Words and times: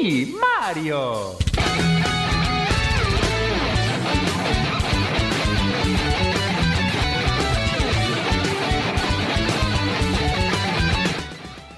Mario. 0.00 1.36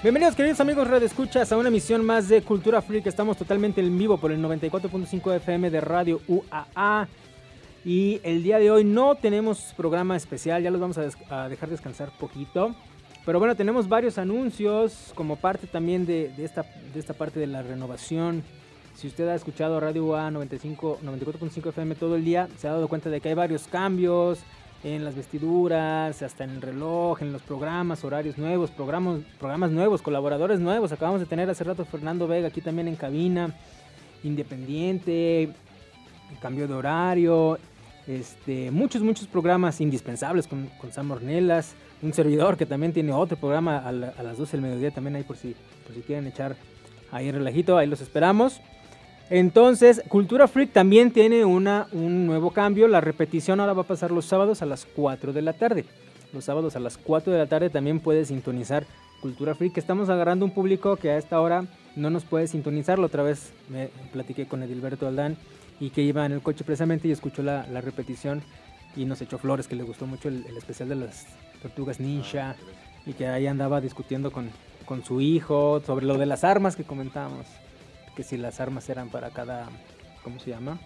Bienvenidos 0.03 0.35
queridos 0.35 0.59
amigos 0.59 0.87
Radio 0.87 1.07
Escuchas 1.07 1.51
a 1.51 1.57
una 1.57 1.69
emisión 1.69 2.05
más 2.05 2.27
de 2.29 2.43
Cultura 2.43 2.83
Freak. 2.83 3.07
Estamos 3.07 3.37
totalmente 3.37 3.81
en 3.81 3.97
vivo 3.97 4.17
por 4.19 4.31
el 4.31 4.39
94.5 4.39 5.35
FM 5.37 5.71
de 5.71 5.81
Radio 5.81 6.21
UAA. 6.27 7.07
Y 7.83 8.21
el 8.21 8.43
día 8.43 8.59
de 8.59 8.69
hoy 8.69 8.83
no 8.83 9.15
tenemos 9.15 9.73
programa 9.75 10.15
especial, 10.15 10.61
ya 10.61 10.69
los 10.69 10.79
vamos 10.79 10.99
a, 10.99 11.07
a 11.31 11.49
dejar 11.49 11.69
descansar 11.69 12.11
poquito. 12.19 12.75
Pero 13.25 13.37
bueno, 13.37 13.55
tenemos 13.55 13.87
varios 13.87 14.17
anuncios 14.17 15.11
como 15.13 15.35
parte 15.35 15.67
también 15.67 16.05
de, 16.05 16.31
esta, 16.39 16.65
de 16.93 16.99
esta 16.99 17.13
parte 17.13 17.39
de 17.39 17.47
la 17.47 17.61
renovación. 17.61 18.43
Si 18.95 19.07
usted 19.07 19.27
ha 19.27 19.35
escuchado 19.35 19.79
Radio 19.79 20.05
UA 20.05 20.31
95, 20.31 20.99
94.5 21.03 21.69
FM 21.69 21.95
todo 21.95 22.15
el 22.15 22.25
día, 22.25 22.47
se 22.57 22.67
ha 22.67 22.71
dado 22.71 22.87
cuenta 22.87 23.09
de 23.09 23.21
que 23.21 23.29
hay 23.29 23.35
varios 23.35 23.67
cambios 23.67 24.39
en 24.83 25.05
las 25.05 25.15
vestiduras, 25.15 26.21
hasta 26.23 26.43
en 26.43 26.49
el 26.51 26.61
reloj, 26.61 27.21
en 27.21 27.31
los 27.31 27.43
programas, 27.43 28.03
horarios 28.03 28.39
nuevos, 28.39 28.71
programas, 28.71 29.19
programas 29.39 29.69
nuevos, 29.69 30.01
colaboradores 30.01 30.59
nuevos. 30.59 30.91
Acabamos 30.91 31.19
de 31.19 31.27
tener 31.27 31.47
hace 31.47 31.63
rato 31.63 31.85
Fernando 31.85 32.27
Vega 32.27 32.47
aquí 32.47 32.61
también 32.61 32.87
en 32.87 32.95
cabina, 32.95 33.55
independiente, 34.23 35.53
cambio 36.41 36.67
de 36.67 36.73
horario, 36.73 37.59
este, 38.07 38.71
muchos, 38.71 39.03
muchos 39.03 39.27
programas 39.27 39.79
indispensables 39.79 40.47
con, 40.47 40.67
con 40.79 40.91
Sam 40.91 41.11
Ornelas, 41.11 41.75
un 42.01 42.13
servidor 42.13 42.57
que 42.57 42.65
también 42.65 42.93
tiene 42.93 43.11
otro 43.11 43.37
programa 43.37 43.77
a, 43.77 43.91
la- 43.91 44.13
a 44.17 44.23
las 44.23 44.37
12 44.37 44.53
del 44.53 44.61
mediodía 44.61 44.91
también 44.91 45.15
ahí 45.15 45.23
por 45.23 45.37
si, 45.37 45.55
por 45.85 45.93
si 45.95 46.01
quieren 46.01 46.27
echar 46.27 46.55
ahí 47.11 47.31
relajito, 47.31 47.77
ahí 47.77 47.87
los 47.87 48.01
esperamos. 48.01 48.61
Entonces, 49.29 50.01
Cultura 50.09 50.47
Freak 50.47 50.71
también 50.73 51.11
tiene 51.11 51.45
una, 51.45 51.87
un 51.93 52.25
nuevo 52.25 52.51
cambio. 52.51 52.87
La 52.87 52.99
repetición 53.01 53.59
ahora 53.59 53.73
va 53.73 53.83
a 53.83 53.87
pasar 53.87 54.11
los 54.11 54.25
sábados 54.25 54.61
a 54.61 54.65
las 54.65 54.85
4 54.85 55.31
de 55.31 55.41
la 55.41 55.53
tarde. 55.53 55.85
Los 56.33 56.45
sábados 56.45 56.75
a 56.75 56.79
las 56.79 56.97
4 56.97 57.31
de 57.31 57.39
la 57.39 57.47
tarde 57.47 57.69
también 57.69 57.99
puedes 57.99 58.27
sintonizar 58.29 58.85
Cultura 59.21 59.55
Freak. 59.55 59.77
Estamos 59.77 60.09
agarrando 60.09 60.43
un 60.45 60.51
público 60.51 60.97
que 60.97 61.11
a 61.11 61.17
esta 61.17 61.39
hora 61.39 61.65
no 61.95 62.09
nos 62.09 62.25
puede 62.25 62.47
sintonizar. 62.47 62.99
La 62.99 63.05
otra 63.05 63.23
vez 63.23 63.53
me 63.69 63.89
platiqué 64.11 64.47
con 64.47 64.63
Edilberto 64.63 65.07
Aldán 65.07 65.37
y 65.79 65.91
que 65.91 66.01
iba 66.01 66.25
en 66.25 66.33
el 66.33 66.41
coche 66.41 66.63
precisamente 66.65 67.07
y 67.07 67.11
escuchó 67.11 67.41
la, 67.41 67.65
la 67.67 67.79
repetición 67.81 68.41
y 68.97 69.05
nos 69.05 69.21
echó 69.21 69.37
flores, 69.37 69.67
que 69.69 69.75
le 69.75 69.83
gustó 69.83 70.05
mucho 70.07 70.27
el 70.27 70.45
especial 70.57 70.89
de 70.89 70.95
las 70.95 71.25
tortugas 71.61 71.99
ninja 71.99 72.55
y 73.05 73.13
que 73.13 73.27
ahí 73.27 73.47
andaba 73.47 73.81
discutiendo 73.81 74.31
con, 74.31 74.49
con 74.85 75.03
su 75.03 75.21
hijo 75.21 75.81
sobre 75.85 76.05
lo 76.05 76.17
de 76.17 76.25
las 76.25 76.43
armas 76.43 76.75
que 76.75 76.83
comentábamos 76.83 77.45
que 78.15 78.23
si 78.23 78.37
las 78.37 78.59
armas 78.59 78.89
eran 78.89 79.09
para 79.09 79.29
cada, 79.29 79.67
¿cómo 80.23 80.39
se 80.39 80.49
llama? 80.49 80.77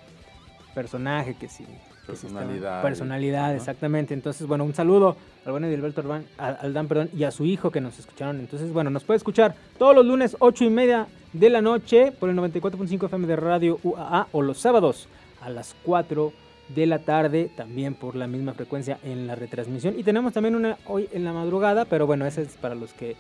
Personaje, 0.74 1.36
que 1.36 1.48
si... 1.48 1.64
que 1.64 2.16
si 2.16 2.28
estaban- 2.28 2.48
Personalidad. 2.48 2.82
personalidad, 2.82 3.50
¿no? 3.52 3.56
exactamente. 3.56 4.14
Entonces, 4.14 4.46
bueno, 4.46 4.64
un 4.64 4.74
saludo 4.76 5.16
al 5.46 5.52
buen 5.52 5.64
Edilberto 5.64 6.02
Albán- 6.02 6.26
a- 6.38 6.50
Aldán 6.50 6.88
perdón, 6.88 7.10
y 7.16 7.24
a 7.24 7.32
su 7.32 7.46
hijo 7.46 7.72
que 7.72 7.82
nos 7.82 7.98
escucharon. 7.98 8.40
Entonces, 8.40 8.72
bueno, 8.74 8.90
nos 8.90 9.04
puede 9.04 9.18
escuchar 9.18 9.56
todos 9.80 9.96
los 9.96 10.06
lunes 10.06 10.36
8 10.40 10.66
y 10.66 10.70
media 10.70 11.08
de 11.34 11.50
la 11.50 11.62
noche 11.62 12.12
por 12.12 12.30
el 12.30 12.36
94.5 12.38 13.06
FM 13.06 13.26
de 13.28 13.36
Radio 13.38 13.80
UAA 13.84 14.28
o 14.34 14.42
los 14.42 14.60
sábados 14.60 15.08
a 15.42 15.50
las 15.50 15.76
4 15.84 16.32
de 16.70 16.86
la 16.86 17.00
tarde 17.00 17.50
también 17.56 17.94
por 17.94 18.16
la 18.16 18.28
misma 18.28 18.54
frecuencia 18.54 18.98
en 19.04 19.28
la 19.28 19.36
retransmisión. 19.36 19.98
Y 19.98 20.04
tenemos 20.04 20.34
también 20.34 20.56
una 20.56 20.78
hoy 20.86 21.08
en 21.12 21.24
la 21.24 21.34
madrugada, 21.34 21.86
pero 21.86 22.08
bueno, 22.08 22.26
ese 22.26 22.42
es 22.44 22.58
para 22.58 22.76
los 22.76 22.94
que 22.94 23.16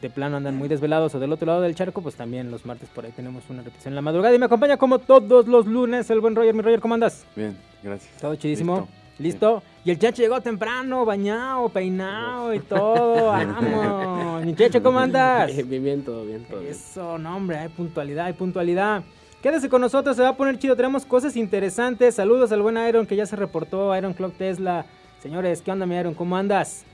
de 0.00 0.10
plano 0.10 0.36
andan 0.36 0.54
muy 0.56 0.68
desvelados 0.68 1.14
o 1.14 1.18
del 1.18 1.32
otro 1.32 1.46
lado 1.46 1.62
del 1.62 1.74
charco, 1.74 2.02
pues 2.02 2.14
también 2.14 2.50
los 2.50 2.66
martes 2.66 2.88
por 2.90 3.06
ahí 3.06 3.12
tenemos 3.12 3.44
una 3.48 3.62
repetición 3.62 3.92
en 3.92 3.96
la 3.96 4.02
madrugada. 4.02 4.34
Y 4.34 4.38
me 4.38 4.46
acompaña 4.46 4.76
como 4.76 4.98
todos 4.98 5.48
los 5.48 5.66
lunes 5.66 6.10
el 6.10 6.20
buen 6.20 6.34
Roger. 6.34 6.54
Mi 6.54 6.62
Roger, 6.62 6.80
¿cómo 6.80 6.94
andas? 6.94 7.24
Bien, 7.34 7.56
gracias. 7.82 8.14
Todo 8.20 8.34
chidísimo. 8.36 8.80
Listo. 8.80 9.04
¿Listo? 9.18 9.62
Y 9.84 9.90
el 9.92 9.98
Cheche 9.98 10.22
llegó 10.22 10.40
temprano, 10.40 11.04
bañado, 11.04 11.68
peinado 11.68 12.52
y 12.52 12.60
todo. 12.60 13.26
Vamos. 13.26 14.44
Mi 14.44 14.54
Cheche, 14.54 14.82
¿cómo 14.82 14.98
andas? 14.98 15.54
Bien, 15.54 15.70
bien, 15.70 15.84
bien, 15.84 16.04
todo 16.04 16.24
bien, 16.24 16.44
todo 16.44 16.60
bien. 16.60 16.72
Eso, 16.72 17.16
no, 17.16 17.36
hombre, 17.36 17.58
hay 17.58 17.68
puntualidad, 17.68 18.26
hay 18.26 18.32
puntualidad. 18.32 19.02
Quédese 19.44 19.68
con 19.68 19.82
nosotros, 19.82 20.16
se 20.16 20.22
va 20.22 20.30
a 20.30 20.36
poner 20.38 20.58
chido. 20.58 20.74
Tenemos 20.74 21.04
cosas 21.04 21.36
interesantes. 21.36 22.14
Saludos 22.14 22.50
al 22.50 22.62
buen 22.62 22.78
Iron 22.78 23.06
que 23.06 23.14
ya 23.14 23.26
se 23.26 23.36
reportó, 23.36 23.94
Iron 23.94 24.14
Clock 24.14 24.38
Tesla. 24.38 24.86
Señores, 25.18 25.60
¿qué 25.60 25.70
onda, 25.70 25.84
mi 25.84 25.96
Iron? 25.96 26.14
¿Cómo 26.14 26.38
andas? 26.38 26.86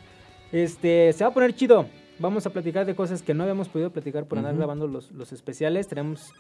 Este, 0.51 1.13
se 1.13 1.23
va 1.23 1.31
a 1.31 1.33
poner 1.33 1.55
chido. 1.55 1.87
Vamos 2.19 2.47
a 2.47 2.51
platicar 2.51 2.87
de 2.87 2.97
cosas 2.97 3.23
que 3.23 3.35
no 3.35 3.45
habíamos 3.45 3.69
podido 3.69 3.91
platicar 3.91 4.25
por 4.25 4.39
andar 4.39 4.57
grabando 4.57 4.89
los, 4.89 5.13
los 5.13 5.33
especiales. 5.33 5.87
Tenemos 5.87 6.33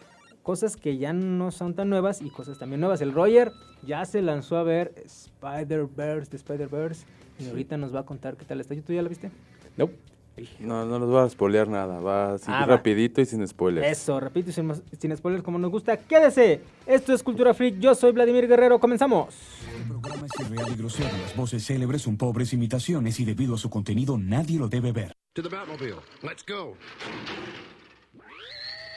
cosas 0.42 0.76
que 0.76 0.98
ya 0.98 1.12
no 1.12 1.52
son 1.52 1.74
tan 1.74 1.88
nuevas 1.88 2.22
y 2.22 2.30
cosas 2.30 2.58
también 2.58 2.80
nuevas. 2.80 3.00
El 3.02 3.12
Roger 3.12 3.52
ya 3.86 4.04
se 4.04 4.20
lanzó 4.20 4.56
a 4.56 4.64
ver 4.64 4.92
Spider-Verse 5.04 6.28
de 6.28 6.36
Spider-Verse 6.38 7.06
y 7.38 7.48
ahorita 7.50 7.76
nos 7.76 7.94
va 7.94 8.00
a 8.00 8.04
contar 8.04 8.36
qué 8.36 8.44
tal 8.44 8.60
está. 8.60 8.74
¿Tú 8.74 8.92
ya 8.92 9.02
la 9.02 9.08
viste? 9.08 9.30
Nope. 9.76 10.09
No, 10.58 10.84
no 10.86 10.98
los 10.98 11.08
voy 11.08 11.24
a 11.24 11.28
spoilear 11.28 11.68
nada. 11.68 12.00
Va 12.00 12.34
así 12.34 12.44
Ah, 12.48 12.60
va. 12.60 12.66
rapidito 12.76 13.20
y 13.20 13.26
sin 13.26 13.46
spoilers. 13.46 13.86
Eso, 13.86 14.18
repito, 14.20 14.50
y 14.50 14.52
sin, 14.52 14.72
sin 14.98 15.16
spoilers 15.16 15.42
como 15.42 15.58
nos 15.58 15.70
gusta. 15.70 15.96
Quédese. 15.96 16.60
Esto 16.86 17.12
es 17.12 17.22
Cultura 17.22 17.52
Freak. 17.54 17.78
Yo 17.78 17.94
soy 17.94 18.12
Vladimir 18.12 18.46
Guerrero. 18.48 18.78
Comenzamos. 18.78 19.34
El 19.76 19.88
programa 19.88 20.26
es 20.26 20.40
irreal 20.46 20.72
y 20.72 20.76
grosero. 20.76 21.08
Las 21.22 21.36
voces 21.36 21.64
célebres 21.66 22.02
son 22.02 22.16
pobres 22.16 22.52
imitaciones 22.52 23.18
y 23.20 23.24
debido 23.24 23.54
a 23.54 23.58
su 23.58 23.70
contenido 23.70 24.18
nadie 24.18 24.58
lo 24.58 24.68
debe 24.68 24.92
ver. 24.92 25.12
To 25.34 25.42
the 25.42 25.48
Batmobile. 25.48 25.96
Let's 26.22 26.44
go. 26.46 26.74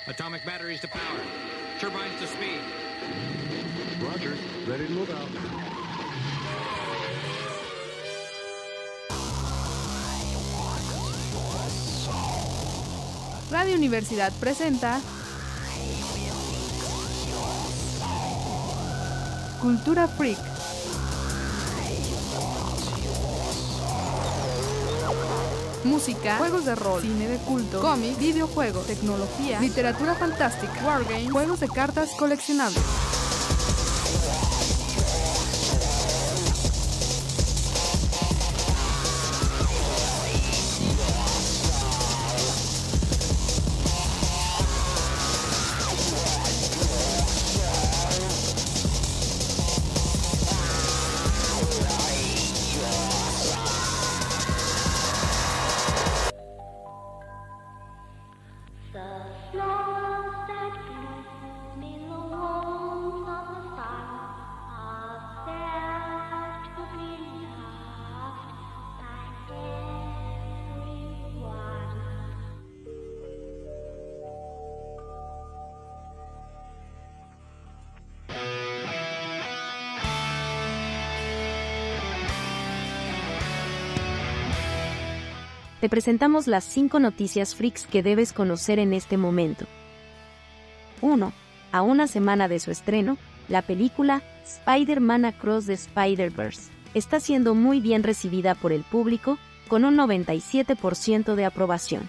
Atomic 0.07 0.45
batteries 0.45 0.81
to 0.81 0.87
power. 0.87 1.21
Turbines 1.79 2.19
to 2.19 2.27
speed. 2.27 2.59
Roger. 4.01 4.33
Ready 4.67 4.85
to 4.87 4.93
move 4.93 5.09
out. 5.11 5.72
Radio 13.53 13.75
Universidad 13.75 14.33
presenta 14.39 14.99
Cultura 19.61 20.07
Freak. 20.07 20.39
Música, 25.83 26.37
juegos 26.37 26.65
de 26.65 26.73
rol, 26.73 27.01
cine 27.03 27.27
de 27.27 27.37
culto, 27.37 27.79
cómics, 27.79 28.17
videojuegos, 28.17 28.87
tecnología, 28.87 29.59
literatura 29.59 30.15
fantástica, 30.15 30.73
wargames, 30.83 31.31
juegos 31.31 31.59
de 31.59 31.69
cartas 31.69 32.09
coleccionables. 32.17 32.81
Te 85.83 85.89
presentamos 85.89 86.47
las 86.47 86.63
5 86.63 87.01
noticias 87.01 87.55
freaks 87.55 87.87
que 87.87 88.01
debes 88.01 88.31
conocer 88.31 88.79
en 88.79 88.93
este 88.93 89.17
momento. 89.17 89.65
1. 91.01 91.33
A 91.73 91.81
una 91.81 92.07
semana 92.07 92.47
de 92.47 92.61
su 92.61 92.71
estreno, 92.71 93.17
la 93.49 93.61
película 93.63 94.23
Spider-Man 94.45 95.25
Across 95.25 95.65
the 95.65 95.73
Spider-Verse 95.73 96.71
está 96.93 97.19
siendo 97.19 97.53
muy 97.53 97.81
bien 97.81 98.03
recibida 98.03 98.55
por 98.55 98.71
el 98.71 98.83
público, 98.83 99.37
con 99.67 99.83
un 99.83 99.97
97% 99.97 101.35
de 101.35 101.43
aprobación. 101.43 102.07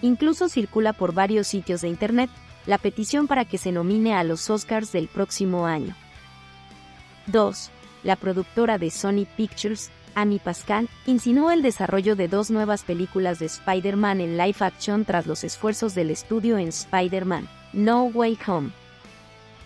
Incluso 0.00 0.48
circula 0.48 0.92
por 0.92 1.12
varios 1.12 1.48
sitios 1.48 1.80
de 1.80 1.88
internet 1.88 2.30
la 2.64 2.78
petición 2.78 3.26
para 3.26 3.44
que 3.44 3.58
se 3.58 3.72
nomine 3.72 4.14
a 4.14 4.22
los 4.22 4.48
Oscars 4.50 4.92
del 4.92 5.08
próximo 5.08 5.66
año. 5.66 5.96
2. 7.26 7.70
La 8.04 8.14
productora 8.14 8.78
de 8.78 8.92
Sony 8.92 9.26
Pictures, 9.36 9.90
Amy 10.18 10.40
Pascal, 10.40 10.88
insinuó 11.06 11.52
el 11.52 11.62
desarrollo 11.62 12.16
de 12.16 12.26
dos 12.26 12.50
nuevas 12.50 12.82
películas 12.82 13.38
de 13.38 13.46
Spider-Man 13.46 14.20
en 14.20 14.36
live 14.36 14.56
action 14.58 15.04
tras 15.04 15.28
los 15.28 15.44
esfuerzos 15.44 15.94
del 15.94 16.10
estudio 16.10 16.58
en 16.58 16.68
Spider-Man, 16.68 17.48
No 17.72 18.04
Way 18.06 18.36
Home. 18.48 18.70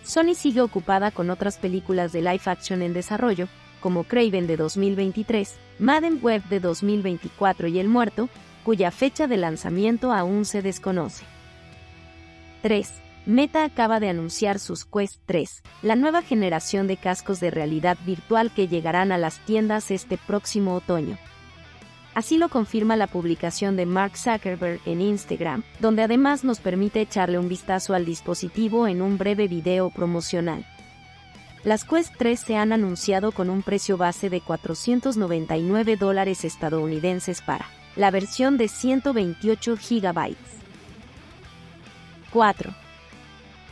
Sony 0.05 0.35
sigue 0.35 0.61
ocupada 0.61 1.11
con 1.11 1.31
otras 1.31 1.57
películas 1.57 2.13
de 2.13 2.21
live 2.21 2.43
action 2.45 2.83
en 2.83 2.93
desarrollo, 2.93 3.49
como 3.81 4.05
Craven 4.05 4.47
de 4.47 4.59
2023, 4.59 5.55
Madden 5.79 6.19
Web 6.21 6.43
de 6.51 6.61
2024 6.61 7.69
y 7.69 7.79
El 7.79 7.89
Muerto, 7.89 8.29
cuya 8.63 8.91
fecha 8.91 9.27
de 9.27 9.39
lanzamiento 9.39 10.13
aún 10.13 10.45
se 10.45 10.61
desconoce. 10.61 11.25
3. 12.61 12.93
Meta 13.25 13.63
acaba 13.63 14.01
de 14.01 14.09
anunciar 14.09 14.59
sus 14.59 14.85
Quest 14.85 15.21
3, 15.27 15.63
la 15.83 15.95
nueva 15.95 16.23
generación 16.23 16.89
de 16.89 16.97
cascos 16.97 17.39
de 17.39 17.53
realidad 17.53 17.97
virtual 18.05 18.51
que 18.51 18.67
llegarán 18.67 19.13
a 19.13 19.19
las 19.19 19.39
tiendas 19.45 19.93
este 19.93 20.19
próximo 20.19 20.75
otoño. 20.75 21.17
Así 22.15 22.37
lo 22.37 22.49
confirma 22.49 22.97
la 22.97 23.07
publicación 23.07 23.77
de 23.77 23.87
Mark 23.87 24.17
Zuckerberg 24.17 24.81
en 24.87 25.01
Instagram, 25.01 25.63
donde 25.79 26.03
además 26.03 26.43
nos 26.43 26.59
permite 26.59 27.01
echarle 27.01 27.39
un 27.39 27.49
vistazo 27.49 27.95
al 27.95 28.05
dispositivo 28.05 28.89
en 28.89 29.01
un 29.01 29.19
breve 29.19 29.47
video 29.47 29.91
promocional. 29.91 30.67
Las 31.63 31.85
Quest 31.85 32.15
3 32.19 32.41
se 32.41 32.57
han 32.57 32.73
anunciado 32.73 33.31
con 33.31 33.51
un 33.51 33.63
precio 33.63 33.97
base 33.97 34.31
de 34.31 34.41
499 34.41 35.97
dólares 35.97 36.45
estadounidenses 36.45 37.41
para 37.41 37.67
la 37.95 38.11
versión 38.11 38.59
de 38.59 38.67
128 38.67 39.77
GB. 39.77 40.37
4. 42.33 42.82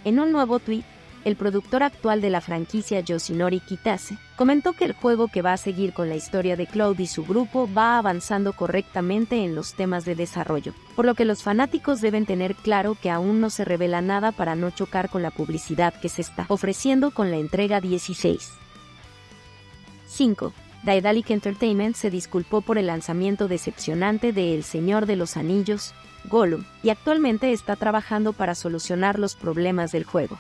En 0.05 0.19
un 0.19 0.33
nuevo 0.33 0.59
tweet, 0.59 0.85
el 1.25 1.37
productor 1.37 1.83
actual 1.83 2.23
de 2.23 2.31
la 2.31 2.41
franquicia 2.41 3.01
Yoshinori 3.01 3.61
Kitase 3.61 4.17
comentó 4.37 4.73
que 4.73 4.87
el 4.87 4.95
juego 4.95 5.29
que 5.29 5.43
va 5.43 5.53
a 5.53 5.59
seguir 5.59 5.93
con 5.93 6.09
la 6.09 6.17
historia 6.17 6.57
de 6.57 6.67
Cloud 6.67 6.99
y 6.99 7.07
su 7.07 7.27
grupo 7.27 7.69
va 7.71 7.99
avanzando 7.99 8.55
correctamente 8.55 9.45
en 9.45 9.55
los 9.55 9.75
temas 9.75 10.07
de 10.07 10.15
desarrollo, 10.15 10.73
por 10.97 11.05
lo 11.05 11.15
que 11.15 11.27
los 11.27 11.43
fanáticos 11.43 12.01
deben 12.01 12.25
tener 12.25 12.55
claro 12.55 12.97
que 13.01 13.11
aún 13.11 13.41
no 13.41 13.51
se 13.51 13.67
revela 13.67 14.01
nada 14.01 14.33
para 14.33 14.57
no 14.57 14.71
chocar 14.71 15.11
con 15.11 15.23
la 15.23 15.31
publicidad 15.31 15.93
que 15.93 16.09
se 16.09 16.23
está 16.23 16.47
ofreciendo 16.49 17.11
con 17.11 17.31
la 17.31 17.37
entrega 17.37 17.83
16. 17.83 18.53
5. 20.07 20.53
Daedalic 20.83 21.31
Entertainment 21.31 21.95
se 21.95 22.11
disculpó 22.11 22.63
por 22.63 22.79
el 22.79 22.87
lanzamiento 22.87 23.49
decepcionante 23.49 24.33
de 24.33 24.55
El 24.55 24.65
Señor 24.65 25.05
de 25.05 25.17
los 25.17 25.37
Anillos, 25.37 25.93
Gollum, 26.25 26.65
y 26.83 26.91
actualmente 26.91 27.53
está 27.53 27.77
trabajando 27.77 28.33
para 28.33 28.55
solucionar 28.55 29.19
los 29.19 29.35
problemas 29.35 29.93
del 29.93 30.05
juego. 30.05 30.39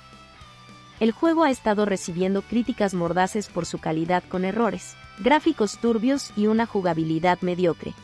El 1.01 1.13
juego 1.13 1.45
ha 1.45 1.51
estado 1.51 1.87
recibiendo 1.87 2.43
críticas 2.43 2.93
mordaces 2.93 3.49
por 3.49 3.65
su 3.65 3.79
calidad 3.79 4.23
con 4.29 4.45
errores, 4.45 4.97
gráficos 5.19 5.79
turbios 5.79 6.31
y 6.37 6.47
una 6.47 6.67
jugabilidad 6.67 7.41
mediocre. 7.41 7.95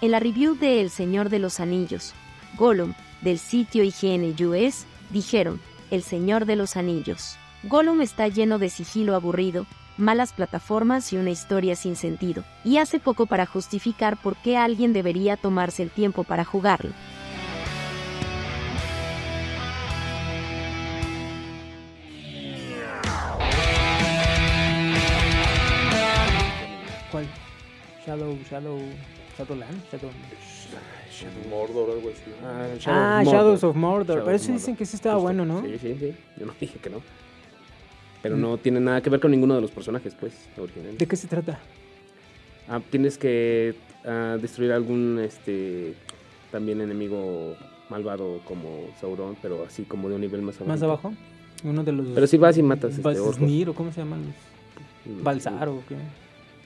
En 0.00 0.12
la 0.12 0.20
review 0.20 0.56
de 0.56 0.80
El 0.80 0.90
Señor 0.90 1.28
de 1.28 1.38
los 1.38 1.60
Anillos, 1.60 2.14
Gollum, 2.56 2.94
del 3.20 3.38
sitio 3.38 3.82
IGN 3.84 4.34
US, 4.46 4.86
dijeron, 5.10 5.60
El 5.90 6.02
Señor 6.02 6.46
de 6.46 6.56
los 6.56 6.76
Anillos. 6.76 7.36
Gollum 7.64 8.00
está 8.00 8.28
lleno 8.28 8.58
de 8.58 8.70
sigilo 8.70 9.14
aburrido, 9.14 9.66
malas 9.98 10.32
plataformas 10.32 11.12
y 11.12 11.16
una 11.18 11.30
historia 11.30 11.76
sin 11.76 11.96
sentido, 11.96 12.44
y 12.64 12.78
hace 12.78 12.98
poco 13.00 13.26
para 13.26 13.44
justificar 13.46 14.16
por 14.16 14.36
qué 14.36 14.56
alguien 14.56 14.92
debería 14.92 15.36
tomarse 15.36 15.82
el 15.82 15.90
tiempo 15.90 16.24
para 16.24 16.44
jugarlo. 16.44 16.92
¿Cuál? 27.10 27.26
Shadow, 28.06 28.36
Shadow, 28.50 28.78
Shadowland, 29.36 29.82
Shadow. 29.90 30.10
Mordor 31.50 31.90
o 31.90 31.92
algo 31.94 32.10
así. 32.10 32.30
Ah, 32.44 32.66
Ah, 32.86 33.22
Mordor. 33.24 33.32
Shadows 33.34 33.64
of 33.64 33.76
Mordor. 33.76 34.06
Shadow 34.16 34.24
Pero 34.24 34.36
eso 34.36 34.52
dicen 34.52 34.72
Mordor. 34.72 34.78
que 34.78 34.86
sí 34.86 34.96
estaba 34.96 35.14
Justo. 35.16 35.22
bueno, 35.24 35.44
¿no? 35.44 35.62
Sí, 35.62 35.78
sí, 35.80 35.96
sí. 35.98 36.14
Yo 36.36 36.46
no 36.46 36.52
dije 36.60 36.78
que 36.78 36.90
no. 36.90 37.02
Pero 38.22 38.36
Mm. 38.36 38.40
no 38.40 38.58
tiene 38.58 38.80
nada 38.80 39.00
que 39.00 39.10
ver 39.10 39.20
con 39.20 39.30
ninguno 39.30 39.54
de 39.54 39.60
los 39.60 39.70
personajes, 39.70 40.14
pues, 40.18 40.34
originales. 40.58 40.98
¿De 40.98 41.06
qué 41.06 41.16
se 41.16 41.28
trata? 41.28 41.58
Ah, 42.68 42.80
tienes 42.90 43.16
que 43.18 43.74
ah, 44.04 44.36
destruir 44.40 44.72
algún 44.72 45.18
este 45.22 45.94
también 46.50 46.80
enemigo 46.80 47.56
malvado 47.90 48.40
como 48.44 48.88
Sauron, 49.00 49.36
pero 49.40 49.64
así 49.66 49.82
como 49.84 50.08
de 50.08 50.14
un 50.16 50.20
nivel 50.20 50.42
más 50.42 50.56
abajo. 50.56 50.68
¿Más 50.68 50.82
abajo? 50.82 51.14
Uno 51.64 51.82
de 51.84 51.92
los. 51.92 52.08
Pero 52.08 52.26
si 52.26 52.36
vas 52.38 52.56
y 52.58 52.62
matas 52.62 52.92
este, 52.96 53.08
orcos. 53.08 53.36
Snir, 53.36 53.68
o 53.70 53.74
cómo 53.74 53.92
se 53.92 54.00
llaman? 54.00 54.20
Mm, 55.04 55.22
Balsar 55.22 55.68
o 55.68 55.82
qué. 55.88 55.96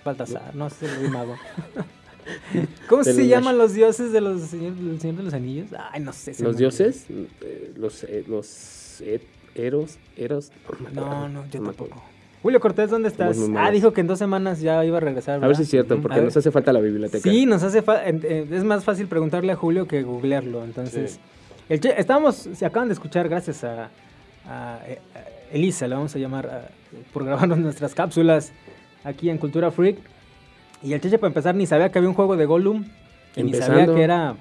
Baltasar, 0.04 0.54
no 0.54 0.68
sé, 0.70 0.86
el 1.00 1.10
mago. 1.10 1.36
¿Cómo 2.88 3.02
se 3.04 3.26
llaman 3.26 3.58
los 3.58 3.74
dioses 3.74 4.12
de 4.12 4.20
los 4.20 4.42
señor, 4.42 4.74
del 4.74 5.00
Señor 5.00 5.16
de 5.16 5.22
los 5.24 5.34
Anillos? 5.34 5.68
Ay, 5.92 6.00
no 6.00 6.12
sé. 6.12 6.34
Los 6.42 6.56
dioses, 6.56 7.06
eh, 7.10 7.72
los 7.76 8.04
eh, 8.04 8.24
los 8.28 9.00
eh, 9.00 9.20
eros, 9.54 9.98
eros. 10.16 10.50
No, 10.92 11.28
no, 11.28 11.44
yo 11.50 11.60
me 11.60 11.68
tampoco. 11.68 12.02
Julio 12.42 12.58
Cortés, 12.58 12.90
¿dónde 12.90 13.08
estás? 13.08 13.38
Ah, 13.56 13.70
dijo 13.70 13.92
que 13.92 14.00
en 14.00 14.08
dos 14.08 14.18
semanas 14.18 14.60
ya 14.60 14.84
iba 14.84 14.96
a 14.96 15.00
regresar. 15.00 15.42
A 15.42 15.46
ver 15.46 15.54
si 15.56 15.62
es 15.62 15.68
cierto, 15.68 16.00
porque 16.00 16.14
a 16.14 16.16
ver. 16.16 16.24
nos 16.24 16.36
hace 16.36 16.50
falta 16.50 16.72
la 16.72 16.80
biblioteca. 16.80 17.22
Sí, 17.22 17.46
nos 17.46 17.62
hace 17.62 17.82
fa- 17.82 18.04
en- 18.04 18.20
eh, 18.24 18.46
es 18.50 18.64
más 18.64 18.82
fácil 18.84 19.06
preguntarle 19.06 19.52
a 19.52 19.56
Julio 19.56 19.86
que 19.86 20.02
googlearlo. 20.02 20.64
Entonces, 20.64 21.12
Sí. 21.12 21.20
el 21.68 21.78
che- 21.80 21.94
estábamos, 22.00 22.34
se 22.52 22.66
acaban 22.66 22.88
de 22.88 22.94
escuchar 22.94 23.28
gracias 23.28 23.62
a, 23.62 23.90
a, 24.44 24.80
eh, 24.88 24.98
a 25.14 25.54
Elisa, 25.54 25.86
le 25.86 25.94
vamos 25.94 26.16
a 26.16 26.18
llamar 26.18 26.46
a- 26.46 26.68
por 27.12 27.24
grabarnos 27.24 27.58
nuestras 27.58 27.94
cápsulas 27.94 28.52
aquí 29.04 29.30
en 29.30 29.38
Cultura 29.38 29.70
Freak. 29.70 29.98
Y 30.82 30.94
el 30.94 31.00
Cheche 31.00 31.18
para 31.18 31.28
empezar 31.28 31.54
ni 31.54 31.66
sabía 31.66 31.92
que 31.92 31.98
había 31.98 32.08
un 32.08 32.16
juego 32.16 32.36
de 32.36 32.44
Gollum, 32.44 32.86
y 33.36 33.44
ni 33.44 33.54
sabía 33.54 33.86
que 33.86 34.02
era 34.02 34.34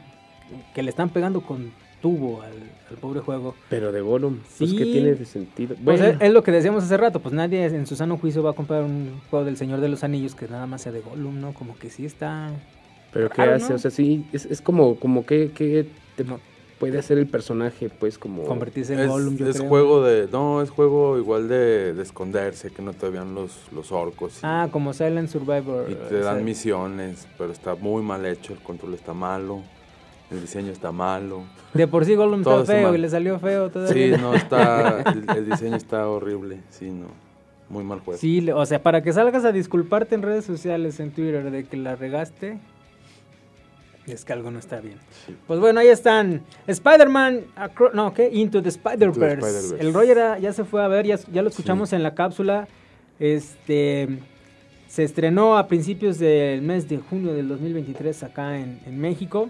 que 0.74 0.82
le 0.82 0.90
están 0.90 1.10
pegando 1.10 1.42
con 1.42 1.72
tubo 2.02 2.42
al, 2.42 2.52
al 2.90 2.98
pobre 2.98 3.20
juego. 3.22 3.56
Pero 3.70 3.92
de 3.92 4.02
Gollum, 4.02 4.40
pues 4.58 4.72
Sí. 4.72 4.76
que 4.78 4.86
tiene 4.86 5.14
de 5.16 5.26
sentido. 5.26 5.76
Pues 5.76 6.00
Bueno, 6.00 6.06
es, 6.06 6.22
es 6.22 6.34
lo 6.34 6.44
que 6.44 6.52
decíamos 6.52 6.84
hace 6.84 6.98
rato, 6.98 7.20
pues 7.20 7.34
nadie 7.34 7.66
en 7.66 7.86
su 7.88 7.96
sano 7.96 8.18
juicio 8.18 8.42
va 8.44 8.52
a 8.52 8.54
comprar 8.54 8.84
un 8.84 9.22
juego 9.30 9.46
del 9.46 9.58
Señor 9.58 9.80
de 9.82 9.90
los 9.90 10.04
Anillos 10.04 10.36
que 10.36 10.48
nada 10.48 10.66
más 10.68 10.82
sea 10.82 10.92
de 10.92 11.02
Gollum, 11.02 11.40
¿no? 11.40 11.54
Como 11.54 11.78
que 11.78 11.90
sí 11.90 12.06
está... 12.06 12.50
pero 13.14 13.30
¿qué 13.30 13.38
raro, 13.46 13.56
hace? 13.56 13.70
¿no? 13.70 13.76
O 13.76 13.80
sea, 13.80 13.92
sí, 13.92 14.26
es, 14.34 14.46
es 14.46 14.62
como, 14.62 14.96
como 14.96 15.26
que, 15.26 15.52
que 15.52 15.86
te 16.16 16.24
No. 16.24 16.40
puede 16.80 16.98
hacer 16.98 17.20
el 17.20 17.28
personaje, 17.28 17.90
pues, 17.90 18.18
como... 18.18 18.44
Convertirse 18.46 18.94
en 18.94 19.02
Es, 19.02 19.08
Gollum, 19.08 19.38
yo 19.38 19.48
es 19.48 19.58
creo. 19.58 19.70
juego 19.70 20.04
de. 20.04 20.28
No, 20.32 20.64
es 20.64 20.72
juego 20.72 21.18
igual 21.20 21.48
de, 21.48 21.94
de 21.94 22.02
esconderse, 22.02 22.72
que 22.72 22.82
no 22.82 22.94
te 22.94 23.08
vean 23.10 23.36
los, 23.36 23.52
los 23.72 23.92
orcos. 23.92 24.38
y- 24.38 24.40
Ah, 24.42 24.68
como 24.72 24.92
Silent 24.94 25.30
Survivor. 25.30 25.86
Y 25.92 25.94
te 25.94 26.04
o 26.06 26.10
sea, 26.10 26.34
dan 26.34 26.44
misiones, 26.44 27.28
pero 27.38 27.52
está 27.52 27.76
muy 27.76 28.02
mal 28.02 28.26
hecho, 28.26 28.54
el 28.54 28.60
control 28.60 28.96
está 28.96 29.14
malo, 29.14 29.62
el 30.32 30.42
diseño 30.42 30.72
está 30.72 30.92
malo. 30.92 31.44
De 31.74 31.88
por 31.88 32.06
sí 32.06 32.16
Gollum 32.16 32.40
está 32.42 32.64
feo 32.66 32.96
y 32.96 32.98
le 32.98 33.10
salió 33.10 33.38
feo 33.40 33.68
Sí, 33.68 33.74
todavía. 33.74 34.18
no 34.18 34.34
está, 34.34 35.02
el, 35.14 35.26
el 35.38 35.50
diseño 35.50 35.76
está 35.76 36.08
horrible, 36.08 36.60
sí, 36.70 36.90
no, 36.90 37.08
muy 37.70 37.84
mal 37.84 38.00
juego. 38.00 38.20
Sí, 38.20 38.50
o 38.50 38.66
sea, 38.66 38.82
para 38.82 39.02
que 39.04 39.12
salgas 39.14 39.44
a 39.46 39.52
disculparte 39.52 40.16
en 40.16 40.22
redes 40.22 40.46
sociales, 40.46 41.00
en 41.00 41.12
Twitter, 41.12 41.50
de 41.52 41.64
que 41.66 41.78
la 41.78 41.96
regaste, 41.96 42.60
es 44.08 44.26
que 44.26 44.34
algo 44.34 44.52
no 44.52 44.60
está 44.60 44.80
bien. 44.82 44.98
Pues 45.48 45.60
bueno, 45.60 45.80
ahí 45.80 45.88
están. 45.88 46.42
Spider-Man, 46.68 47.42
no, 47.94 48.14
¿qué? 48.14 48.30
Into 48.34 48.62
the 48.62 48.70
Spider-Verse. 48.70 49.36
Spider-Verse. 49.46 49.76
el 49.80 49.94
Roger 49.94 50.18
ya- 50.18 50.38
ya 50.40 50.54
se 50.54 50.64
fue 50.66 50.84
a 50.84 50.88
ver, 50.88 51.06
ya, 51.06 51.18
ya 51.32 51.42
lo 51.42 51.50
escuchamos 51.50 51.94
en 51.94 52.04
la 52.04 52.14
cápsula. 52.16 52.68
Este 53.20 54.10
se 54.92 55.06
estrenó 55.06 55.58
a 55.58 55.68
principios 55.70 56.20
del 56.20 56.62
mes 56.62 56.90
de 56.90 56.98
junio 56.98 57.32
del 57.34 57.48
2023 57.48 58.24
acá 58.24 58.58
en, 58.60 58.82
en 58.86 59.00
México. 59.00 59.50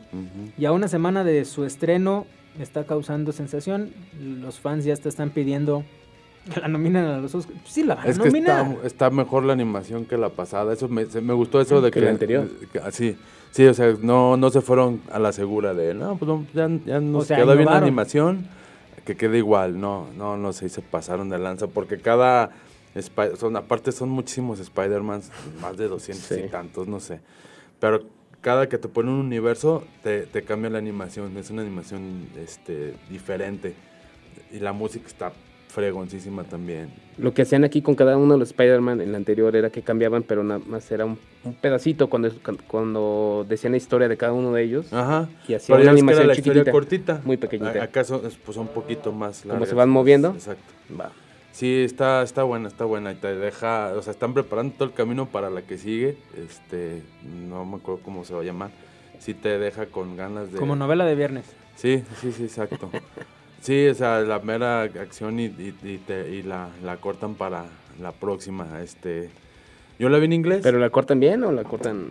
Y 0.55 0.65
a 0.65 0.71
una 0.71 0.87
semana 0.87 1.23
de 1.23 1.45
su 1.45 1.65
estreno 1.65 2.27
está 2.59 2.83
causando 2.85 3.31
sensación. 3.31 3.89
Los 4.19 4.59
fans 4.59 4.85
ya 4.85 4.95
te 4.95 5.09
están 5.09 5.31
pidiendo 5.31 5.83
que 6.53 6.59
la 6.59 6.67
nominen 6.67 7.05
a 7.05 7.17
los 7.17 7.33
Oscars. 7.33 7.57
Sí, 7.65 7.83
la 7.83 7.95
van 7.95 8.05
a 8.05 8.09
Es 8.11 8.19
que 8.19 8.25
nominar. 8.25 8.67
está, 8.73 8.87
está 8.87 9.09
mejor 9.09 9.43
la 9.43 9.53
animación 9.53 10.05
que 10.05 10.15
la 10.15 10.29
pasada. 10.29 10.73
Eso 10.73 10.87
me, 10.89 11.05
se- 11.07 11.21
me 11.21 11.33
gustó 11.33 11.59
eso 11.59 11.81
de 11.81 11.89
Que 11.89 11.99
que, 12.01 12.05
la 12.05 12.11
anterior. 12.11 12.47
que- 12.71 12.77
ah, 12.79 12.91
sí, 12.91 13.17
sí, 13.49 13.65
o 13.65 13.73
sea, 13.73 13.95
no, 13.99 14.37
no 14.37 14.51
se 14.51 14.61
fueron 14.61 15.01
a 15.11 15.17
la 15.17 15.31
segura 15.31 15.73
de 15.73 15.95
no, 15.95 16.17
pues 16.17 16.29
no, 16.29 16.45
ya, 16.53 16.69
ya 16.85 16.99
nos 16.99 17.25
sea, 17.25 17.37
quedó 17.37 17.55
bien 17.55 17.65
la 17.65 17.77
animación, 17.77 18.45
que 19.05 19.17
quede 19.17 19.39
igual. 19.39 19.79
No, 19.81 20.05
no, 20.15 20.37
no 20.37 20.53
sé, 20.53 20.69
se 20.69 20.81
pasaron 20.83 21.29
de 21.29 21.39
lanza 21.39 21.65
porque 21.65 21.97
cada 21.97 22.51
Spi- 22.95 23.35
son 23.37 23.55
aparte 23.55 23.91
son 23.91 24.09
muchísimos 24.09 24.59
Spider-Mans, 24.59 25.31
más 25.61 25.77
de 25.77 25.87
200 25.87 26.31
y 26.31 26.35
Sí. 26.43 26.49
tantos, 26.49 26.87
no 26.87 26.99
sé. 26.99 27.19
Pero 27.79 28.01
cada 28.41 28.67
que 28.67 28.77
te 28.77 28.87
ponen 28.87 29.13
un 29.13 29.19
universo 29.21 29.83
te, 30.03 30.21
te 30.23 30.43
cambia 30.43 30.69
la 30.69 30.77
animación, 30.79 31.35
es 31.37 31.49
una 31.51 31.61
animación 31.61 32.27
este 32.37 32.93
diferente 33.09 33.73
y 34.51 34.59
la 34.59 34.73
música 34.73 35.07
está 35.07 35.31
fregoncísima 35.69 36.43
también. 36.43 36.89
Lo 37.17 37.33
que 37.33 37.43
hacían 37.43 37.63
aquí 37.63 37.81
con 37.81 37.95
cada 37.95 38.17
uno 38.17 38.33
de 38.33 38.39
los 38.39 38.49
Spider-Man 38.49 38.99
en 38.99 39.11
la 39.13 39.17
anterior 39.17 39.55
era 39.55 39.69
que 39.69 39.81
cambiaban, 39.81 40.23
pero 40.23 40.43
nada 40.43 40.59
más 40.65 40.91
era 40.91 41.05
un, 41.05 41.17
un 41.45 41.53
pedacito 41.53 42.09
cuando, 42.09 42.29
cuando 42.67 43.45
decían 43.47 43.71
la 43.71 43.77
historia 43.77 44.09
de 44.09 44.17
cada 44.17 44.33
uno 44.33 44.51
de 44.51 44.63
ellos. 44.63 44.91
Ajá. 44.91 45.29
Y 45.47 45.53
hacía 45.53 45.73
Pero 45.75 45.83
una 45.83 45.91
animación 45.93 46.27
la 46.27 46.35
chiquitita, 46.35 46.71
cortita. 46.71 47.21
muy 47.23 47.37
pequeñita. 47.37 47.81
Acá 47.83 48.03
son, 48.03 48.25
es- 48.25 48.35
pues, 48.35 48.57
un 48.57 48.67
poquito 48.67 49.13
más 49.13 49.43
Como 49.47 49.65
se 49.65 49.73
van 49.75 49.89
moviendo. 49.89 50.31
Exacto. 50.31 50.73
Va. 50.99 51.11
Sí, 51.51 51.83
está, 51.83 52.23
está 52.23 52.43
buena, 52.43 52.67
está 52.69 52.85
buena. 52.85 53.11
Y 53.11 53.15
te 53.15 53.35
deja, 53.35 53.93
o 53.95 54.01
sea, 54.01 54.11
están 54.11 54.33
preparando 54.33 54.73
todo 54.75 54.85
el 54.87 54.93
camino 54.93 55.27
para 55.27 55.49
la 55.49 55.61
que 55.63 55.77
sigue. 55.77 56.17
Este, 56.37 57.03
no 57.23 57.65
me 57.65 57.77
acuerdo 57.77 58.01
cómo 58.03 58.23
se 58.25 58.33
va 58.33 58.41
a 58.41 58.43
llamar. 58.43 58.71
Sí 59.19 59.33
te 59.33 59.59
deja 59.59 59.85
con 59.87 60.15
ganas 60.17 60.51
de... 60.51 60.57
Como 60.59 60.75
novela 60.75 61.05
de 61.05 61.15
viernes. 61.15 61.45
Sí, 61.75 62.03
sí, 62.21 62.31
sí, 62.31 62.43
exacto. 62.43 62.89
Sí, 63.61 63.87
o 63.89 63.93
sea, 63.93 64.21
la 64.21 64.39
mera 64.39 64.81
acción 64.81 65.39
y, 65.39 65.43
y- 65.45 65.75
y 65.83 65.97
te- 65.99 66.31
y 66.31 66.41
la, 66.41 66.69
la 66.83 66.97
cortan 66.97 67.35
para 67.35 67.65
la 68.01 68.11
próxima. 68.11 68.81
Este, 68.81 69.29
yo 69.99 70.09
la 70.09 70.17
vi 70.17 70.25
en 70.25 70.33
inglés. 70.33 70.61
¿Pero 70.63 70.79
la 70.79 70.89
cortan 70.89 71.19
bien 71.19 71.43
o 71.43 71.51
la 71.51 71.63
cortan...? 71.63 72.07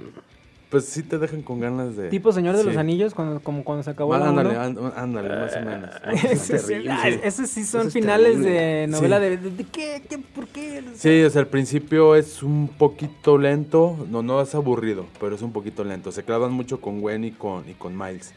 Pues 0.70 0.84
sí 0.86 1.02
te 1.02 1.18
dejan 1.18 1.42
con 1.42 1.58
ganas 1.60 1.96
de... 1.96 2.08
Tipo 2.08 2.32
Señor 2.32 2.56
de 2.56 2.62
los. 2.64 2.76
Anillos, 2.76 3.12
cuando, 3.12 3.40
como 3.40 3.64
cuando 3.64 3.82
se 3.82 3.90
acabó 3.90 4.10
Mal, 4.12 4.20
la 4.20 4.28
ándale, 4.28 4.50
uno. 4.78 4.92
ándale, 4.96 5.28
más 5.28 5.56
o 5.56 5.60
menos. 5.60 5.90
más 5.90 6.24
o 6.24 6.28
Ese 6.28 6.52
menos. 6.52 6.66
sí- 6.66 6.88
ah, 6.88 7.00
Sí. 7.10 7.20
Esos 7.24 7.50
sí 7.50 7.64
son 7.64 7.80
Eso 7.80 7.88
es 7.88 7.94
finales 7.94 8.26
terrible. 8.36 8.50
de 8.52 8.86
novela 8.86 9.16
Sí. 9.18 9.22
de, 9.24 9.36
de, 9.36 9.50
de 9.50 9.64
qué, 9.64 10.02
qué, 10.08 10.18
por 10.18 10.46
qué. 10.48 10.84
Sí, 10.94 11.22
o 11.24 11.30
sea, 11.30 11.40
al 11.42 11.48
principio 11.48 12.14
es 12.14 12.42
un 12.44 12.68
poquito 12.68 13.36
lento, 13.36 14.06
no, 14.10 14.22
no 14.22 14.40
es 14.40 14.54
aburrido, 14.54 15.06
pero 15.18 15.34
es 15.34 15.42
un 15.42 15.52
poquito 15.52 15.82
lento. 15.84 16.12
Se 16.12 16.22
clavan 16.22 16.52
mucho 16.52 16.80
con 16.80 17.00
Gwen 17.00 17.24
y 17.24 17.32
con, 17.32 17.68
y 17.68 17.74
con 17.74 17.98
Miles. 17.98 18.32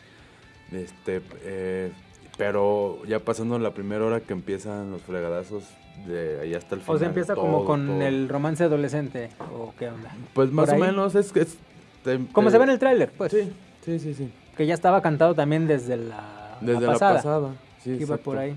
Este, 0.72 1.22
eh, 1.44 1.92
pero 2.38 3.00
ya 3.08 3.20
pasando 3.20 3.60
la 3.60 3.76
primera 3.76 4.04
hora 4.06 4.22
que 4.22 4.34
empiezan 4.34 4.90
los 4.90 5.04
fregadazos 5.04 5.66
de 6.08 6.40
ahí 6.42 6.56
hasta 6.56 6.74
el 6.74 6.82
final. 6.82 6.96
O 6.96 7.00
sea, 7.00 7.08
empieza 7.10 7.36
como 7.36 7.64
con 7.66 7.86
todo. 7.86 8.02
el 8.02 8.28
romance 8.28 8.64
adolescente, 8.64 9.30
o 9.56 9.72
qué 9.78 9.90
onda. 9.90 10.10
Pues 10.34 10.52
más 10.52 10.70
o 10.70 10.74
ahí. 10.74 10.82
menos 10.82 11.14
es 11.14 11.32
que... 11.32 11.42
es- 11.42 11.58
te- 12.04 12.20
Como 12.32 12.48
te- 12.48 12.52
se 12.52 12.58
ve 12.58 12.64
en 12.66 12.70
el 12.72 12.80
tráiler, 12.80 13.12
pues. 13.18 13.32
Sí, 13.32 13.52
sí, 13.84 14.00
sí, 14.00 14.14
sí. 14.14 14.32
Que 14.58 14.66
ya 14.66 14.74
estaba 14.74 15.02
cantado 15.02 15.34
también 15.36 15.68
desde 15.68 15.98
la, 15.98 16.58
Desde 16.62 16.82
la 16.82 16.94
pasada. 16.94 17.16
pasada. 17.16 17.50
sí, 17.84 17.98
que 17.98 18.04
iba 18.04 18.18
por 18.18 18.38
ahí. 18.38 18.56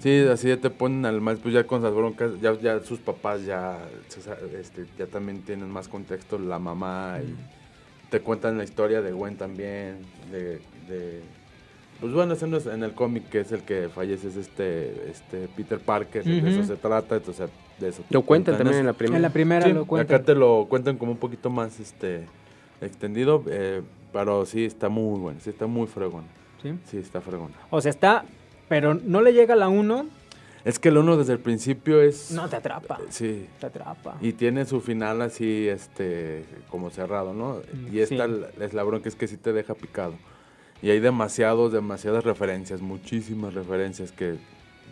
Sí, 0.00 0.24
así 0.30 0.48
ya 0.48 0.56
te 0.56 0.70
ponen 0.70 1.04
al 1.06 1.20
más, 1.20 1.38
pues 1.38 1.52
ya 1.54 1.64
con 1.66 1.82
las 1.82 1.92
broncas, 1.94 2.32
ya, 2.40 2.52
ya 2.60 2.80
sus 2.80 2.98
papás 3.00 3.44
ya, 3.44 3.78
este, 4.58 4.86
ya 4.98 5.06
también 5.06 5.42
tienen 5.42 5.70
más 5.70 5.88
contexto, 5.88 6.38
la 6.38 6.58
mamá, 6.58 7.18
y 7.22 7.34
te 8.10 8.20
cuentan 8.20 8.56
la 8.58 8.64
historia 8.64 9.02
de 9.02 9.12
Gwen 9.12 9.36
también, 9.36 9.98
de, 10.30 10.60
de 10.88 11.20
pues 12.00 12.12
bueno, 12.12 12.32
ese 12.34 12.46
no 12.46 12.56
es 12.56 12.66
en 12.66 12.82
el 12.82 12.92
cómic 12.92 13.28
que 13.28 13.40
es 13.40 13.52
el 13.52 13.62
que 13.62 13.88
fallece, 13.88 14.28
es 14.28 14.36
este, 14.36 15.10
este 15.10 15.48
Peter 15.56 15.78
Parker, 15.78 16.24
de 16.24 16.50
eso 16.50 16.64
se 16.64 16.76
trata, 16.76 17.16
entonces 17.16 17.48
de 17.78 17.88
eso. 17.88 18.02
te 18.08 18.14
Lo 18.14 18.22
cuentan 18.22 18.56
también 18.56 18.74
eso. 18.74 18.80
en 18.80 18.86
la 18.86 18.92
primera. 18.94 19.16
En 19.16 19.22
la 19.22 19.30
primera 19.30 19.66
Sí, 19.66 19.72
lo 19.72 19.86
cuentan. 19.86 20.16
acá 20.16 20.24
te 20.24 20.34
lo 20.34 20.66
cuentan 20.68 20.96
como 20.96 21.12
un 21.12 21.18
poquito 21.18 21.50
más 21.50 21.78
este 21.80 22.26
extendido, 22.84 23.42
eh, 23.48 23.82
pero 24.12 24.46
sí 24.46 24.64
está 24.64 24.88
muy 24.88 25.18
bueno, 25.18 25.40
sí 25.42 25.50
está 25.50 25.66
muy 25.66 25.86
fregón, 25.86 26.24
¿sí? 26.62 26.74
sí 26.90 26.98
está 26.98 27.20
fregón. 27.20 27.52
O 27.70 27.80
sea, 27.80 27.90
está, 27.90 28.24
pero 28.68 28.94
no 28.94 29.20
le 29.22 29.32
llega 29.32 29.56
la 29.56 29.68
1, 29.68 30.06
Es 30.64 30.78
que 30.78 30.88
el 30.88 30.96
uno 30.98 31.16
desde 31.18 31.34
el 31.34 31.40
principio 31.40 32.00
es... 32.00 32.30
no 32.30 32.48
te 32.48 32.56
atrapa. 32.56 32.98
Sí, 33.10 33.46
Te 33.60 33.66
atrapa. 33.66 34.16
Y 34.22 34.32
tiene 34.32 34.64
su 34.64 34.80
final 34.80 35.20
así, 35.20 35.68
este, 35.68 36.44
como 36.70 36.88
cerrado, 36.90 37.34
¿no? 37.34 37.56
Mm, 37.72 37.94
Y 37.94 38.00
esta 38.00 38.26
sí. 38.26 38.32
es 38.60 38.72
la 38.72 38.82
bronca, 38.82 39.08
es 39.08 39.14
que 39.16 39.26
sí 39.26 39.36
te 39.36 39.52
deja 39.52 39.74
picado. 39.74 40.14
Y 40.80 40.90
hay 40.90 41.00
demasiados, 41.00 41.72
demasiadas 41.72 42.24
referencias, 42.24 42.80
muchísimas 42.80 43.52
referencias 43.54 44.10
que 44.12 44.36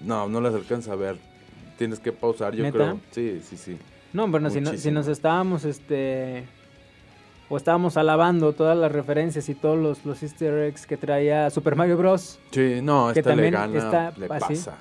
no, 0.04 0.28
no 0.28 0.40
las 0.42 0.54
alcanza 0.54 0.92
a 0.92 0.96
ver. 0.96 1.16
Tienes 1.78 1.98
que 2.00 2.12
pausar, 2.12 2.54
yo 2.54 2.64
¿Neta? 2.64 2.76
creo. 2.76 3.00
Sí, 3.10 3.40
sí, 3.42 3.56
sí. 3.56 3.78
No, 4.12 4.28
bueno, 4.28 4.50
si, 4.50 4.60
no- 4.60 4.76
si 4.76 4.90
nos 4.90 5.08
estábamos, 5.08 5.64
este, 5.64 6.44
o 7.52 7.56
estábamos 7.58 7.98
alabando 7.98 8.54
todas 8.54 8.78
las 8.78 8.90
referencias 8.90 9.46
y 9.50 9.54
todos 9.54 9.78
los, 9.78 10.06
los 10.06 10.22
easter 10.22 10.54
eggs 10.64 10.86
que 10.86 10.96
traía 10.96 11.50
Super 11.50 11.76
Mario 11.76 11.98
Bros. 11.98 12.38
Sí, 12.50 12.80
no, 12.82 13.10
Que 13.12 13.20
esta 13.20 13.34
le 13.36 13.50
también 13.50 13.52
gana, 13.52 13.78
está 13.78 14.12
le 14.18 14.24
así. 14.26 14.54
pasa. 14.54 14.78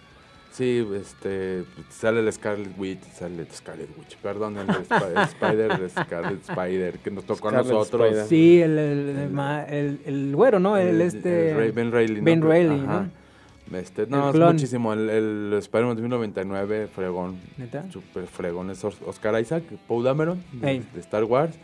Sí, 0.53 0.87
este, 0.95 1.63
sale 1.89 2.21
el 2.21 2.31
Scarlet 2.31 2.71
Witch, 2.77 3.01
sale 3.13 3.41
el 3.41 3.47
Scarlet 3.51 3.89
Witch, 3.97 4.15
perdón, 4.17 4.57
el 4.57 4.69
Sp- 4.87 5.19
Spider, 5.23 5.71
el 5.81 5.89
Scarlet 5.89 6.41
Spider, 6.49 6.99
que 6.99 7.11
nos 7.11 7.25
tocó 7.25 7.49
a 7.49 7.51
nosotros. 7.53 8.05
Spider. 8.07 8.25
Sí, 8.27 8.61
el, 8.61 8.77
el, 8.77 9.09
el, 9.17 9.29
ma- 9.31 9.63
el- 9.63 9.99
el 10.05 10.33
güero, 10.35 10.59
¿no? 10.59 10.77
El, 10.77 11.01
este... 11.01 11.51
el 11.51 11.57
Ray- 11.57 11.71
Ben 11.71 11.91
Reilly. 11.91 12.21
¿no? 12.21 12.47
Reilly, 12.47 12.79
Ajá. 12.85 13.07
¿no? 13.69 13.77
Este, 13.77 14.07
no, 14.07 14.23
El 14.23 14.25
es 14.27 14.31
clon. 14.35 14.53
muchísimo. 14.53 14.91
El, 14.93 15.09
el 15.09 15.53
Spider-Man 15.59 15.95
2099, 15.95 16.87
fregón. 16.93 17.37
¿Neta? 17.57 17.85
Súper 17.89 18.27
fregón. 18.27 18.69
Es 18.69 18.83
Os- 18.83 19.01
Oscar 19.05 19.39
Isaac, 19.41 19.63
Paul 19.87 20.03
Dameron, 20.03 20.41
de 20.61 20.83
Star 20.99 21.23
Wars. 21.23 21.55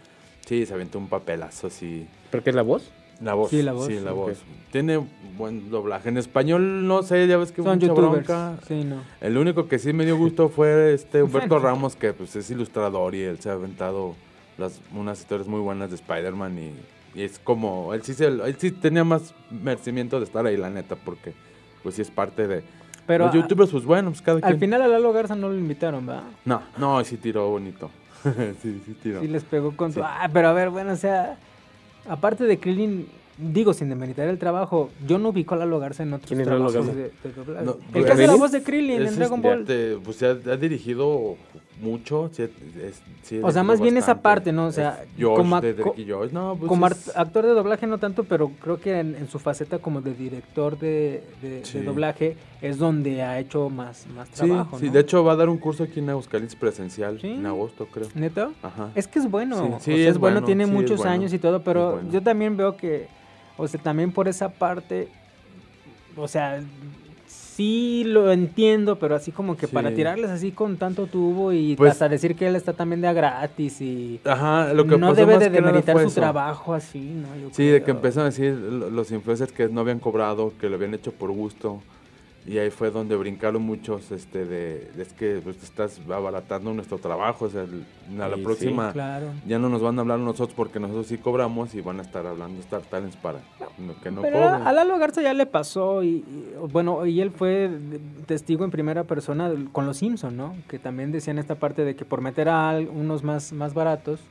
Sí, 0.48 0.66
se 0.66 0.74
aventó 0.74 0.98
un 0.98 1.08
papelazo 1.08 1.68
así. 1.68 2.08
¿Pero 2.32 2.44
qué 2.44 2.50
es 2.52 2.56
la 2.56 2.62
voz? 2.64 2.90
La 3.22 3.34
voz. 3.34 3.50
Sí, 3.50 3.62
la 3.62 3.74
voz. 3.74 3.88
Sí, 3.88 4.00
la 4.00 4.12
voz. 4.14 4.38
Tiene 4.72 5.00
buen 5.38 5.70
doblaje. 5.70 6.10
En 6.10 6.18
español, 6.18 6.88
no 6.88 7.04
sé, 7.04 7.28
ya 7.28 7.38
ves 7.38 7.52
que 7.52 7.62
Son 7.64 7.74
mucha 7.76 7.88
youtubers. 7.88 8.12
bronca. 8.28 8.58
Sí, 8.68 8.84
no. 8.84 8.98
El 9.22 9.38
único 9.38 9.68
que 9.68 9.80
sí 9.80 9.92
me 9.92 10.06
dio 10.06 10.18
gusto 10.18 10.50
fue 10.50 10.94
este 10.94 11.24
Humberto. 11.24 11.58
Ramos, 11.60 11.96
que 11.96 12.14
pues 12.14 12.36
es 12.36 12.50
ilustrador 12.52 13.16
y 13.16 13.22
él 13.22 13.40
se 13.40 13.50
ha 13.50 13.54
aventado 13.54 14.16
las, 14.58 14.80
unas 14.96 15.20
historias 15.20 15.48
muy 15.48 15.60
buenas 15.62 15.90
de 15.90 15.96
Spider-Man 15.96 16.58
y, 16.60 17.20
y 17.20 17.24
es 17.24 17.40
como, 17.40 17.94
él 17.94 18.04
sí, 18.04 18.14
se- 18.14 18.26
él 18.28 18.56
sí 18.60 18.72
tenía 18.72 19.04
más 19.04 19.34
merecimiento 19.50 20.20
de 20.20 20.26
estar 20.26 20.46
ahí, 20.46 20.56
la 20.58 20.70
neta, 20.70 20.96
porque 20.96 21.34
pues 21.84 21.96
sí 21.96 22.02
es 22.04 22.12
parte 22.12 22.48
de... 22.48 22.64
Pero 23.08 23.26
los 23.26 23.34
a- 23.34 23.38
youtubers, 23.38 23.72
pues 23.72 23.84
bueno, 23.86 24.12
pues 24.12 24.22
cada 24.22 24.38
al 24.38 24.42
quien... 24.44 24.60
final 24.60 24.82
a 24.84 24.88
Lalo 24.88 25.12
Garza 25.12 25.36
no 25.36 25.50
lo 25.50 25.56
invitaron, 25.56 26.06
¿verdad? 26.06 26.24
No, 26.46 26.62
no, 26.78 27.04
sí 27.04 27.18
tiró 27.18 27.50
bonito. 27.50 27.90
sí, 28.62 28.82
sí 28.86 28.96
tiró. 29.02 29.22
Sí 29.22 29.28
les 29.28 29.44
pegó 29.44 29.76
con 29.76 29.92
Sí. 29.92 30.00
su... 30.00 30.04
Ah, 30.06 30.30
pero 30.32 30.50
a 30.50 30.54
ver, 30.54 30.70
bueno, 30.70 30.94
o 30.94 30.96
sea, 30.96 31.38
aparte 32.08 32.44
de 32.46 32.60
Krillin, 32.60 33.08
digo, 33.38 33.74
sin 33.74 33.90
demeritar 33.90 34.28
el 34.28 34.38
trabajo, 34.40 34.90
yo 35.08 35.18
no 35.18 35.30
ubico 35.30 35.56
a 35.56 35.58
Lalo 35.58 35.80
Garza 35.80 36.04
en 36.04 36.14
otros 36.14 36.28
¿Quién 36.28 36.42
es 36.42 36.48
Lalo 36.48 36.68
trabajos 36.72 36.96
Garza? 36.96 37.12
de, 37.24 37.54
de. 37.54 37.66
No, 37.66 37.72
el 37.74 37.78
pues, 37.92 38.06
que 38.06 38.12
hace 38.12 38.28
la 38.28 38.36
voz 38.36 38.52
de 38.52 38.64
Krillin 38.64 39.02
en 39.06 39.16
Dragon 39.16 39.42
Ball. 39.42 39.66
te- 39.66 39.98
pues 40.04 40.18
se 40.18 40.26
ha, 40.28 40.32
ha 40.32 40.58
dirigido 40.58 41.36
mucho. 41.82 42.30
sí, 42.34 42.44
es- 42.44 43.02
sí, 43.24 43.40
O 43.44 43.52
sea, 43.52 43.62
más 43.64 43.80
bien 43.80 43.98
esa 43.98 44.22
parte, 44.22 44.52
¿no? 44.52 44.66
O 44.68 44.72
sea, 44.72 45.04
Josh, 45.20 45.38
como, 45.38 45.62
de 45.62 45.74
ac- 45.74 45.76
Drake 45.84 46.02
y 46.02 46.10
Josh. 46.10 46.32
No, 46.32 46.56
pues 46.58 46.68
como 46.70 46.88
es- 46.88 47.08
art- 47.10 47.18
actor 47.18 47.46
de 47.46 47.52
doblaje 47.52 47.86
no 47.88 47.98
tanto, 48.00 48.24
pero 48.24 48.50
creo 48.62 48.80
que 48.80 49.00
en, 49.00 49.16
en 49.16 49.28
su 49.28 49.38
faceta 49.40 49.78
como 49.80 50.02
de 50.02 50.14
director 50.14 50.78
de, 50.80 51.24
de- 51.42 51.50
de 51.60 51.66
Sí. 51.66 51.80
doblaje 51.80 52.36
es 52.62 52.78
donde 52.78 53.22
ha 53.22 53.40
hecho 53.40 53.70
más, 53.70 54.08
más 54.16 54.30
trabajo, 54.30 54.80
sí, 54.80 54.88
¿no? 54.88 54.92
de 54.92 55.00
hecho 55.00 55.24
va 55.24 55.34
a 55.34 55.36
dar 55.36 55.50
un 55.50 55.58
curso 55.58 55.84
aquí 55.84 56.00
en 56.00 56.10
Aguascalientes 56.10 56.56
presencial 56.56 57.20
en 57.24 57.46
agosto, 57.46 57.86
creo. 57.88 58.08
¿Neta? 58.16 58.50
Ajá. 58.64 58.90
Es 58.96 59.08
que 59.08 59.20
es 59.20 59.30
bueno, 59.30 59.56
Sí, 59.58 59.72
o 59.74 59.80
sí, 59.80 59.86
sea, 59.86 59.96
es, 59.96 60.08
es 60.12 60.18
bueno, 60.18 60.44
tiene 60.44 60.66
muchos 60.66 60.98
bueno, 60.98 61.12
años 61.12 61.34
y 61.34 61.40
todo, 61.40 61.62
pero 61.64 61.92
bueno. 61.94 62.10
yo 62.12 62.22
también 62.24 62.58
veo 62.58 62.76
que, 62.76 63.08
o 63.58 63.68
sea, 63.68 63.80
también 63.82 64.12
por 64.12 64.28
esa 64.28 64.50
parte, 64.50 65.10
o 66.16 66.28
sea, 66.28 66.60
sí 67.58 68.04
lo 68.06 68.32
entiendo, 68.32 69.00
pero 69.00 69.16
así 69.16 69.32
como 69.32 69.58
que 69.58 69.68
para 69.68 69.92
tirarles 69.92 70.30
así 70.30 70.52
con 70.52 70.78
tanto 70.78 71.08
tubo 71.08 71.52
y 71.52 71.76
Pues- 71.76 71.94
hasta 71.94 72.08
decir 72.08 72.36
que 72.36 72.46
él 72.48 72.56
está 72.56 72.74
también 72.74 73.02
de 73.02 73.08
a 73.08 73.14
gratis 73.14 73.82
y 73.82 74.20
Ajá, 74.26 74.74
lo 74.74 74.86
que 74.86 74.96
no 74.98 75.08
pasó 75.10 75.16
debe 75.26 75.40
de 75.40 75.50
demeritar 75.50 75.96
su 76.00 76.08
eso. 76.08 76.22
trabajo 76.22 76.76
así, 76.76 77.00
¿no? 77.00 77.36
Yo 77.42 77.50
Sí, 77.52 77.66
de 77.66 77.82
que 77.82 77.90
empezaron 77.92 78.28
a 78.28 78.30
decir 78.30 78.54
lo- 78.54 78.92
los 78.92 79.12
influencers 79.12 79.52
que 79.52 79.68
no 79.70 79.82
habían 79.82 79.98
cobrado, 79.98 80.54
que 80.62 80.70
lo 80.70 80.76
habían 80.76 80.94
hecho 80.94 81.12
por 81.12 81.32
gusto. 81.32 81.82
Y 82.48 82.60
ahí 82.60 82.70
fue 82.70 82.92
donde 82.92 83.18
brincaron 83.18 83.62
muchos, 83.62 84.10
este, 84.12 84.46
de, 84.46 84.90
es 84.98 85.12
que 85.12 85.42
pues, 85.44 85.62
estás 85.62 86.00
abaratando 86.10 86.74
nuestro 86.74 86.98
trabajo, 86.98 87.46
o 87.46 87.50
sea, 87.50 87.64
el- 87.64 87.84
a 88.22 88.30
la 88.30 88.36
Sí, 88.36 88.40
sí, 88.40 88.44
próxima 88.46 88.94
Claro. 88.94 89.28
ya 89.46 89.60
no 89.60 89.68
nos 89.68 89.82
van 89.82 89.98
a 89.98 90.02
hablar 90.02 90.18
nosotros 90.20 90.56
porque 90.56 90.80
nosotros 90.80 91.08
sí 91.08 91.18
cobramos 91.18 91.76
y 91.76 91.82
van 91.82 92.00
a 92.00 92.04
estar 92.04 92.26
hablando 92.26 92.62
Star 92.62 92.82
Talents 92.84 93.18
para 93.18 93.40
no- 93.78 94.00
que 94.02 94.12
no 94.12 94.22
Pero 94.22 94.38
cobren. 94.38 94.66
a 94.66 94.72
Lalo 94.72 94.98
Garza 94.98 95.22
ya 95.22 95.34
le 95.34 95.46
pasó 95.46 96.04
y, 96.04 96.08
y, 96.26 96.54
bueno, 96.72 97.06
y 97.06 97.20
él 97.20 97.32
fue 97.32 97.70
testigo 98.28 98.64
en 98.64 98.72
primera 98.72 99.04
persona 99.04 99.52
con 99.74 99.86
los 99.86 99.98
Simpson, 99.98 100.38
¿no? 100.38 100.56
Que 100.70 100.80
también 100.80 101.12
decían 101.12 101.40
esta 101.40 101.56
parte 101.56 101.84
de 101.84 101.98
que 101.98 102.06
por 102.06 102.22
meter 102.22 102.48
a 102.48 102.80
unos 102.80 103.24
más, 103.26 103.52
más 103.52 103.74
baratos 103.74 104.22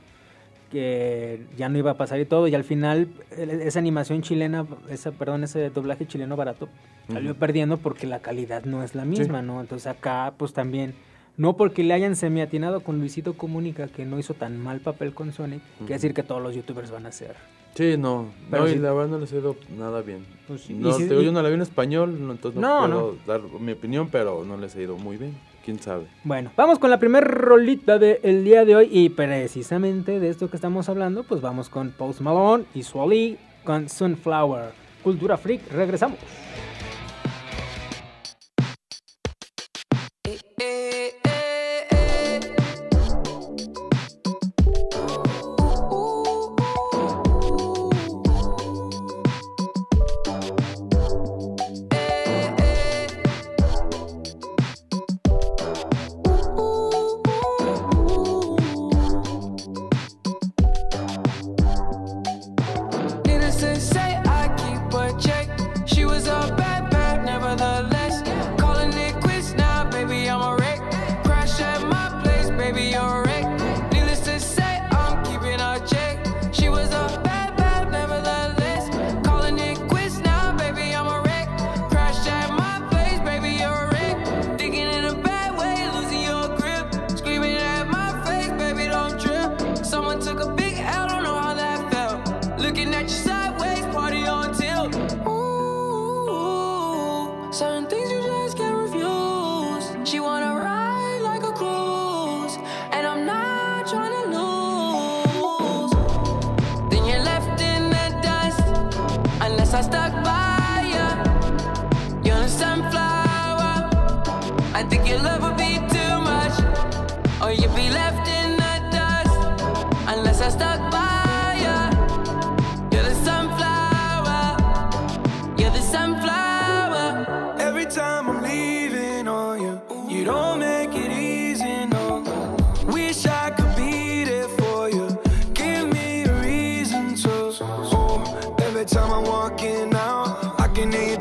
que 0.71 1.41
ya 1.57 1.69
no 1.69 1.77
iba 1.77 1.91
a 1.91 1.97
pasar 1.97 2.19
y 2.19 2.25
todo 2.25 2.47
y 2.47 2.55
al 2.55 2.63
final 2.63 3.07
esa 3.37 3.79
animación 3.79 4.21
chilena, 4.21 4.65
esa 4.89 5.11
perdón, 5.11 5.43
ese 5.43 5.69
doblaje 5.69 6.05
chileno 6.07 6.35
barato 6.35 6.67
salió 7.11 7.35
perdiendo 7.35 7.77
porque 7.77 8.05
la 8.07 8.19
calidad 8.19 8.65
no 8.65 8.83
es 8.83 8.93
la 8.95 9.05
misma, 9.05 9.41
¿no? 9.41 9.61
Entonces 9.61 9.87
acá 9.87 10.33
pues 10.37 10.53
también 10.53 10.93
no 11.37 11.55
porque 11.55 11.83
le 11.83 11.93
hayan 11.93 12.15
semiatinado 12.15 12.81
con 12.81 12.99
Luisito 12.99 13.33
Comunica 13.37 13.87
que 13.87 14.05
no 14.05 14.19
hizo 14.19 14.33
tan 14.33 14.57
mal 14.57 14.79
papel 14.79 15.13
con 15.13 15.31
Sonic, 15.31 15.61
quiere 15.79 15.93
decir 15.93 16.13
que 16.13 16.23
todos 16.23 16.41
los 16.41 16.55
youtubers 16.55 16.91
van 16.91 17.05
a 17.05 17.11
ser. 17.11 17.35
Sí, 17.75 17.95
no, 17.95 18.31
Pero 18.49 18.63
no, 18.63 18.69
y 18.71 18.79
la 18.79 18.91
verdad 18.91 19.09
no 19.09 19.19
les 19.19 19.31
ha 19.33 19.35
ido 19.37 19.55
nada 19.77 20.01
bien. 20.01 20.25
Pues 20.47 20.67
no, 20.71 20.93
si- 20.93 21.03
te 21.03 21.09
digo, 21.09 21.21
yo 21.21 21.31
no 21.31 21.43
la 21.43 21.49
vi 21.49 21.55
en 21.55 21.61
español, 21.61 22.17
no, 22.25 22.31
entonces 22.31 22.59
No, 22.59 22.87
no, 22.87 23.01
puedo 23.01 23.17
dar 23.27 23.41
mi 23.59 23.73
opinión, 23.73 24.09
pero 24.11 24.43
no 24.45 24.57
les 24.57 24.75
ha 24.75 24.81
ido 24.81 24.97
muy 24.97 25.15
bien. 25.17 25.37
¿Quién 25.67 25.81
sabe? 25.81 26.05
Bueno, 26.23 26.49
vamos 26.55 26.79
con 26.79 26.89
la 26.89 26.97
primer 26.97 27.25
rolita 27.25 27.99
del 27.99 28.45
día 28.45 28.63
de 28.63 28.73
hoy 28.73 28.89
y 28.89 29.09
precisamente 29.09 30.17
de 30.17 30.29
esto 30.29 30.49
que 30.49 30.55
estamos 30.55 30.87
hablando, 30.87 31.25
pues 31.25 31.41
vamos 31.41 31.67
con 31.67 31.91
Post 31.91 32.21
Malone 32.21 32.63
y 32.73 32.83
Swally 32.83 33.37
con 33.65 33.89
Sunflower. 33.89 34.71
Cultura 35.03 35.35
Freak, 35.35 35.69
regresamos. 35.73 36.19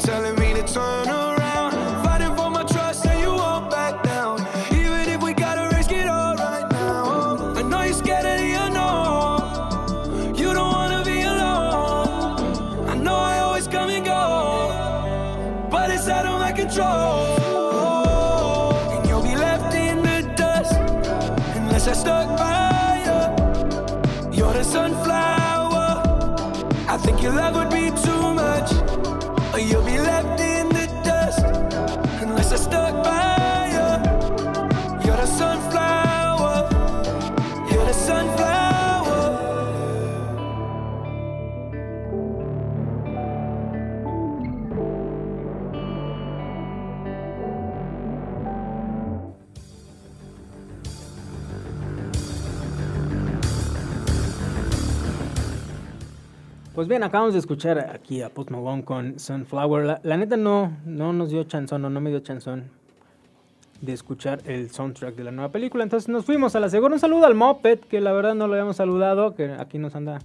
Telling 0.06 0.36
me 0.36 0.54
to 0.54 0.62
turn 0.62 1.08
around. 1.08 1.25
Pues 56.76 56.88
bien, 56.88 57.02
acabamos 57.02 57.32
de 57.32 57.38
escuchar 57.38 57.78
aquí 57.78 58.20
a 58.20 58.28
Post 58.28 58.50
Malone 58.50 58.84
con 58.84 59.18
Sunflower. 59.18 60.00
La, 60.02 60.16
neta 60.18 60.36
no, 60.36 60.76
no 60.84 61.14
nos 61.14 61.30
dio 61.30 61.42
chanzón 61.44 61.82
o 61.86 61.88
no 61.88 62.02
me 62.02 62.10
dio 62.10 62.20
chanzón 62.20 62.64
de 63.80 63.94
escuchar 63.94 64.42
el 64.44 64.70
soundtrack 64.70 65.14
de 65.14 65.24
la 65.24 65.30
nueva 65.30 65.50
película. 65.50 65.84
Entonces 65.84 66.10
nos 66.10 66.26
fuimos 66.26 66.54
a 66.54 66.60
la 66.60 66.68
segunda. 66.68 66.96
Un 66.96 67.00
saludo 67.00 67.24
al 67.24 67.34
Moped, 67.34 67.78
que 67.78 68.02
la 68.02 68.12
verdad 68.12 68.34
no 68.34 68.46
lo 68.46 68.52
habíamos 68.52 68.76
saludado, 68.76 69.34
que 69.34 69.52
aquí 69.58 69.78
nos 69.78 69.94
anda. 69.94 70.18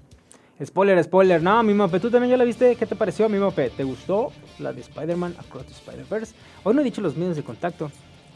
Spoiler, 0.62 1.02
spoiler. 1.02 1.42
No, 1.42 1.64
mi 1.64 1.74
Moped, 1.74 2.02
tú 2.02 2.12
también 2.12 2.32
ya 2.32 2.38
la 2.38 2.44
viste. 2.44 2.76
¿Qué 2.76 2.86
te 2.86 2.98
pareció, 2.98 3.30
mi 3.30 3.40
Moped? 3.40 3.72
¿Te 3.72 3.86
gustó 3.86 4.34
la 4.60 4.74
de 4.74 4.82
Spider-Man 4.82 5.36
Across 5.40 5.68
the 5.68 5.72
Spider-Verse? 5.72 6.36
Hoy 6.66 6.76
no 6.76 6.82
he 6.82 6.84
dicho 6.84 7.00
los 7.00 7.16
medios 7.16 7.38
de 7.38 7.44
contacto. 7.44 7.90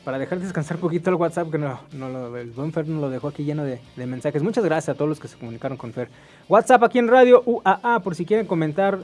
Para 0.05 0.19
dejar 0.19 0.39
descansar 0.39 0.77
poquito 0.77 1.09
el 1.09 1.15
WhatsApp, 1.15 1.51
que 1.51 1.57
no, 1.57 1.79
no 1.93 2.37
el 2.37 2.51
buen 2.51 2.71
Fer 2.71 2.87
nos 2.87 3.01
lo 3.01 3.09
dejó 3.09 3.29
aquí 3.29 3.43
lleno 3.43 3.63
de, 3.63 3.81
de 3.95 4.05
mensajes. 4.05 4.43
Muchas 4.43 4.63
gracias 4.63 4.95
a 4.95 4.97
todos 4.97 5.09
los 5.09 5.19
que 5.19 5.27
se 5.27 5.35
comunicaron 5.35 5.77
con 5.77 5.91
Fer. 5.91 6.09
WhatsApp 6.47 6.83
aquí 6.83 6.99
en 6.99 7.07
Radio 7.07 7.41
UAA, 7.45 8.01
por 8.01 8.13
si 8.13 8.23
quieren 8.23 8.45
comentar 8.45 8.99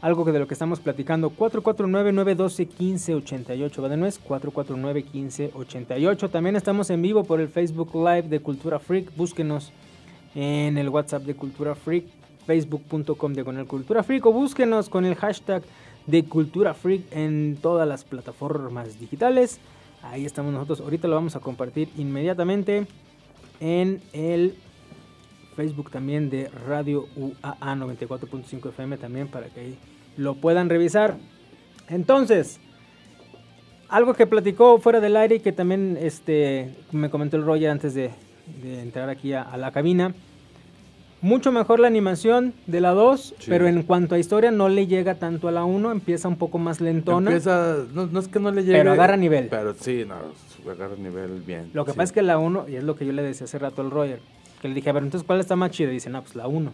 algo 0.00 0.24
de 0.24 0.38
lo 0.38 0.46
que 0.46 0.54
estamos 0.54 0.78
platicando. 0.80 1.30
449-912-1588. 1.30 3.82
¿Va 3.82 3.88
de 3.88 3.96
nuez? 3.96 4.20
449-1588. 4.22 6.30
También 6.30 6.54
estamos 6.56 6.90
en 6.90 7.02
vivo 7.02 7.24
por 7.24 7.40
el 7.40 7.48
Facebook 7.48 7.92
Live 7.94 8.28
de 8.28 8.38
Cultura 8.38 8.78
Freak. 8.78 9.16
Búsquenos 9.16 9.72
en 10.34 10.76
el 10.78 10.88
WhatsApp 10.90 11.22
de 11.22 11.34
Cultura 11.34 11.74
Freak, 11.74 12.04
facebook.com 12.46 13.32
diagonal 13.32 13.66
Cultura 13.66 14.02
Freak 14.02 14.26
o 14.26 14.32
búsquenos 14.32 14.88
con 14.88 15.04
el 15.06 15.14
hashtag 15.14 15.62
de 16.06 16.24
Cultura 16.24 16.74
Freak 16.74 17.04
en 17.10 17.56
todas 17.60 17.88
las 17.88 18.04
plataformas 18.04 19.00
digitales. 19.00 19.58
Ahí 20.10 20.24
estamos 20.24 20.52
nosotros. 20.52 20.80
Ahorita 20.80 21.08
lo 21.08 21.14
vamos 21.14 21.36
a 21.36 21.40
compartir 21.40 21.88
inmediatamente 21.96 22.86
en 23.60 24.00
el 24.12 24.56
Facebook 25.56 25.90
también 25.90 26.30
de 26.30 26.48
Radio 26.66 27.06
UAA 27.16 27.74
94.5 27.76 28.68
FM 28.68 28.98
también 28.98 29.28
para 29.28 29.46
que 29.48 29.60
ahí 29.60 29.78
lo 30.16 30.34
puedan 30.34 30.68
revisar. 30.68 31.16
Entonces, 31.88 32.60
algo 33.88 34.14
que 34.14 34.26
platicó 34.26 34.78
fuera 34.78 35.00
del 35.00 35.16
aire 35.16 35.36
y 35.36 35.40
que 35.40 35.52
también 35.52 35.96
este, 36.00 36.74
me 36.92 37.10
comentó 37.10 37.36
el 37.36 37.44
Roger 37.44 37.70
antes 37.70 37.94
de, 37.94 38.10
entrar 38.62 39.08
aquí 39.08 39.32
a 39.32 39.56
la 39.56 39.72
cabina. 39.72 40.14
Mucho 41.24 41.52
mejor 41.52 41.80
la 41.80 41.86
animación 41.86 42.52
de 42.66 42.82
la 42.82 42.90
2, 42.90 43.34
Sí. 43.38 43.46
pero 43.48 43.66
en 43.66 43.82
cuanto 43.84 44.14
a 44.14 44.18
historia 44.18 44.50
no 44.50 44.68
le 44.68 44.86
llega 44.86 45.14
tanto 45.14 45.48
a 45.48 45.52
la 45.52 45.64
1, 45.64 45.90
empieza 45.90 46.28
un 46.28 46.36
poco 46.36 46.58
más 46.58 46.82
lentona. 46.82 47.30
Empieza, 47.30 47.78
no, 47.94 48.04
no 48.06 48.20
es 48.20 48.28
que 48.28 48.38
no 48.40 48.50
le 48.50 48.62
llegue. 48.62 48.76
Pero 48.76 48.92
agarra 48.92 49.16
nivel. 49.16 49.48
Pero 49.48 49.72
sí, 49.72 50.04
no, 50.06 50.16
agarra 50.70 50.96
nivel 50.96 51.40
bien. 51.40 51.70
Lo 51.72 51.86
que 51.86 51.92
sí. 51.92 51.96
pasa 51.96 52.04
es 52.04 52.12
que 52.12 52.20
la 52.20 52.36
1, 52.36 52.66
y 52.68 52.76
es 52.76 52.84
lo 52.84 52.94
que 52.94 53.06
yo 53.06 53.12
le 53.12 53.22
decía 53.22 53.46
hace 53.46 53.58
rato 53.58 53.80
al 53.80 53.90
Roger, 53.90 54.20
que 54.60 54.68
le 54.68 54.74
dije, 54.74 54.90
a 54.90 54.92
ver, 54.92 55.02
entonces, 55.02 55.26
¿cuál 55.26 55.40
está 55.40 55.56
más 55.56 55.70
chida? 55.70 55.88
Y 55.90 55.94
dice, 55.94 56.10
no, 56.10 56.20
pues 56.20 56.36
la 56.36 56.46
1. 56.46 56.70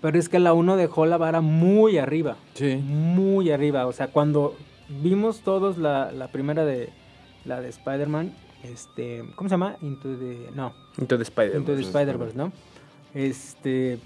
Pero 0.00 0.16
es 0.16 0.28
que 0.28 0.38
la 0.38 0.52
1 0.52 0.76
dejó 0.76 1.04
la 1.06 1.16
vara 1.16 1.40
muy 1.40 1.98
arriba. 1.98 2.36
Sí. 2.54 2.76
Muy 2.76 3.50
arriba. 3.50 3.88
O 3.88 3.92
sea, 3.92 4.06
cuando 4.06 4.54
vimos 5.02 5.40
todos 5.40 5.76
la, 5.76 6.12
la 6.12 6.28
primera 6.28 6.64
de 6.64 6.90
la 7.44 7.60
de 7.60 7.68
Spider-Man, 7.68 8.32
este, 8.62 9.24
¿cómo 9.34 9.48
se 9.48 9.54
llama? 9.54 9.76
Into 9.82 10.08
the, 10.16 10.50
no, 10.54 10.72
Into 11.00 11.16
the 11.16 11.24
Spider-Man. 11.24 11.60
Into 11.62 11.74
the 11.74 11.82
Spider-Verse, 11.82 12.36
¿no? 12.36 12.52
Este 13.14 13.98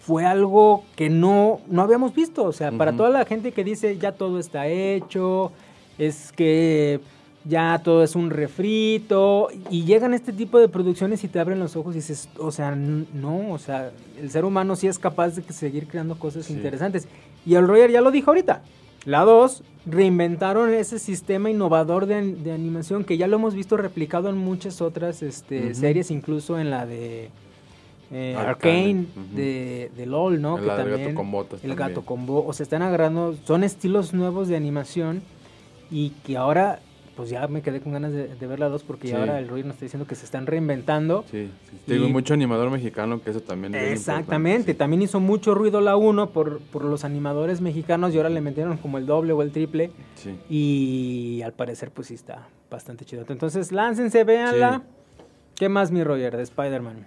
fue 0.00 0.24
algo 0.26 0.84
que 0.96 1.08
no, 1.08 1.60
no 1.68 1.82
habíamos 1.82 2.14
visto. 2.14 2.44
O 2.44 2.52
sea, 2.52 2.70
para 2.72 2.92
toda 2.94 3.08
la 3.10 3.24
gente 3.24 3.52
que 3.52 3.64
dice 3.64 3.96
ya 3.98 4.12
todo 4.12 4.38
está 4.38 4.66
hecho, 4.68 5.50
es 5.98 6.30
que 6.32 7.00
ya 7.46 7.80
todo 7.84 8.02
es 8.02 8.14
un 8.16 8.30
refrito, 8.30 9.48
y 9.70 9.84
llegan 9.84 10.14
este 10.14 10.32
tipo 10.32 10.58
de 10.58 10.68
producciones 10.68 11.24
y 11.24 11.28
te 11.28 11.38
abren 11.40 11.58
los 11.58 11.76
ojos 11.76 11.94
y 11.94 11.98
dices, 11.98 12.28
o 12.38 12.50
sea, 12.50 12.74
no, 12.74 13.50
o 13.52 13.58
sea, 13.58 13.90
el 14.18 14.30
ser 14.30 14.46
humano 14.46 14.76
sí 14.76 14.86
es 14.86 14.98
capaz 14.98 15.36
de 15.36 15.42
seguir 15.52 15.86
creando 15.86 16.18
cosas 16.18 16.46
Sí. 16.46 16.54
interesantes. 16.54 17.06
Y 17.44 17.54
el 17.54 17.68
Roger 17.68 17.90
ya 17.90 18.00
lo 18.00 18.10
dijo 18.10 18.30
ahorita. 18.30 18.62
La 19.06 19.20
2 19.24 19.62
reinventaron 19.86 20.72
ese 20.72 20.98
sistema 20.98 21.50
innovador 21.50 22.06
de, 22.06 22.14
an- 22.16 22.42
de 22.44 22.52
animación 22.52 23.04
que 23.04 23.18
ya 23.18 23.26
lo 23.26 23.36
hemos 23.36 23.54
visto 23.54 23.76
replicado 23.76 24.30
en 24.30 24.38
muchas 24.38 24.80
otras 24.80 25.22
este, 25.22 25.74
series, 25.74 26.10
incluso 26.10 26.58
en 26.58 26.70
la 26.70 26.86
de 26.86 27.28
eh, 28.10 28.34
Arcane, 28.38 29.06
de, 29.34 29.90
de 29.96 30.06
LOL, 30.06 30.40
¿no? 30.40 30.56
En 30.58 30.66
la 30.66 30.76
gato 30.84 31.14
con 31.14 31.30
botas 31.30 31.60
El 31.64 31.70
también. 31.70 31.88
gato 31.88 32.02
con 32.02 32.26
botas. 32.26 32.50
O 32.50 32.52
sea, 32.54 32.64
están 32.64 32.82
agarrando, 32.82 33.34
son 33.44 33.62
estilos 33.64 34.14
nuevos 34.14 34.48
de 34.48 34.56
animación 34.56 35.22
y 35.90 36.10
que 36.24 36.36
ahora, 36.38 36.80
pues 37.16 37.30
ya 37.30 37.46
me 37.48 37.62
quedé 37.62 37.80
con 37.80 37.92
ganas 37.92 38.12
de, 38.12 38.28
de 38.34 38.46
ver 38.46 38.58
la 38.58 38.68
2 38.68 38.82
porque 38.82 39.08
ya 39.08 39.14
Sí. 39.14 39.20
ahora 39.20 39.38
el 39.38 39.48
Roger 39.48 39.66
nos 39.66 39.74
está 39.74 39.84
diciendo 39.86 40.06
que 40.06 40.14
se 40.14 40.24
están 40.24 40.46
reinventando. 40.46 41.24
Sí, 41.30 41.48
sí. 41.70 41.76
Digo, 41.92 42.06
Y- 42.06 42.12
mucho 42.12 42.34
animador 42.34 42.70
mexicano 42.70 43.20
que 43.22 43.30
eso 43.30 43.40
también 43.40 43.74
es 43.74 43.92
Exactamente, 43.92 44.50
importante, 44.72 44.74
también 44.74 45.02
hizo 45.02 45.20
mucho 45.20 45.54
ruido 45.54 45.80
la 45.80 45.96
1 45.96 46.30
por, 46.30 46.58
por 46.60 46.84
los 46.84 47.04
animadores 47.04 47.60
mexicanos 47.60 48.12
y 48.14 48.16
ahora 48.16 48.30
le 48.30 48.40
metieron 48.40 48.76
como 48.78 48.98
el 48.98 49.06
doble 49.06 49.32
o 49.32 49.42
el 49.42 49.52
triple 49.52 49.90
Sí. 50.16 50.30
Sí. 50.48 50.54
y 51.38 51.42
al 51.42 51.52
parecer 51.52 51.90
pues 51.90 52.08
sí 52.08 52.14
está 52.14 52.48
bastante 52.70 53.04
chido. 53.04 53.24
Entonces 53.28 53.70
láncense, 53.72 54.24
véanla. 54.24 54.82
¿Qué 55.56 55.68
más 55.68 55.92
mi 55.92 56.02
Roger 56.02 56.36
de 56.36 56.42
Spider-Man? 56.42 57.06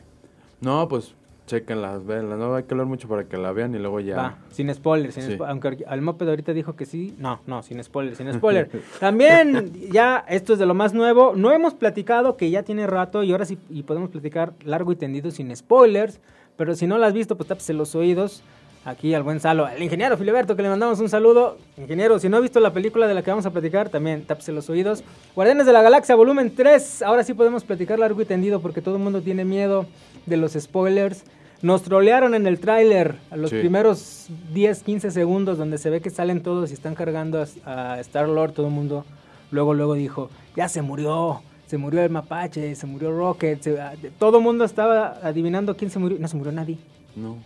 No, 0.62 0.88
pues 0.88 1.14
chequenlas, 1.48 2.06
véanlas. 2.06 2.38
No 2.38 2.54
hay 2.54 2.64
que 2.64 2.74
hablar 2.76 2.86
mucho 2.86 3.08
para 3.08 3.24
que 3.24 3.38
la 3.38 3.52
vean 3.54 3.74
y 3.74 3.80
luego 3.80 4.00
ya. 4.00 4.16
Va, 4.18 4.38
sin 4.52 4.72
spoiler, 4.74 5.12
sin 5.12 5.24
Sí. 5.24 5.32
spo- 5.38 5.48
aunque 5.50 5.84
al 5.88 6.02
moped 6.02 6.28
ahorita 6.30 6.54
dijo 6.54 6.76
que 6.76 6.86
sí, 6.86 7.16
no, 7.18 7.40
no, 7.48 7.64
sin 7.64 7.84
spoiler, 7.84 8.16
sin 8.16 8.32
spoiler. 8.34 8.70
También 9.00 9.72
ya 9.92 10.24
esto 10.28 10.54
es 10.54 10.60
de 10.60 10.66
lo 10.66 10.74
más 10.76 10.94
nuevo, 10.94 11.34
no 11.36 11.52
hemos 11.52 11.74
platicado 11.74 12.38
que 12.38 12.52
ya 12.52 12.62
tiene 12.64 12.86
rato 12.86 13.24
y 13.24 13.32
ahora 13.32 13.46
sí 13.46 13.58
y 13.70 13.84
podemos 13.84 14.10
platicar 14.12 14.54
largo 14.64 14.92
y 14.92 14.96
tendido 14.96 15.32
sin 15.32 15.56
spoilers, 15.56 16.20
pero 16.58 16.76
si 16.76 16.86
no 16.86 16.98
la 16.98 17.08
has 17.08 17.14
visto 17.14 17.36
pues 17.38 17.48
tápese 17.50 17.74
los 17.74 17.96
oídos. 17.96 18.44
Aquí 18.86 19.14
al 19.14 19.24
buen 19.24 19.42
Salo, 19.42 19.66
al 19.66 19.84
ingeniero 19.84 20.16
Filiberto, 20.16 20.56
que 20.56 20.62
le 20.62 20.70
mandamos 20.70 21.02
un 21.02 21.10
saludo. 21.10 21.58
Ingeniero, 21.78 22.20
si 22.20 22.30
no 22.30 22.38
ha 22.38 22.40
visto 22.40 22.62
la 22.62 22.72
película 22.72 23.06
de 23.06 23.14
la 23.14 23.22
que 23.22 23.30
vamos 23.32 23.46
a 23.46 23.52
platicar, 23.52 23.90
también 23.90 24.24
tápese 24.24 24.54
los 24.54 24.70
oídos. 24.70 25.04
Guardianes 25.36 25.66
de 25.66 25.74
la 25.74 25.82
Galaxia, 25.82 26.16
volumen 26.16 26.56
3. 26.56 27.02
Ahora 27.02 27.26
sí 27.26 27.34
podemos 27.34 27.66
platicar 27.66 28.00
largo 28.00 28.22
y 28.22 28.26
tendido 28.26 28.62
porque 28.62 28.82
todo 28.82 28.96
el 28.96 29.02
mundo 29.04 29.22
tiene 29.22 29.44
miedo 29.44 29.86
de 30.26 30.38
los 30.38 30.54
spoilers. 30.54 31.26
Nos 31.62 31.82
trolearon 31.82 32.36
en 32.36 32.46
el 32.46 32.60
tráiler 32.60 33.16
a 33.32 33.36
los 33.38 33.50
Sí. 33.50 33.58
primeros 33.60 34.28
10, 34.54 34.84
15 34.84 35.10
segundos 35.12 35.58
donde 35.58 35.78
se 35.80 35.90
ve 35.90 36.02
que 36.02 36.10
salen 36.12 36.42
todos 36.44 36.70
y 36.70 36.74
están 36.74 36.94
cargando 36.94 37.44
a, 37.66 37.94
a 37.94 38.00
Star-Lord, 38.02 38.52
todo 38.54 38.68
el 38.68 38.74
mundo. 38.74 39.06
Luego, 39.50 39.74
luego 39.74 39.94
dijo, 39.96 40.30
ya 40.56 40.70
se 40.70 40.82
murió, 40.82 41.42
se 41.66 41.78
murió 41.78 42.02
el 42.04 42.10
mapache, 42.12 42.76
se 42.76 42.86
murió 42.86 43.12
Rocket. 43.18 43.62
se- 43.62 43.80
ah, 43.82 43.94
todo 44.20 44.38
el 44.38 44.44
mundo 44.44 44.66
estaba 44.66 45.18
adivinando 45.24 45.76
quién 45.76 45.90
se 45.90 45.98
murió. 46.00 46.18
No 46.20 46.28
se 46.28 46.36
murió 46.38 46.52
nadie. 46.52 46.78
No, 47.16 47.38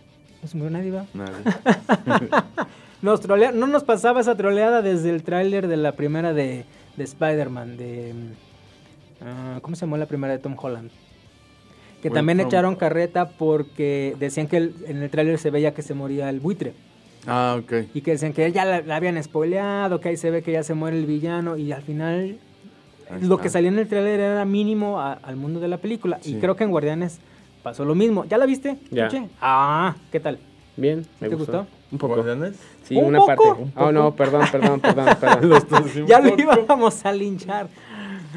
No 0.42 0.48
se 0.48 0.56
murió 0.58 0.70
nadie, 0.70 0.90
¿va? 0.90 1.06
nadie. 1.14 2.28
Nos 3.02 3.20
trolea- 3.20 3.50
no 3.52 3.66
nos 3.66 3.82
pasaba 3.82 4.20
esa 4.20 4.36
troleada 4.36 4.80
desde 4.82 5.10
el 5.10 5.22
tráiler 5.24 5.66
de 5.66 5.76
la 5.76 5.92
primera 5.92 6.32
de, 6.32 6.64
de 6.96 7.04
Spider-Man, 7.04 7.76
de... 7.76 8.14
mm, 8.14 9.24
ah, 9.24 9.58
¿Cómo 9.60 9.74
se 9.74 9.80
llamó 9.86 9.96
la 9.96 10.06
primera 10.06 10.32
de 10.34 10.38
Tom 10.38 10.54
Holland? 10.56 10.90
Que 12.02 12.10
también 12.10 12.38
From- 12.38 12.48
echaron 12.48 12.76
carreta 12.76 13.28
porque 13.30 14.16
decían 14.18 14.48
que 14.48 14.56
el- 14.58 14.74
en 14.86 15.02
el 15.02 15.08
tráiler 15.10 15.38
se 15.38 15.50
veía 15.50 15.72
que 15.72 15.82
se 15.82 15.94
moría 15.94 16.28
el 16.28 16.40
buitre. 16.40 16.74
ah, 17.28 17.56
ok. 17.62 17.72
Y 17.94 18.00
que 18.00 18.10
decían 18.12 18.32
que 18.32 18.50
ya 18.52 18.64
la, 18.64 18.80
la 18.82 18.96
habían 18.96 19.22
spoileado, 19.22 20.00
que 20.00 20.08
ahí 20.10 20.16
se 20.16 20.30
ve 20.32 20.42
que 20.42 20.50
ya 20.52 20.64
se 20.64 20.74
muere 20.74 20.98
el 20.98 21.06
villano. 21.06 21.56
Y 21.56 21.70
al 21.72 21.82
final 21.82 22.38
lo 23.20 23.38
que 23.38 23.48
salía 23.48 23.68
en 23.70 23.78
el 23.78 23.86
tráiler 23.86 24.18
era 24.20 24.44
mínimo 24.44 25.00
a- 25.00 25.12
al 25.12 25.36
mundo 25.36 25.60
de 25.60 25.68
la 25.68 25.76
película. 25.78 26.18
Y 26.24 26.30
Sí. 26.32 26.38
creo 26.40 26.56
que 26.56 26.64
en 26.64 26.70
Guardianes 26.70 27.20
pasó 27.62 27.84
lo 27.84 27.94
mismo. 27.94 28.24
¿Ya 28.24 28.38
la 28.38 28.46
viste? 28.46 28.76
Ya. 28.90 29.08
Ah, 29.40 29.94
¿qué 30.10 30.18
tal? 30.18 30.38
Bien, 30.76 31.06
me 31.20 31.28
¿Te 31.28 31.34
gustó. 31.36 31.58
gustó? 31.58 31.66
Un 31.92 31.98
poco. 31.98 32.14
¿Guardianes? 32.16 32.56
Sí, 32.84 32.96
¿Un 32.96 33.04
una 33.04 33.18
poco? 33.20 33.26
parte. 33.36 33.62
¿Un 33.62 33.72
Oh, 33.76 33.92
no, 33.92 34.04
poco? 34.06 34.16
perdón, 34.16 34.42
perdón, 34.50 34.80
perdón, 34.80 35.06
perdón. 35.20 36.06
Ya 36.08 36.18
lo 36.20 36.30
poco. 36.30 36.42
íbamos 36.60 37.04
a 37.06 37.12
linchar. 37.12 37.68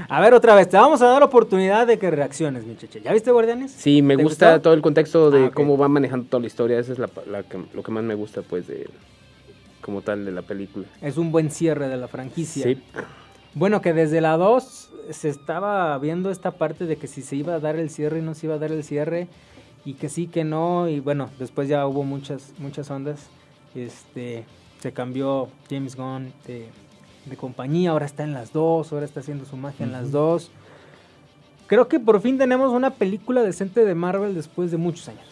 A 0.09 0.21
ver, 0.21 0.33
otra 0.33 0.55
vez, 0.55 0.69
te 0.69 0.77
vamos 0.77 1.01
a 1.01 1.07
dar 1.07 1.23
oportunidad 1.23 1.87
de 1.87 1.97
que 1.99 2.11
reacciones, 2.11 2.65
mi 2.65 2.75
cheche. 2.77 3.01
¿Ya 3.01 3.13
viste 3.13 3.31
Guardianes? 3.31 3.71
Sí, 3.71 4.01
me 4.01 4.17
¿Te 4.17 4.23
gusta 4.23 4.51
gustó? 4.53 4.61
todo 4.63 4.73
el 4.73 4.81
contexto 4.81 5.31
de 5.31 5.45
Ah, 5.45 5.51
cómo 5.53 5.77
va 5.77 5.87
manejando 5.87 6.27
toda 6.27 6.41
la 6.41 6.47
historia. 6.47 6.79
Eso 6.79 6.93
es 6.93 6.99
la, 6.99 7.09
la 7.29 7.43
que- 7.43 7.63
lo 7.73 7.83
que 7.83 7.91
más 7.91 8.03
me 8.03 8.15
gusta, 8.15 8.41
pues, 8.41 8.67
de 8.67 8.87
como 9.81 10.01
tal 10.01 10.25
de 10.25 10.31
la 10.31 10.41
película. 10.41 10.85
Es 11.01 11.17
un 11.17 11.31
buen 11.31 11.51
cierre 11.51 11.87
de 11.87 11.97
la 11.97 12.07
franquicia. 12.07 12.63
Sí, 12.63 12.81
Bueno, 13.53 13.81
que 13.81 13.93
desde 13.93 14.19
la 14.19 14.35
2 14.35 14.89
se 15.11 15.29
estaba 15.29 15.97
viendo 15.99 16.29
esta 16.31 16.51
parte 16.51 16.85
de 16.87 16.97
que 16.97 17.07
si 17.07 17.21
se 17.21 17.35
iba 17.37 17.53
a 17.53 17.59
dar 17.59 17.75
el 17.77 17.89
cierre 17.89 18.19
y 18.19 18.21
no 18.21 18.33
se 18.33 18.47
iba 18.47 18.55
a 18.55 18.59
dar 18.59 18.71
el 18.71 18.83
cierre, 18.83 19.27
y 19.85 19.93
que 19.93 20.09
sí, 20.09 20.27
que 20.27 20.43
no, 20.43 20.89
y 20.89 20.99
bueno, 20.99 21.29
después 21.39 21.69
ya 21.69 21.85
hubo 21.87 22.03
muchas, 22.03 22.53
muchas 22.57 22.89
ondas. 22.89 23.27
Este, 23.75 24.43
se 24.81 24.91
cambió 24.91 25.47
James 25.69 25.95
Gunn 25.95 26.33
de, 26.47 26.65
de 27.25 27.37
compañía, 27.37 27.91
ahora 27.91 28.05
está 28.05 28.23
en 28.23 28.33
las 28.33 28.53
dos, 28.53 28.91
ahora 28.93 29.05
está 29.05 29.19
haciendo 29.19 29.45
su 29.45 29.57
magia 29.57 29.85
en 29.85 29.91
las 29.91 30.11
dos. 30.11 30.51
Creo 31.67 31.87
que 31.87 31.99
por 31.99 32.21
fin 32.21 32.37
tenemos 32.37 32.71
una 32.71 32.91
película 32.91 33.41
decente 33.41 33.83
de 33.85 33.95
Marvel 33.95 34.35
después 34.35 34.71
de 34.71 34.77
muchos 34.77 35.07
años. 35.09 35.25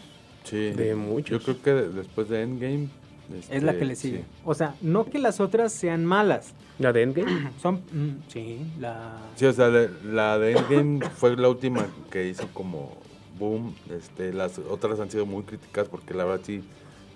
Sí. 0.44 0.72
de 0.72 0.90
Yo 0.90 0.98
muchos. 0.98 1.44
creo 1.44 1.62
que 1.62 1.74
de- 1.74 1.90
después 1.90 2.30
de 2.30 2.42
Endgame. 2.42 2.90
Es 3.50 3.64
la 3.64 3.72
este, 3.72 3.80
que 3.80 3.86
le 3.86 3.96
sigue. 3.96 4.18
sí. 4.20 4.24
O 4.44 4.54
sea, 4.54 4.76
no 4.82 5.06
que 5.06 5.18
las 5.20 5.40
otras 5.40 5.72
sean 5.72 6.04
malas. 6.06 6.54
¿La 6.80 6.92
de 6.92 7.04
Endgame? 7.04 7.50
Son, 7.62 7.76
mm, 7.76 8.24
sí, 8.28 8.60
la... 8.80 9.18
Sí, 9.36 9.46
o 9.46 9.54
sea, 9.54 9.70
de- 9.70 9.90
la 10.04 10.38
de 10.40 10.54
Endgame 10.54 11.00
fue 11.16 11.36
la 11.38 11.50
última 11.50 11.86
que 12.12 12.28
hizo 12.28 12.48
como 12.54 12.92
boom. 13.40 13.74
Este, 13.90 14.34
las 14.34 14.58
otras 14.60 15.00
han 15.00 15.10
sido 15.12 15.26
muy 15.26 15.44
críticas 15.44 15.88
porque 15.88 16.14
la 16.14 16.26
verdad 16.26 16.42
sí. 16.46 16.64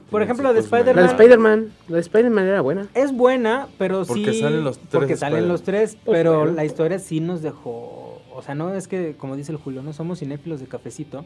Por 0.10 0.22
ejemplo, 0.22 0.44
la 0.44 0.54
de 0.54 0.62
medio- 0.62 0.94
La 0.94 1.02
de 1.02 1.08
Spider-Man. 1.08 1.10
Spider-Man. 1.10 1.74
La 1.90 1.96
de 1.96 2.02
Spider-Man 2.02 2.46
era 2.48 2.62
buena. 2.62 2.88
Es 2.94 3.12
buena, 3.14 3.68
pero 3.78 4.06
Porque 4.06 4.34
sí. 4.34 4.40
salen 4.42 4.64
los 4.64 4.78
tres 4.80 4.90
Porque 4.92 5.16
salen 5.18 5.34
Spider-Man. 5.40 5.52
los 5.52 5.64
tres, 5.64 5.98
Pues 6.06 6.18
pero 6.18 6.46
la 6.46 6.66
historia 6.66 7.00
sí 7.00 7.20
nos 7.20 7.42
dejó. 7.42 8.22
O 8.34 8.42
sea, 8.42 8.56
no 8.56 8.74
es 8.74 8.88
que, 8.88 9.16
como 9.18 9.36
dice 9.36 9.52
el 9.52 9.58
Julio, 9.58 9.82
no 9.82 9.94
somos 9.94 10.20
cinéfilos 10.20 10.60
de 10.60 10.68
cafecito. 10.68 11.26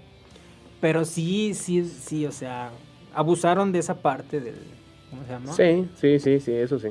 Pero 0.79 1.05
sí, 1.05 1.53
sí, 1.53 1.83
sí, 1.85 2.25
o 2.25 2.31
sea, 2.31 2.71
abusaron 3.13 3.71
de 3.71 3.79
esa 3.79 3.95
parte 4.01 4.39
del. 4.39 4.55
¿Cómo 5.09 5.23
se 5.25 5.29
llama? 5.31 5.51
Sí, 5.53 5.87
sí, 5.99 6.19
sí, 6.19 6.39
sí, 6.39 6.51
eso 6.53 6.79
sí. 6.79 6.87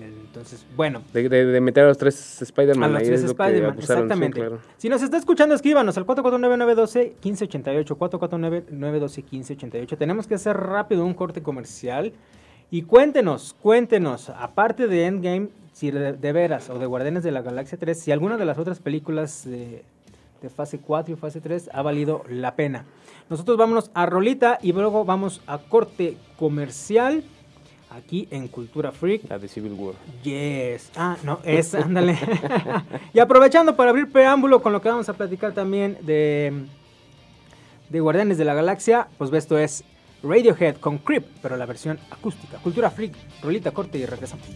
Entonces, 0.00 0.66
bueno. 0.76 1.02
De, 1.12 1.28
de- 1.28 1.46
de 1.46 1.60
meter 1.60 1.84
a 1.84 1.88
los 1.88 1.98
tres 1.98 2.40
A 2.42 2.44
Spider-Man 2.44 2.92
los 2.92 3.00
ahí 3.02 3.06
tres 3.06 3.22
Spider-Man, 3.24 3.70
abusaron, 3.72 4.02
sí, 4.02 4.06
exactamente. 4.06 4.40
claro. 4.40 4.58
Si 4.76 4.88
nos 4.88 5.02
está 5.02 5.16
escuchando, 5.16 5.54
escríbanos 5.54 5.96
al 5.96 6.06
449-912-1588, 6.06 7.96
449-912-1588. 7.96 9.96
Tenemos 9.98 10.26
que 10.26 10.34
hacer 10.34 10.56
rápido 10.56 11.04
un 11.04 11.14
corte 11.14 11.42
comercial. 11.42 12.12
Y 12.70 12.82
cuéntenos, 12.82 13.54
cuéntenos, 13.60 14.30
aparte 14.30 14.88
de 14.88 15.06
Endgame, 15.06 15.48
si 15.72 15.90
de, 15.90 16.14
de 16.14 16.32
veras, 16.32 16.70
o 16.70 16.78
de 16.78 16.86
Guardianes 16.86 17.22
de 17.22 17.30
la 17.30 17.42
Galaxia 17.42 17.78
3, 17.78 17.98
si 17.98 18.10
alguna 18.10 18.36
de 18.36 18.44
las 18.44 18.58
otras 18.58 18.80
películas 18.80 19.44
de, 19.44 19.84
de 20.42 20.50
fase 20.50 20.78
4 20.80 21.14
y 21.14 21.16
fase 21.16 21.40
3 21.40 21.70
ha 21.72 21.82
valido 21.82 22.24
la 22.28 22.56
pena. 22.56 22.84
Nosotros 23.30 23.56
vámonos 23.56 23.90
a 23.94 24.06
Rolita 24.06 24.58
y 24.60 24.72
luego 24.72 25.04
vamos 25.04 25.40
a 25.46 25.58
corte 25.58 26.16
comercial 26.38 27.22
aquí 27.94 28.28
en 28.30 28.48
Cultura 28.48 28.92
Freak. 28.92 29.28
La 29.28 29.38
de 29.38 29.48
Civil 29.48 29.72
War. 29.72 29.94
Yes. 30.22 30.90
Ah, 30.96 31.16
no, 31.22 31.40
es, 31.44 31.74
ándale. 31.74 32.18
y 33.12 33.18
aprovechando 33.18 33.76
para 33.76 33.90
abrir 33.90 34.10
preámbulo 34.10 34.62
con 34.62 34.72
lo 34.72 34.80
que 34.80 34.88
vamos 34.88 35.08
a 35.08 35.14
platicar 35.14 35.52
también 35.52 35.98
de, 36.02 36.64
de 37.88 38.00
Guardianes 38.00 38.38
de 38.38 38.44
la 38.44 38.54
Galaxia, 38.54 39.08
pues 39.18 39.32
esto 39.32 39.58
es 39.58 39.84
Radiohead 40.22 40.76
con 40.76 40.98
Creep, 40.98 41.24
pero 41.42 41.56
la 41.56 41.66
versión 41.66 41.98
acústica. 42.10 42.58
Cultura 42.58 42.90
Freak, 42.90 43.14
rolita 43.42 43.70
corte 43.70 43.98
y 43.98 44.06
regresamos. 44.06 44.46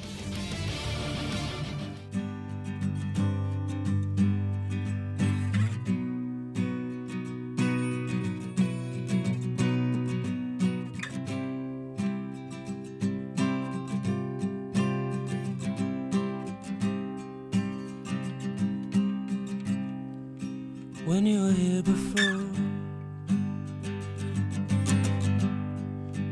When 21.09 21.25
you 21.25 21.45
were 21.45 21.53
here 21.53 21.83
before. 21.83 22.45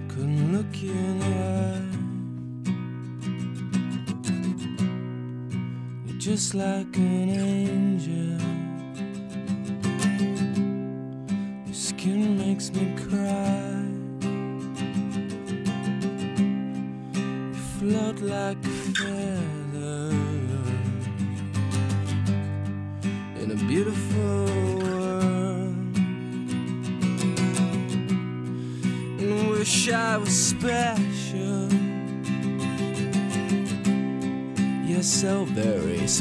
Couldn't 0.06 0.52
look 0.52 0.82
you 0.82 0.90
in 0.90 1.18
the 1.18 1.32
eye. 1.64 1.82
You're 6.04 6.18
just 6.18 6.54
like 6.54 6.94
an 6.98 7.30
angel. 7.30 8.65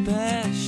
Special. 0.06 0.64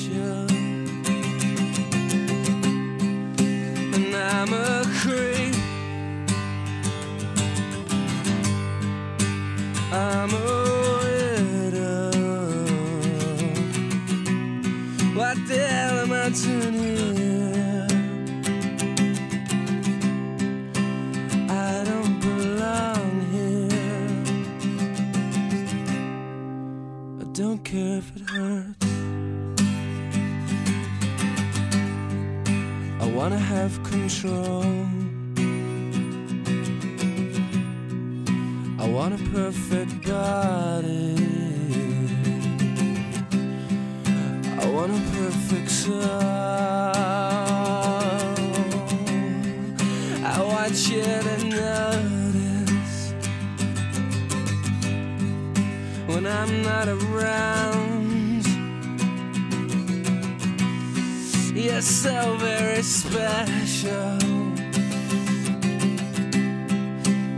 You're 61.77 61.83
so 61.83 62.37
very 62.37 62.81
special. 62.81 64.17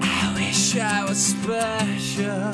I 0.02 0.34
wish 0.34 0.78
I 0.78 1.04
was 1.06 1.18
special. 1.22 2.50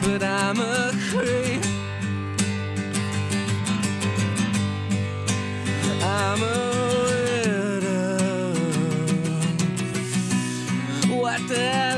But 0.00 0.22
I'm 0.22 0.58
a 0.60 0.92
creep. 1.10 1.62
I'm 6.02 6.42
a 6.42 6.56
widow. 7.04 8.54
What 11.20 11.46
the 11.48 11.97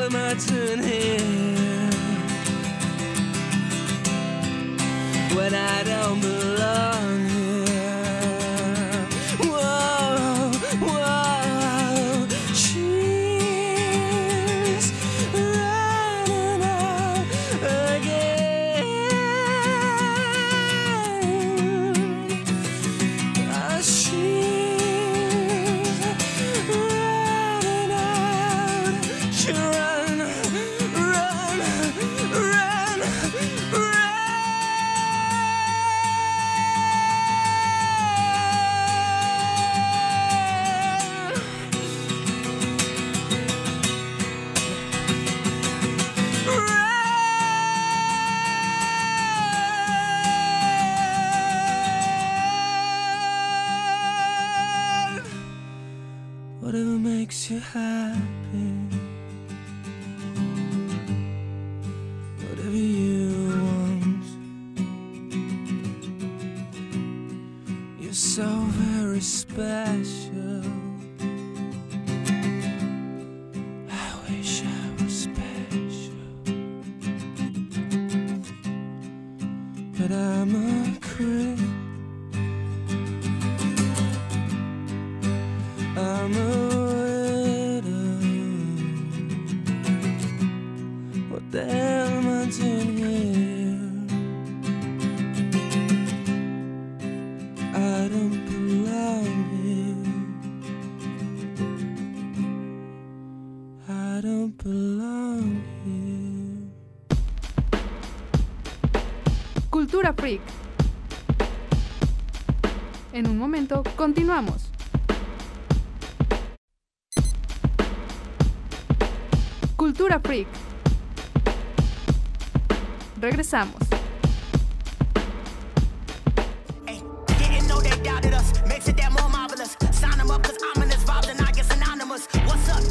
I'm 80.13 80.97
a 80.97 81.01
creep. 81.01 81.90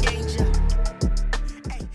Danger? 0.02 0.46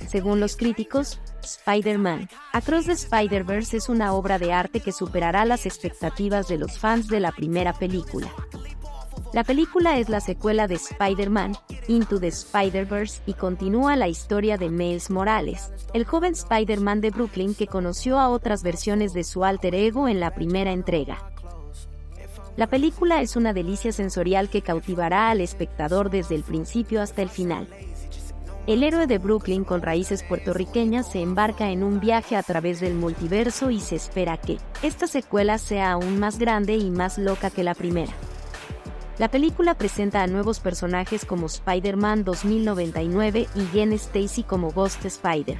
Según 0.07 0.39
los 0.39 0.55
críticos, 0.55 1.19
Spider-Man, 1.43 2.29
Across 2.53 2.85
the 2.85 2.91
Spider-Verse 2.93 3.77
es 3.77 3.89
una 3.89 4.13
obra 4.13 4.39
de 4.39 4.53
arte 4.53 4.79
que 4.79 4.91
superará 4.91 5.45
las 5.45 5.65
expectativas 5.65 6.47
de 6.47 6.57
los 6.57 6.79
fans 6.79 7.07
de 7.07 7.19
la 7.19 7.31
primera 7.31 7.73
película. 7.73 8.31
La 9.35 9.43
película 9.43 9.99
es 9.99 10.07
la 10.07 10.21
secuela 10.21 10.65
de 10.65 10.75
Spider-Man, 10.75 11.57
Into 11.89 12.21
the 12.21 12.29
Spider-Verse, 12.29 13.21
y 13.25 13.33
continúa 13.33 13.97
la 13.97 14.07
historia 14.07 14.57
de 14.57 14.69
Miles 14.69 15.09
Morales, 15.09 15.73
el 15.93 16.05
joven 16.05 16.31
Spider-Man 16.31 17.01
de 17.01 17.09
Brooklyn 17.09 17.53
que 17.53 17.67
conoció 17.67 18.17
a 18.17 18.29
otras 18.29 18.63
versiones 18.63 19.11
de 19.11 19.25
su 19.25 19.43
alter 19.43 19.75
ego 19.75 20.07
en 20.07 20.21
la 20.21 20.33
primera 20.33 20.71
entrega. 20.71 21.29
La 22.55 22.67
película 22.67 23.21
es 23.21 23.35
una 23.35 23.51
delicia 23.51 23.91
sensorial 23.91 24.47
que 24.47 24.61
cautivará 24.61 25.29
al 25.31 25.41
espectador 25.41 26.09
desde 26.09 26.35
el 26.35 26.43
principio 26.43 27.01
hasta 27.01 27.21
el 27.21 27.27
final. 27.27 27.67
El 28.67 28.83
héroe 28.83 29.05
de 29.05 29.17
Brooklyn 29.17 29.65
con 29.65 29.81
raíces 29.81 30.23
puertorriqueñas 30.23 31.11
se 31.11 31.21
embarca 31.21 31.71
en 31.71 31.83
un 31.83 31.99
viaje 31.99 32.37
a 32.37 32.43
través 32.43 32.79
del 32.79 32.93
multiverso 32.93 33.69
y 33.69 33.81
se 33.81 33.97
espera 33.97 34.37
que 34.37 34.59
esta 34.81 35.07
secuela 35.07 35.57
sea 35.57 35.91
aún 35.91 36.19
más 36.19 36.39
grande 36.39 36.77
y 36.77 36.89
más 36.89 37.17
loca 37.17 37.49
que 37.49 37.65
la 37.65 37.75
primera. 37.75 38.13
La 39.17 39.29
película 39.29 39.75
presenta 39.75 40.23
a 40.23 40.27
nuevos 40.27 40.59
personajes 40.59 41.23
como 41.23 41.45
Spider-Man 41.45 42.25
2099 42.25 43.47
y 43.55 43.65
Gwen 43.71 43.93
Stacy 43.93 44.43
como 44.43 44.71
Ghost 44.71 45.05
Spider. 45.05 45.57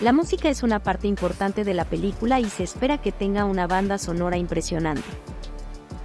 La 0.00 0.12
música 0.12 0.48
es 0.48 0.62
una 0.62 0.80
parte 0.80 1.08
importante 1.08 1.64
de 1.64 1.74
la 1.74 1.84
película 1.84 2.38
y 2.40 2.44
se 2.44 2.62
espera 2.62 2.98
que 2.98 3.10
tenga 3.10 3.44
una 3.44 3.66
banda 3.66 3.98
sonora 3.98 4.36
impresionante. 4.36 5.08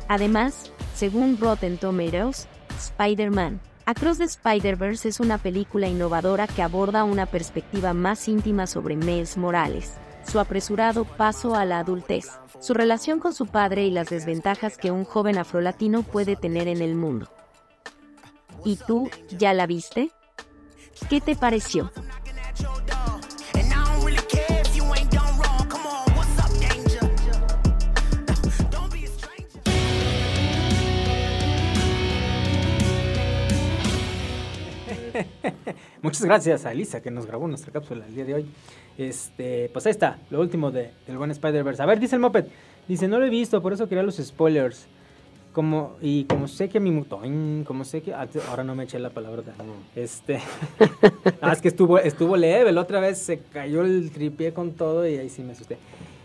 Además, 0.08 0.72
según 0.96 1.38
Rotten 1.40 1.78
Tomatoes, 1.78 2.48
Spider-Man 2.78 3.62
Across 3.90 4.20
the 4.20 4.26
Spider-Verse 4.26 5.10
es 5.10 5.20
una 5.20 5.40
película 5.40 5.88
innovadora 5.88 6.46
que 6.46 6.62
aborda 6.62 7.04
una 7.04 7.26
perspectiva 7.26 7.96
más 7.96 8.28
íntima 8.28 8.68
sobre 8.68 8.96
Miles 8.96 9.36
Morales, 9.36 9.94
su 10.26 10.40
apresurado 10.40 11.06
paso 11.06 11.56
a 11.56 11.66
la 11.66 11.80
adultez, 11.80 12.30
su 12.60 12.74
relación 12.74 13.20
con 13.20 13.34
su 13.34 13.48
padre 13.48 13.86
y 13.86 13.92
las 13.92 14.10
desventajas 14.10 14.78
que 14.78 14.92
un 14.92 15.06
joven 15.06 15.38
afrolatino 15.38 16.04
puede 16.04 16.36
tener 16.36 16.68
en 16.68 16.82
el 16.82 16.96
mundo. 16.96 17.30
¿Y 18.66 18.76
tú, 18.76 19.10
ya 19.30 19.54
la 19.54 19.66
viste? 19.68 20.12
¿Qué 21.10 21.22
te 21.22 21.36
pareció? 21.36 21.92
Muchas 36.02 36.24
gracias 36.24 36.66
a 36.66 36.72
Elisa 36.72 37.02
que 37.02 37.12
nos 37.12 37.26
grabó 37.26 37.48
nuestra 37.48 37.72
cápsula 37.72 38.06
el 38.06 38.16
día 38.16 38.26
de 38.26 38.34
hoy. 38.36 38.46
Este, 39.00 39.70
pues 39.72 39.86
ahí 39.86 39.92
está, 39.92 40.20
lo 40.30 40.42
último 40.42 40.72
de, 40.72 40.92
del 41.08 41.18
buen 41.18 41.32
Spider-Verse. 41.32 41.82
A 41.82 41.86
ver, 41.86 42.02
dice 42.02 42.16
el 42.16 42.22
Moped. 42.22 42.48
Dice, 42.86 43.08
no 43.08 43.18
lo 43.18 43.26
he 43.26 43.30
visto, 43.30 43.62
por 43.62 43.72
eso 43.72 43.88
quería 43.88 44.04
los 44.04 44.18
spoilers. 44.18 44.88
Como, 45.54 45.96
y 46.02 46.26
como 46.26 46.50
sé 46.50 46.68
que 46.68 46.82
mi 46.82 46.92
mutoin, 46.92 47.64
como 47.66 47.86
sé 47.86 48.02
que. 48.02 48.14
ah, 48.14 48.28
Ahora 48.50 48.66
no 48.66 48.76
me 48.76 48.84
eché 48.84 49.00
la 49.00 49.10
palabra. 49.10 49.42
Este. 49.96 50.42
ah, 51.42 51.54
es 51.54 51.62
que 51.62 51.70
estuvo, 51.70 51.98
estuvo 51.98 52.36
leve. 52.36 52.74
La 52.74 52.82
otra 52.82 53.00
vez 53.00 53.20
se 53.20 53.40
cayó 53.40 53.84
el 53.84 54.12
tripié 54.12 54.52
con 54.54 54.74
todo 54.74 55.08
y 55.08 55.16
ahí 55.16 55.30
sí 55.30 55.44
me 55.44 55.54
asusté. 55.54 55.78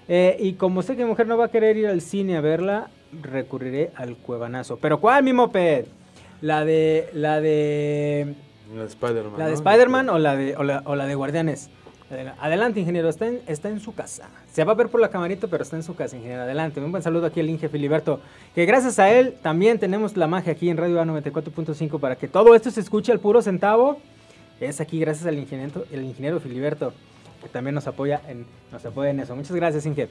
Eh, 0.09 0.37
y 0.41 0.55
como 0.55 0.83
sé 0.83 0.97
que 0.97 1.05
mi 1.05 1.11
mujer 1.11 1.29
no 1.29 1.39
va 1.39 1.47
a 1.47 1.51
querer 1.51 1.77
ir 1.77 1.87
al 1.87 2.01
cine 2.01 2.37
a 2.37 2.41
verla, 2.41 2.91
recurriré 3.23 3.93
al 3.95 4.17
cuevanazo. 4.17 4.79
¿Pero 4.79 5.01
cuál, 5.01 5.23
mi 5.23 5.33
Moped? 5.33 5.87
La 6.41 6.65
de. 6.65 7.09
La 7.15 7.41
de. 7.41 8.35
La 8.75 8.83
de 8.83 8.89
Spider-Man. 8.89 9.39
¿La 9.39 9.45
de 9.47 9.53
¿no? 9.53 9.57
Spider-Man 9.57 10.09
o 10.09 10.19
la 10.19 10.37
de, 10.37 10.57
o 10.57 10.65
la, 10.65 10.83
o 10.85 10.97
la 10.97 11.07
de 11.07 11.15
Guardianes? 11.15 11.71
Adela- 12.15 12.37
Adelante, 12.41 12.81
ingeniero, 12.81 13.09
está 13.09 13.27
en, 13.27 13.41
está 13.47 13.69
en 13.69 13.81
su 13.81 13.95
casa. 13.95 14.29
Se 14.53 14.65
va 14.65 14.73
a 14.73 14.75
ver 14.75 14.89
por 14.89 15.01
la 15.01 15.11
camarita, 15.11 15.47
pero 15.49 15.63
está 15.63 15.77
en 15.77 15.83
su 15.83 15.95
casa, 15.95 16.17
ingeniero. 16.17 16.43
Adelante. 16.43 16.81
Un 16.81 16.91
buen 16.91 17.03
saludo 17.03 17.27
aquí 17.27 17.41
al 17.41 17.49
Inge 17.51 17.69
Filiberto, 17.69 18.21
que 18.55 18.65
gracias 18.67 18.99
a 18.99 19.11
él 19.11 19.35
también 19.43 19.79
tenemos 19.79 20.17
la 20.17 20.27
magia 20.27 20.53
aquí 20.53 20.69
en 20.71 20.77
Radio 20.77 21.03
A94.5 21.03 21.99
para 22.01 22.17
que 22.17 22.29
todo 22.29 22.55
esto 22.55 22.71
se 22.71 22.81
escuche 22.81 23.13
al 23.13 23.21
puro 23.21 23.43
centavo. 23.43 23.99
Es 24.61 24.81
aquí 24.81 24.99
gracias 25.01 25.27
al 25.27 25.39
ingeniero, 25.39 25.85
el 25.93 26.03
ingeniero 26.05 26.41
Filiberto, 26.41 26.93
que 27.43 27.49
también 27.49 27.75
nos 27.75 27.87
apoya 27.87 28.21
nos 28.73 28.85
apoya 28.87 29.11
en 29.11 29.21
eso. 29.21 29.35
Muchas 29.37 29.55
gracias, 29.57 29.85
Inge. 29.87 30.09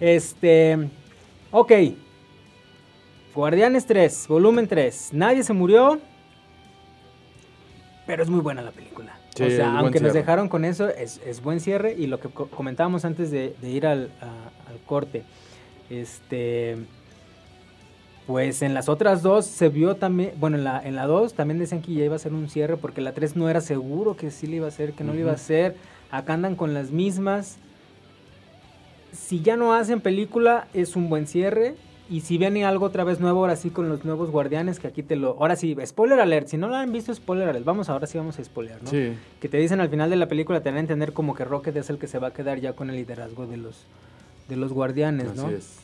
Este, 0.00 0.88
ok. 1.50 1.72
Guardianes 3.34 3.86
3, 3.86 4.26
volumen 4.28 4.68
3. 4.68 5.10
Nadie 5.12 5.42
se 5.42 5.52
murió. 5.52 5.98
pero 8.06 8.22
es 8.22 8.28
muy 8.28 8.40
buena 8.40 8.62
la 8.62 8.70
película. 8.70 9.18
Sí, 9.34 9.42
o 9.42 9.50
sea, 9.50 9.78
aunque 9.78 9.98
nos 10.00 10.14
dejaron 10.20 10.48
con 10.48 10.64
eso, 10.64 10.88
es, 10.88 11.20
es 11.26 11.42
buen 11.42 11.60
cierre. 11.60 11.94
Y 11.98 12.06
lo 12.06 12.20
que 12.20 12.28
co- 12.28 12.46
comentábamos 12.48 13.04
antes 13.04 13.30
de, 13.30 13.54
de 13.60 13.70
ir 13.70 13.86
al, 13.86 14.10
a- 14.20 14.70
al 14.70 14.78
corte, 14.86 15.24
este, 15.90 16.76
pues 18.26 18.62
en 18.62 18.72
las 18.74 18.88
otras 18.88 19.22
dos 19.22 19.44
se 19.44 19.68
vio 19.68 19.96
también, 19.96 20.32
bueno, 20.38 20.56
en 20.56 20.64
la, 20.64 20.80
en 20.80 20.96
la 20.96 21.06
2 21.06 21.34
también 21.34 21.58
decían 21.58 21.82
que 21.82 21.92
ya 21.94 22.04
iba 22.04 22.16
a 22.16 22.18
ser 22.18 22.32
un 22.32 22.48
cierre, 22.48 22.76
porque 22.76 23.00
la 23.00 23.12
3 23.12 23.36
no 23.36 23.48
era 23.50 23.60
seguro 23.60 24.16
que 24.16 24.30
sí 24.30 24.46
le 24.46 24.56
iba 24.56 24.66
a 24.66 24.68
hacer, 24.68 24.92
que 24.92 25.04
no 25.04 25.12
le 25.12 25.20
iba 25.20 25.32
a 25.32 25.34
hacer. 25.34 25.76
Acá 26.10 26.34
andan 26.34 26.54
con 26.56 26.72
las 26.72 26.90
mismas. 26.90 27.56
Si 29.12 29.40
ya 29.42 29.56
no 29.56 29.74
hacen 29.74 30.00
película, 30.00 30.68
es 30.74 30.96
un 30.96 31.08
buen 31.08 31.26
cierre. 31.26 31.74
Y 32.10 32.20
si 32.20 32.36
viene 32.36 32.66
algo 32.66 32.84
otra 32.86 33.02
vez 33.02 33.18
nuevo, 33.18 33.40
ahora 33.40 33.56
sí 33.56 33.70
con 33.70 33.88
los 33.88 34.04
nuevos 34.04 34.30
guardianes, 34.30 34.78
que 34.78 34.86
aquí 34.86 35.02
te 35.02 35.16
lo... 35.16 35.36
Ahora 35.40 35.56
sí, 35.56 35.74
spoiler 35.86 36.20
alert. 36.20 36.48
Si 36.48 36.58
no 36.58 36.68
lo 36.68 36.76
han 36.76 36.92
visto, 36.92 37.14
spoiler 37.14 37.48
alert. 37.48 37.64
Vamos, 37.64 37.88
ahora 37.88 38.06
sí 38.06 38.18
vamos 38.18 38.38
a 38.38 38.44
spoiler, 38.44 38.82
¿no? 38.82 38.90
Sí. 38.90 39.14
Que 39.40 39.48
te 39.48 39.56
dicen 39.56 39.80
al 39.80 39.88
final 39.88 40.10
de 40.10 40.16
la 40.16 40.28
película, 40.28 40.60
te 40.60 40.68
dan 40.68 40.76
a 40.76 40.80
entender 40.80 41.14
como 41.14 41.34
que 41.34 41.44
Rocket 41.46 41.74
es 41.76 41.88
el 41.88 41.96
que 41.98 42.06
se 42.06 42.18
va 42.18 42.28
a 42.28 42.32
quedar 42.32 42.60
ya 42.60 42.74
con 42.74 42.90
el 42.90 42.96
liderazgo 42.96 43.46
de 43.46 43.56
los, 43.56 43.86
de 44.48 44.56
los 44.56 44.70
guardianes, 44.72 45.34
¿no? 45.34 45.46
Así 45.46 45.54
es. 45.54 45.78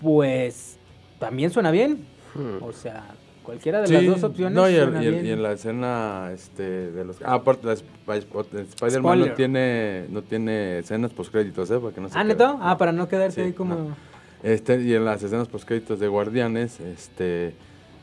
Pues 0.00 0.78
también 1.18 1.50
suena 1.50 1.72
bien. 1.72 2.06
Hmm. 2.36 2.62
O 2.62 2.72
sea, 2.72 3.06
cualquiera 3.42 3.80
de 3.80 3.88
las 3.90 4.06
dos 4.06 4.22
opciones 4.22 4.54
No, 4.54 4.70
y, 4.70 4.74
el- 4.76 5.02
y 5.02 5.06
el- 5.08 5.26
y 5.26 5.30
en 5.32 5.42
la 5.42 5.52
escena 5.52 6.30
este, 6.32 6.92
de 6.92 7.04
los... 7.04 7.16
Ah, 7.24 7.34
aparte, 7.34 7.72
Spider-Man 7.72 9.18
no 9.20 9.32
tiene, 9.32 10.06
no 10.10 10.22
tiene 10.22 10.78
escenas 10.78 11.12
postcréditos, 11.12 11.68
¿eh? 11.72 11.78
Para 11.80 11.92
que 11.92 12.00
no 12.00 12.08
se 12.08 12.16
Ah. 12.18 12.22
¿neto? 12.22 12.58
Ah, 12.60 12.78
para 12.78 12.92
no 12.92 13.08
quedarte 13.08 13.34
Sí, 13.34 13.40
ahí 13.40 13.52
como... 13.52 13.74
no. 13.74 14.07
Este, 14.42 14.80
y 14.80 14.94
en 14.94 15.04
las 15.04 15.22
escenas 15.22 15.48
postcréditos 15.48 15.98
de 15.98 16.08
Guardianes, 16.08 16.80
este, 16.80 17.54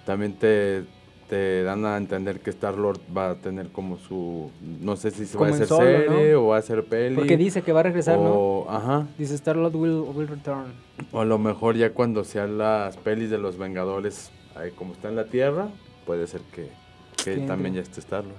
también 0.06 0.34
te, 0.34 0.84
te 1.30 1.64
dan 1.64 1.86
a 1.86 1.98
entender 1.98 2.40
que 2.40 2.50
Star-Lord 2.50 3.00
va 3.16 3.32
a 3.32 3.36
tener 3.36 3.70
como 3.70 3.98
su... 3.98 4.52
No 4.62 4.96
sé 4.96 5.12
si 5.12 5.26
se 5.26 5.38
va 5.38 5.48
a 5.48 5.50
hacer 5.52 5.68
Solo, 5.68 5.86
serie 5.86 6.34
¿no? 6.34 6.42
o 6.42 6.48
va 6.48 6.58
a 6.58 6.62
ser 6.62 6.84
peli. 6.86 7.16
Porque 7.16 7.38
dice 7.38 7.62
que 7.62 7.72
va 7.72 7.80
a 7.80 7.84
regresar, 7.84 8.18
¿no? 8.20 8.66
Ajá. 8.70 9.08
Dice 9.18 9.36
Star-Lord 9.36 9.76
will, 9.76 10.04
will 10.14 10.28
return. 10.28 10.74
O 11.12 11.22
a 11.22 11.26
lo 11.26 11.38
mejor 11.38 11.76
ya 11.76 11.92
cuando 11.92 12.24
sean 12.24 12.58
las 12.58 12.98
pelis 12.98 13.30
de 13.30 13.38
los 13.38 13.58
Vengadores, 13.58 14.32
ahí 14.56 14.72
como 14.72 14.94
está 14.94 15.10
en 15.10 15.16
la 15.16 15.26
Tierra, 15.26 15.70
puede 16.06 16.28
ser 16.28 16.42
que, 16.54 16.70
que 17.24 17.38
también 17.48 17.76
ya 17.76 17.82
esté 17.82 18.02
Star-Lord. 18.02 18.36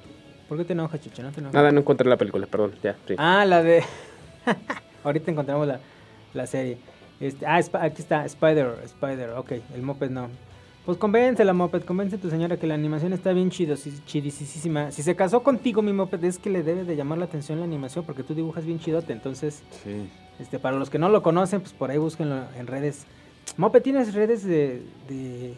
¿Por 0.48 0.58
qué 0.58 0.64
te 0.64 0.74
enojas, 0.74 1.00
Chucho? 1.00 1.22
No 1.22 1.32
te 1.32 1.40
enojas. 1.40 1.54
Nada, 1.54 1.72
no 1.72 1.80
encontré 1.80 2.08
la 2.08 2.16
película, 2.16 2.46
perdón. 2.46 2.72
Ya, 2.82 2.96
sí. 3.08 3.14
Ah, 3.18 3.44
la 3.44 3.62
de... 3.62 3.82
Ahorita 5.02 5.30
encontramos 5.30 5.66
la, 5.66 5.80
la 6.34 6.46
serie. 6.46 6.78
Este, 7.20 7.46
ah, 7.46 7.56
aquí 7.80 8.02
está, 8.02 8.24
Spider, 8.26 8.74
Spider, 8.84 9.30
ok, 9.30 9.52
el 9.74 9.82
Moped 9.82 10.10
no. 10.10 10.28
Pues 10.84 10.98
convence 10.98 11.44
la 11.44 11.52
Moped, 11.52 11.82
convence 11.82 12.14
a 12.16 12.18
tu 12.20 12.30
señora 12.30 12.58
que 12.58 12.66
la 12.66 12.74
animación 12.74 13.12
está 13.12 13.32
bien 13.32 13.50
chido, 13.50 13.76
sí, 13.76 13.92
chidisísima. 14.06 14.92
Si 14.92 15.02
se 15.02 15.16
casó 15.16 15.42
contigo, 15.42 15.82
mi 15.82 15.92
Moped, 15.92 16.22
es 16.24 16.38
que 16.38 16.48
le 16.50 16.62
debe 16.62 16.84
de 16.84 16.94
llamar 16.94 17.18
la 17.18 17.24
atención 17.24 17.58
la 17.58 17.64
animación 17.64 18.04
porque 18.04 18.22
tú 18.22 18.34
dibujas 18.34 18.64
bien 18.64 18.78
chidote. 18.78 19.12
Entonces, 19.12 19.62
Sí. 19.82 20.08
este, 20.38 20.58
para 20.60 20.76
los 20.76 20.88
que 20.90 20.98
no 20.98 21.08
lo 21.08 21.22
conocen, 21.22 21.60
pues 21.60 21.72
por 21.72 21.90
ahí 21.90 21.98
búsquenlo 21.98 22.44
en 22.56 22.66
redes. 22.68 23.04
Moped, 23.56 23.82
¿tienes 23.82 24.14
redes 24.14 24.44
de, 24.44 24.82
de, 25.08 25.54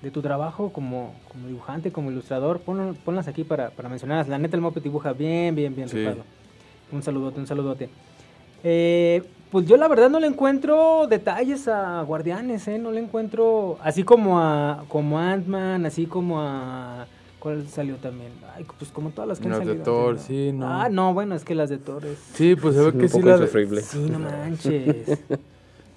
de 0.00 0.10
tu 0.10 0.20
trabajo 0.20 0.72
como, 0.72 1.14
como 1.30 1.46
dibujante, 1.46 1.92
como 1.92 2.10
ilustrador? 2.10 2.60
Ponlo- 2.66 2.94
ponlas 3.04 3.28
aquí 3.28 3.44
para, 3.44 3.70
para 3.70 3.88
mencionarlas. 3.88 4.26
La 4.28 4.38
neta, 4.38 4.56
el 4.56 4.62
Moped 4.62 4.82
dibuja 4.82 5.12
bien, 5.12 5.54
bien, 5.54 5.76
bien 5.76 5.88
Sí. 5.88 6.04
Un 6.90 7.02
saludote, 7.04 7.38
un 7.38 7.46
saludote. 7.46 7.88
Eh, 8.64 9.22
pues 9.52 9.66
yo 9.66 9.76
la 9.76 9.86
verdad 9.86 10.10
no 10.10 10.18
le 10.18 10.26
encuentro 10.26 11.06
detalles 11.08 11.68
a 11.68 12.02
Guardianes, 12.02 12.66
¿eh? 12.66 12.78
No 12.78 12.90
le 12.90 13.00
encuentro, 13.00 13.78
así 13.82 14.02
como 14.02 14.40
a 14.40 14.84
como 14.88 15.18
a 15.20 15.30
Ant-Man, 15.32 15.86
así 15.86 16.06
como 16.06 16.40
a... 16.40 17.06
¿Cuál 17.38 17.66
salió 17.68 17.96
también? 17.96 18.30
Ay, 18.56 18.64
pues 18.78 18.90
como 18.92 19.10
todas 19.10 19.28
las 19.28 19.38
que 19.40 19.44
han 19.46 19.50
Las 19.50 19.60
de 19.60 19.66
salido. 19.66 19.84
Thor, 19.84 20.14
¿no? 20.14 20.20
sí, 20.20 20.52
no. 20.52 20.66
Ah, 20.68 20.88
no, 20.88 21.12
bueno, 21.12 21.34
es 21.34 21.44
que 21.44 21.54
las 21.56 21.68
de 21.70 21.78
Thor 21.78 22.04
es... 22.06 22.16
Sí, 22.34 22.54
pues 22.56 22.74
se 22.76 22.82
ve 22.82 22.92
que 22.92 22.98
un 22.98 23.08
sí 23.08 23.16
poco 23.16 23.26
la... 23.28 23.34
insufrible. 23.36 23.80
Sí, 23.82 23.98
no 24.10 24.18
manches. 24.20 25.18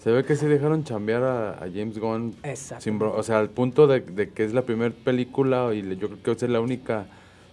Se 0.04 0.12
ve 0.12 0.24
que 0.26 0.36
sí 0.36 0.48
dejaron 0.48 0.84
chambear 0.84 1.24
a, 1.24 1.52
a 1.54 1.68
James 1.74 1.98
Gunn. 2.00 2.36
Exacto. 2.44 2.84
sin 2.84 3.00
bro- 3.00 3.14
o 3.16 3.24
sea, 3.24 3.40
al 3.40 3.50
punto 3.50 3.88
de, 3.88 4.02
de 4.02 4.30
que 4.32 4.44
es 4.44 4.54
la 4.54 4.64
primera 4.64 4.94
película 5.04 5.72
y 5.74 5.82
le- 5.82 5.98
yo 5.98 6.10
creo 6.10 6.36
que 6.38 6.46
es 6.46 6.52
la 6.52 6.60
única 6.62 7.06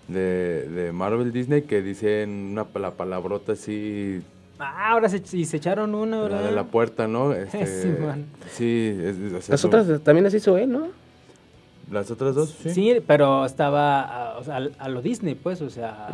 de, 0.08 0.68
de 0.68 0.92
Marvel 0.92 1.30
Disney 1.32 1.62
que 1.62 1.80
dice 1.82 2.24
una 2.26 2.66
la 2.74 2.90
palabrota 2.92 3.52
así 3.52 4.20
Ah, 4.64 4.90
ahora 4.92 5.08
se, 5.08 5.20
y 5.36 5.44
se 5.44 5.56
echaron 5.56 5.94
una, 5.94 6.16
la 6.18 6.22
¿verdad? 6.22 6.44
de 6.44 6.52
la 6.52 6.64
puerta, 6.64 7.08
¿no? 7.08 7.32
Este, 7.34 7.66
Sí, 7.66 7.88
man. 8.00 8.26
sí, 8.52 8.96
es- 9.02 9.18
es- 9.18 9.48
Las 9.48 9.64
otras 9.64 9.86
también 10.02 10.24
las 10.24 10.34
hizo 10.34 10.56
él, 10.56 10.70
¿no? 10.70 10.88
las 11.90 12.10
otras 12.10 12.34
dos, 12.34 12.48
sí. 12.62 12.70
Sí, 12.70 12.96
pero 13.06 13.44
estaba 13.44 14.00
a, 14.32 14.38
o 14.38 14.44
sea, 14.44 14.56
al- 14.56 14.72
a 14.78 14.88
lo 14.88 15.02
Disney, 15.02 15.34
pues, 15.34 15.60
o 15.60 15.68
sea, 15.68 16.08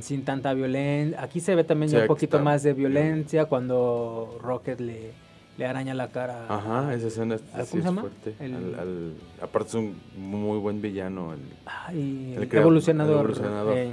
sin, 0.00 0.24
tanta 0.24 0.54
violencia. 0.54 1.20
Aquí 1.20 1.40
se 1.40 1.56
ve 1.56 1.64
también 1.64 1.88
Sí, 1.88 1.96
ya 1.96 2.02
un 2.02 2.06
poquito 2.06 2.36
está 2.36 2.44
más 2.44 2.62
de 2.62 2.74
violencia 2.74 3.46
cuando 3.46 4.38
Rocket 4.40 4.78
le, 4.80 5.10
le 5.56 5.66
araña 5.66 5.94
la 5.94 6.08
cara. 6.08 6.46
Ajá, 6.48 6.92
esa 6.94 7.06
escena 7.08 7.36
¿Al- 7.52 7.66
sí 7.66 7.78
¿Cómo 7.80 8.00
es 8.06 8.12
fuerte. 8.12 8.34
El- 8.44 8.54
Al- 8.54 8.74
al- 8.80 9.12
aparte 9.40 9.68
es 9.68 9.74
un 9.74 9.96
muy 10.16 10.58
buen 10.58 10.80
villano. 10.82 11.32
el- 11.32 11.40
Ay, 11.66 12.34
el 12.36 12.42
el 12.42 12.48
crea- 12.48 12.62
evolucionador. 12.62 13.14
el 13.14 13.20
evolucionador. 13.20 13.76
eh. 13.78 13.92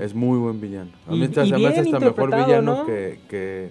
Es 0.00 0.14
muy 0.14 0.38
buen 0.38 0.60
villano. 0.60 0.90
A 1.06 1.14
Y- 1.14 1.18
mí 1.18 1.24
hasta 1.24 1.44
y 1.44 1.48
se 1.50 1.56
me 1.58 1.66
hace 1.66 1.82
bien 1.82 1.94
hasta 1.94 2.06
mejor 2.06 2.34
villano 2.36 2.76
¿no? 2.76 2.86
que, 2.86 3.20
que, 3.28 3.70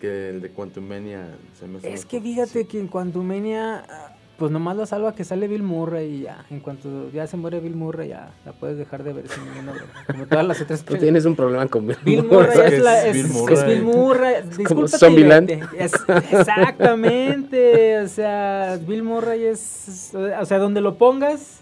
que 0.00 0.28
el 0.30 0.40
de 0.40 0.50
Quantumania. 0.50 1.28
Se 1.58 1.66
me 1.68 1.78
hace 1.78 1.92
Es 1.92 2.04
que 2.04 2.18
mejor. 2.20 2.46
fíjate 2.48 2.66
que 2.66 2.80
en 2.80 2.88
Quantumania, 2.88 3.84
ah, 3.88 4.14
pues 4.38 4.50
nomás 4.50 4.76
la 4.76 4.86
salva 4.86 5.14
que 5.14 5.22
sale 5.24 5.46
Bill 5.46 5.62
Murray 5.62 6.06
y 6.14 6.22
ya. 6.22 6.44
En 6.50 6.60
cuanto 6.60 7.10
ya 7.12 7.26
se 7.26 7.36
muere 7.36 7.60
Bill 7.60 7.76
Murray, 7.76 8.08
ya 8.08 8.30
la 8.44 8.52
puedes 8.52 8.76
dejar 8.78 9.04
de 9.04 9.12
ver 9.12 9.28
sin 9.28 9.44
ninguna 9.44 9.72
broma. 9.72 9.92
Como 10.06 10.26
todas 10.26 10.46
las 10.46 10.60
otras 10.60 10.80
Tú 10.84 10.86
pelis. 10.86 11.02
tienes 11.02 11.24
un 11.26 11.36
problema 11.36 11.66
con 11.68 11.86
Bill, 11.86 11.96
Bill 12.04 12.24
Murray. 12.24 12.48
Murray 12.56 12.66
es, 12.66 12.72
es 12.78 12.82
la, 12.82 13.06
es, 13.06 13.12
Bill 13.14 13.26
es 13.26 13.32
Murray. 13.32 13.74
Bill 13.74 13.82
Murray. 13.84 14.34
Es- 15.78 15.92
exactamente. 16.32 17.98
O 18.00 18.08
sea, 18.08 18.78
Bill 18.86 19.02
Murray 19.02 19.44
es- 19.44 20.12
O 20.40 20.44
sea, 20.44 20.58
donde 20.58 20.80
lo 20.80 20.96
pongas. 20.96 21.61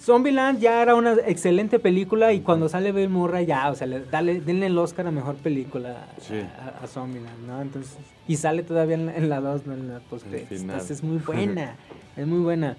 Zombieland 0.00 0.60
ya 0.60 0.80
era 0.82 0.94
una 0.94 1.12
excelente 1.26 1.78
película 1.78 2.32
y 2.32 2.40
cuando 2.40 2.68
sale 2.70 2.90
Bill 2.92 3.10
Murray 3.10 3.44
ya, 3.44 3.70
o 3.70 3.74
sea, 3.74 3.86
le, 3.86 4.00
dale, 4.04 4.40
denle 4.40 4.66
el 4.66 4.78
Oscar 4.78 5.06
a 5.06 5.10
mejor 5.10 5.34
película 5.36 6.06
a- 6.16 6.20
Sí. 6.20 6.40
a, 6.40 6.82
a 6.84 6.86
Zombieland, 6.86 7.46
¿no? 7.46 7.60
Entonces, 7.60 7.96
y 8.26 8.36
sale 8.36 8.62
todavía 8.62 8.94
en 8.94 9.06
la, 9.06 9.16
en 9.16 9.28
la 9.28 9.40
2, 9.40 9.66
no 9.66 9.74
en 9.74 9.88
la 9.92 9.98
post. 10.00 10.24
Entonces 10.32 10.90
es 10.90 11.02
muy 11.02 11.18
buena, 11.26 11.76
es 12.16 12.26
muy 12.26 12.38
buena. 12.40 12.76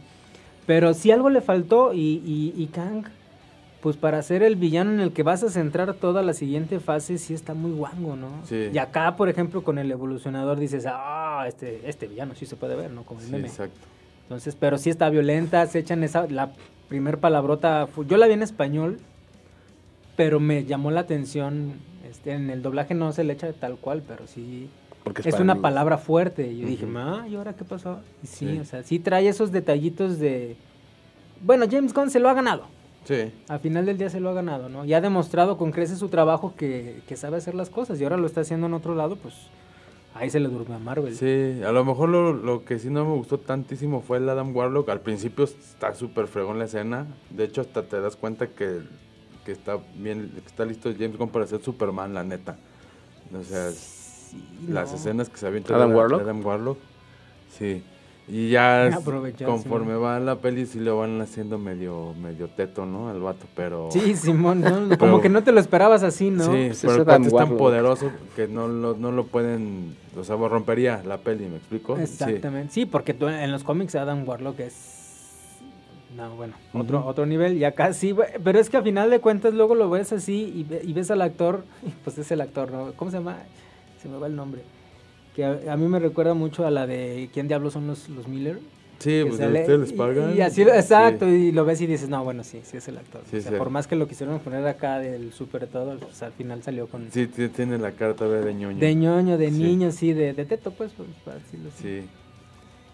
Pero 0.65 0.93
si 0.95 1.11
algo 1.11 1.29
le 1.29 1.41
faltó 1.41 1.93
y, 1.93 2.21
y, 2.25 2.53
y 2.57 2.67
Kang, 2.67 3.03
pues 3.81 3.97
para 3.97 4.21
ser 4.23 4.41
el 4.41 4.55
villano 4.55 4.91
en 4.91 4.99
el 4.99 5.11
que 5.11 5.21
vas 5.23 5.43
a 5.43 5.49
centrar 5.49 5.93
toda 5.95 6.23
la 6.23 6.33
siguiente 6.33 6.79
fase, 6.79 7.17
sí 7.19 7.33
está 7.35 7.53
muy 7.53 7.71
guango, 7.71 8.15
¿no? 8.15 8.29
Sí. 8.45 8.69
Y 8.73 8.77
acá, 8.79 9.15
por 9.15 9.29
ejemplo, 9.29 9.63
con 9.63 9.77
el 9.77 9.91
evolucionador 9.91 10.59
dices, 10.59 10.85
ah, 10.87 11.45
este, 11.47 11.87
este 11.87 12.07
villano 12.07 12.33
sí 12.35 12.45
se 12.47 12.55
puede 12.55 12.75
ver, 12.75 12.91
¿no? 12.91 13.03
Como 13.03 13.19
el 13.19 13.25
Sí, 13.27 13.31
meme. 13.31 13.47
exacto. 13.47 13.79
Entonces, 14.23 14.55
pero 14.59 14.77
sí 14.77 14.89
está 14.89 15.09
violenta, 15.09 15.65
se 15.67 15.79
echan 15.79 16.03
esa, 16.03 16.25
la 16.27 16.51
primer 16.91 17.19
palabrota, 17.19 17.87
yo 18.05 18.17
la 18.17 18.27
vi 18.27 18.33
en 18.33 18.43
español, 18.43 18.99
pero 20.17 20.41
me 20.41 20.65
llamó 20.65 20.91
la 20.91 20.99
atención, 20.99 21.75
este, 22.09 22.33
en 22.33 22.49
el 22.49 22.61
doblaje 22.61 22.93
no 22.93 23.13
se 23.13 23.23
le 23.23 23.31
echa 23.31 23.53
tal 23.53 23.77
cual, 23.77 24.03
pero 24.05 24.27
sí, 24.27 24.69
Porque 25.05 25.27
es, 25.27 25.39
una 25.39 25.55
palabra 25.61 25.97
fuerte, 25.97 26.51
y 26.51 26.59
yo 26.59 26.67
dije, 26.67 26.85
ma, 26.85 27.25
¿y 27.29 27.35
ahora 27.37 27.53
qué 27.53 27.63
pasó? 27.63 27.99
Y 28.21 28.27
sí, 28.27 28.45
Sí. 28.45 28.59
o 28.59 28.65
sea, 28.65 28.83
sí 28.83 28.99
trae 28.99 29.29
esos 29.29 29.53
detallitos 29.53 30.19
de, 30.19 30.57
bueno, 31.41 31.65
James 31.71 31.93
Gunn 31.93 32.09
se 32.09 32.19
lo 32.19 32.27
ha 32.27 32.33
ganado, 32.33 32.65
Sí. 33.05 33.31
al 33.47 33.61
final 33.61 33.85
del 33.85 33.97
día 33.97 34.09
se 34.09 34.19
lo 34.19 34.29
ha 34.29 34.33
ganado, 34.33 34.67
¿no? 34.67 34.83
Y 34.83 34.93
ha 34.93 34.99
demostrado 34.99 35.57
con 35.57 35.71
creces 35.71 35.97
su 35.97 36.09
trabajo 36.09 36.55
que, 36.57 36.99
que 37.07 37.15
sabe 37.15 37.37
hacer 37.37 37.55
las 37.55 37.69
cosas, 37.69 38.01
y 38.01 38.03
ahora 38.03 38.17
lo 38.17 38.27
está 38.27 38.41
haciendo 38.41 38.67
en 38.67 38.73
otro 38.73 38.95
lado, 38.95 39.15
pues, 39.15 39.33
ahí 40.13 40.29
se 40.29 40.39
le 40.39 40.49
durmió 40.49 40.75
a 40.75 40.79
Marvel. 40.79 41.15
Sí, 41.15 41.61
a 41.63 41.71
lo 41.71 41.83
mejor 41.85 42.09
lo, 42.09 42.33
lo 42.33 42.63
que 42.65 42.79
sí 42.79 42.89
no 42.89 43.05
me 43.05 43.15
gustó 43.15 43.37
tantísimo 43.39 44.01
fue 44.01 44.17
el 44.17 44.29
Adam 44.29 44.55
Warlock. 44.55 44.89
Al 44.89 45.01
principio 45.01 45.45
está 45.45 45.93
súper 45.93 46.27
fregón 46.27 46.59
la 46.59 46.65
escena. 46.65 47.07
De 47.29 47.43
hecho, 47.45 47.61
hasta 47.61 47.83
te 47.83 47.99
das 48.01 48.15
cuenta 48.15 48.47
que, 48.47 48.81
que 49.45 49.51
está 49.51 49.77
bien, 49.95 50.31
que 50.33 50.47
está 50.47 50.65
listo 50.65 50.91
James 50.91 51.17
Gunn 51.17 51.29
para 51.29 51.47
ser 51.47 51.61
Superman, 51.61 52.13
la 52.13 52.23
neta. 52.23 52.57
O 53.33 53.43
sea, 53.43 53.71
Sí, 53.71 54.37
las 54.69 54.91
no. 54.91 54.95
escenas 54.97 55.29
que 55.29 55.37
se 55.37 55.45
avienta 55.47 55.75
¿Adam 55.75 55.93
Warlock? 55.93 56.21
Adam 56.21 56.45
Warlock. 56.45 56.77
Sí. 57.49 57.83
Y 58.27 58.49
ya 58.49 58.89
conforme 59.45 59.95
va 59.95 60.19
la 60.19 60.35
peli 60.37 60.65
sí 60.65 60.79
lo 60.79 60.97
van 60.99 61.19
haciendo 61.19 61.57
medio 61.57 62.13
medio 62.13 62.47
teto, 62.47 62.85
¿no? 62.85 63.09
Al 63.09 63.19
vato, 63.19 63.45
pero 63.55 63.89
Sí, 63.91 64.15
Simón, 64.15 64.61
¿no? 64.61 64.97
como 64.99 65.19
que 65.21 65.27
no 65.29 65.43
te 65.43 65.51
lo 65.51 65.59
esperabas 65.59 66.03
así, 66.03 66.29
¿no? 66.29 66.45
Sí, 66.45 66.67
Pues 66.67 66.79
pero 66.81 66.91
es 66.93 67.07
el 67.07 67.25
es 67.27 67.33
tan 67.35 67.57
poderoso 67.57 68.11
que 68.35 68.47
no 68.47 68.67
lo, 68.67 68.95
no 68.95 69.11
lo 69.11 69.25
pueden, 69.25 69.97
o 70.17 70.23
sea, 70.23 70.35
rompería 70.37 71.01
la 71.05 71.17
peli, 71.17 71.45
¿me 71.47 71.57
explico? 71.57 71.97
Exactamente. 71.97 72.71
Sí, 72.73 72.85
porque 72.85 73.13
tú 73.13 73.27
en 73.27 73.51
los 73.51 73.63
cómics 73.63 73.95
Adam 73.95 74.25
Warlock 74.27 74.59
es 74.61 74.97
no, 76.15 76.35
bueno, 76.35 76.53
otro 76.73 77.05
otro 77.05 77.25
nivel 77.25 77.57
y 77.57 77.63
acá 77.63 77.93
sí, 77.93 78.11
güey, 78.11 78.29
pero 78.43 78.59
es 78.59 78.69
que 78.69 78.77
a 78.77 78.81
final 78.81 79.09
de 79.09 79.19
cuentas 79.19 79.53
luego 79.53 79.75
lo 79.75 79.89
ves 79.89 80.11
así 80.13 80.53
y, 80.55 80.63
ve- 80.63 80.81
y 80.83 80.93
ves 80.93 81.09
al 81.09 81.21
actor, 81.21 81.63
y 81.85 81.89
pues 82.03 82.17
es 82.17 82.31
el 82.31 82.41
actor, 82.41 82.71
¿no? 82.71 82.91
¿Cómo 82.95 83.11
se 83.11 83.17
llama? 83.17 83.37
Se 84.01 84.07
me 84.09 84.17
va 84.17 84.27
el 84.27 84.35
nombre. 84.35 84.61
Que 85.35 85.45
a, 85.45 85.59
a 85.69 85.77
mí 85.77 85.87
me 85.87 85.99
recuerda 85.99 86.33
mucho 86.33 86.65
a 86.65 86.71
la 86.71 86.87
de 86.87 87.29
¿Quién 87.33 87.47
diablos 87.47 87.73
son 87.73 87.87
los, 87.87 88.09
los 88.09 88.27
Miller? 88.27 88.59
Sí, 88.99 89.23
pues 89.25 89.37
sale- 89.37 89.61
ustedes 89.61 89.79
les 89.79 89.91
y- 89.91 89.93
pagan. 89.93 90.37
Y, 90.37 90.41
así, 90.41 90.61
exacto, 90.61 91.25
Sí. 91.25 91.31
y 91.31 91.51
lo 91.51 91.65
ves 91.65 91.81
y 91.81 91.87
dices, 91.87 92.07
no, 92.07 92.23
bueno, 92.23 92.43
sí, 92.43 92.59
sí 92.63 92.77
es 92.77 92.87
el 92.87 92.97
actor. 92.99 93.21
Sí, 93.31 93.37
o 93.37 93.41
sea, 93.41 93.51
sí. 93.51 93.57
por 93.57 93.71
más 93.71 93.87
que 93.87 93.95
lo 93.95 94.07
quisieron 94.07 94.37
poner 94.41 94.65
acá 94.67 94.99
del 94.99 95.33
súper 95.33 95.65
todo, 95.67 95.97
pues 95.97 96.21
al 96.21 96.33
final 96.33 96.61
salió 96.61 96.85
con... 96.87 97.09
Sí, 97.11 97.27
sí, 97.35 97.47
tiene 97.49 97.79
la 97.79 97.91
todavía 97.93 98.45
de 98.45 98.53
ñoño. 98.53 98.77
De 98.77 98.93
ñoño, 98.93 99.37
de 99.39 99.49
Sí. 99.49 99.57
niño, 99.57 99.91
sí, 99.91 100.13
de, 100.13 100.33
de 100.33 100.45
teto, 100.45 100.69
pues, 100.71 100.91
pues, 100.95 101.09
para 101.25 101.37
decirlo 101.37 101.69
así. 101.69 101.83
Sí. 102.01 102.07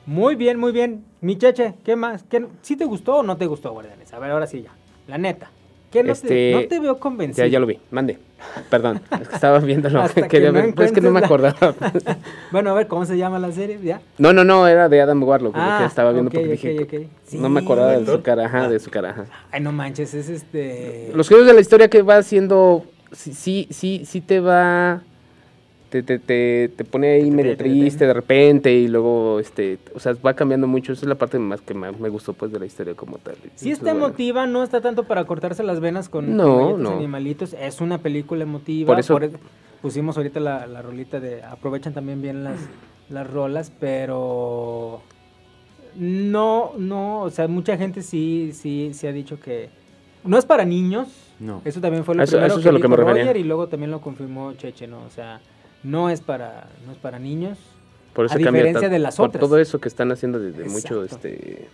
Muy 0.05 0.35
bien, 0.35 0.57
muy 0.57 0.71
bien. 0.71 1.03
Mi 1.19 1.37
cheche, 1.37 1.73
¿qué 1.83 1.97
más? 1.97 2.23
¿Qué, 2.23 2.45
¿Sí 2.61 2.77
te 2.77 2.85
gustó 2.85 3.17
o 3.17 3.23
no 3.23 3.35
te 3.35 3.45
gustó, 3.45 3.73
Guardianes? 3.73 4.13
A 4.13 4.19
ver, 4.19 4.31
ahora 4.31 4.47
sí 4.47 4.61
ya. 4.61 4.71
La 5.09 5.17
neta. 5.17 5.51
¿Qué 5.91 6.03
no, 6.03 6.13
Este, 6.13 6.27
te, 6.27 6.51
no 6.53 6.67
te 6.69 6.79
veo 6.79 6.99
convencido? 6.99 7.45
Ya, 7.45 7.51
ya 7.51 7.59
lo 7.59 7.65
vi, 7.65 7.79
mande. 7.91 8.17
Perdón, 8.69 9.01
es 9.19 9.27
que 9.27 9.35
estaba 9.35 9.59
viéndolo. 9.59 10.01
Hasta 10.01 10.21
que 10.23 10.27
Quería 10.27 10.51
ver, 10.51 10.73
es 10.79 10.91
que 10.91 11.01
no 11.01 11.11
me 11.11 11.19
acordaba. 11.19 11.55
Bueno, 12.51 12.71
a 12.71 12.73
ver, 12.73 12.87
¿cómo 12.87 13.05
se 13.05 13.17
llama 13.17 13.39
la 13.39 13.51
serie? 13.51 13.77
¿Ya? 13.83 13.99
No, 14.17 14.31
no, 14.33 14.43
no, 14.43 14.67
era 14.67 14.87
de 14.89 15.01
Adam 15.01 15.21
Warlock, 15.21 15.55
lo 15.55 15.61
Ah, 15.61 15.77
que 15.81 15.85
estaba 15.85 16.11
viendo 16.13 16.29
ok, 16.29 16.35
porque 16.35 16.53
ok, 16.53 16.89
dije. 16.89 17.03
ok. 17.03 17.09
Sí, 17.27 17.37
no 17.37 17.49
me 17.49 17.59
acordaba 17.59 17.91
de 17.97 18.05
su 18.05 18.21
cara, 18.21 18.45
ajá, 18.45 18.69
de 18.69 18.79
su 18.79 18.89
cara, 18.89 19.09
ajá. 19.09 19.25
Ay, 19.51 19.61
no 19.61 19.71
manches, 19.71 20.13
es 20.13 20.29
este... 20.29 21.11
Los 21.13 21.27
giros 21.27 21.45
de 21.45 21.53
la 21.53 21.59
historia 21.59 21.89
que 21.89 22.01
va 22.01 22.17
haciendo, 22.17 22.85
sí, 23.11 23.33
sí, 23.33 23.67
sí, 23.69 24.03
sí 24.05 24.21
te 24.21 24.39
va, 24.39 25.01
te, 25.89 26.03
te, 26.03 26.19
te, 26.19 26.69
te 26.75 26.83
pone 26.83 27.11
ahí 27.13 27.31
medio 27.31 27.51
te 27.57 27.63
triste 27.63 28.05
de 28.07 28.13
repente 28.13 28.73
y 28.73 28.87
luego, 28.87 29.39
este, 29.39 29.77
o 29.95 29.99
sea, 29.99 30.13
va 30.25 30.33
cambiando 30.33 30.67
mucho. 30.67 30.93
Esa 30.93 31.01
es 31.05 31.07
la 31.09 31.15
parte 31.15 31.39
más 31.39 31.61
que 31.61 31.73
más 31.73 31.99
me 31.99 32.09
gustó, 32.09 32.33
pues, 32.33 32.51
de 32.51 32.59
la 32.59 32.65
historia 32.65 32.93
como 32.95 33.17
tal. 33.17 33.35
Sí 33.55 33.71
está 33.71 33.89
es 33.89 33.93
bueno. 33.93 34.07
emotiva, 34.07 34.47
no 34.47 34.63
está 34.63 34.81
tanto 34.81 35.05
para 35.05 35.25
cortarse 35.25 35.63
las 35.63 35.79
venas 35.79 36.09
con 36.09 36.35
No, 36.35 36.43
con 36.43 36.57
galletas 36.59 36.79
no. 36.81 36.97
animalitos. 36.97 37.53
Es 37.53 37.81
una 37.81 37.97
película 37.99 38.43
emotiva. 38.43 38.87
Por 38.87 38.99
eso- 38.99 39.19
pusimos 39.81 40.17
ahorita 40.17 40.39
la, 40.39 40.65
la 40.67 40.81
rolita 40.81 41.19
de... 41.19 41.43
Aprovechan 41.43 41.93
también 41.93 42.21
bien 42.21 42.43
las, 42.43 42.59
las 43.09 43.29
rolas, 43.29 43.71
pero... 43.79 45.01
No, 45.95 46.73
no, 46.77 47.21
o 47.21 47.29
sea, 47.29 47.47
mucha 47.47 47.77
gente 47.77 48.01
sí, 48.03 48.51
sí, 48.53 48.91
sí 48.93 49.07
ha 49.07 49.11
dicho 49.11 49.39
que... 49.39 49.69
No 50.23 50.37
es 50.37 50.45
para 50.45 50.65
niños. 50.65 51.07
No. 51.39 51.61
Eso 51.63 51.79
también 51.79 52.03
fue 52.03 52.15
lo 52.15 52.23
Eso- 52.23 52.31
primero 52.33 52.47
eso 52.47 52.59
es 52.59 52.65
que 52.65 52.71
lo 52.71 52.89
me 52.89 52.95
refería. 52.95 53.23
Roger 53.23 53.37
y 53.37 53.43
luego 53.43 53.67
también 53.67 53.91
lo 53.91 54.01
confirmó 54.01 54.53
Cheche, 54.53 54.87
¿no? 54.87 54.99
O 55.03 55.09
sea, 55.09 55.39
no 55.83 56.09
es 56.09 56.21
para, 56.21 56.67
no 56.85 56.91
es 56.91 56.97
para 56.97 57.19
niños. 57.19 57.57
Por 58.13 58.25
eso 58.25 58.33
a 58.35 58.37
cambia 58.37 58.63
diferencia 58.63 58.89
de 58.89 58.99
las 58.99 59.17
por 59.17 59.29
otras. 59.29 59.39
todo 59.41 59.59
eso 59.59 59.79
que 59.79 59.87
están 59.87 60.11
haciendo 60.11 60.39
desde 60.39 60.63
Exacto. 60.63 60.95
mucho, 61.01 61.03
este, 61.03 61.67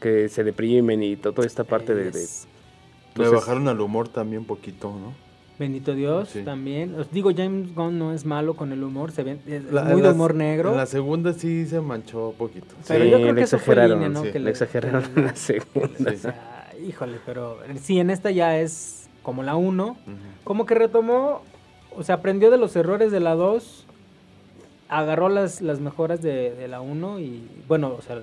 que 0.00 0.28
se 0.28 0.42
deprimen 0.44 1.02
y 1.02 1.16
to- 1.16 1.32
toda 1.32 1.46
esta 1.46 1.64
parte 1.64 1.94
de, 1.94 2.10
de- 2.10 2.26
Le 3.14 3.28
bajaron 3.28 3.68
al 3.68 3.80
humor 3.80 4.08
también 4.08 4.44
poquito, 4.44 4.88
¿no? 4.90 5.12
Bendito 5.58 5.94
Dios, 5.94 6.30
Sí. 6.30 6.42
también. 6.42 6.98
Os 6.98 7.10
digo, 7.12 7.30
James 7.36 7.72
Gunn 7.74 7.98
no 7.98 8.12
es 8.12 8.24
malo 8.24 8.54
con 8.54 8.72
el 8.72 8.82
humor, 8.82 9.12
se 9.12 9.22
ve, 9.22 9.38
es 9.46 9.64
La- 9.70 9.84
muy 9.84 10.00
de 10.00 10.10
humor 10.10 10.34
negro. 10.34 10.70
En 10.72 10.78
la 10.78 10.86
segunda 10.86 11.32
sí 11.34 11.66
se 11.66 11.80
manchó 11.80 12.30
un 12.30 12.34
poquito. 12.36 12.74
Pero 12.88 13.04
Sí, 13.04 13.10
yo 13.10 13.16
creo 13.18 13.28
le 13.28 13.34
que 13.36 13.42
eso 13.42 13.58
fue 13.58 13.74
exageraron, 13.74 14.00
línea, 14.00 14.08
¿no? 14.08 14.22
sí, 14.24 14.32
Que 14.32 14.38
le 14.40 14.46
le- 14.46 14.50
exageraron 14.50 15.04
en 15.14 15.24
la 15.26 15.36
segunda. 15.36 16.10
O 16.10 16.16
sea, 16.16 16.72
híjole, 16.84 17.18
pero 17.24 17.58
sí, 17.80 18.00
en 18.00 18.10
esta 18.10 18.30
ya 18.32 18.58
es 18.58 19.08
como 19.22 19.44
la 19.44 19.54
1. 19.54 19.96
Como 20.42 20.66
que 20.66 20.74
retomó, 20.74 21.42
o 21.96 22.02
sea, 22.02 22.16
aprendió 22.16 22.50
de 22.50 22.58
los 22.58 22.74
errores 22.76 23.10
de 23.12 23.20
la 23.20 23.34
2, 23.34 23.86
agarró 24.88 25.28
las, 25.28 25.60
las 25.62 25.80
mejoras 25.80 26.22
de, 26.22 26.54
de 26.54 26.68
la 26.68 26.80
1 26.80 27.20
y, 27.20 27.48
bueno, 27.68 27.94
o 27.98 28.02
sea, 28.02 28.16
lo, 28.16 28.22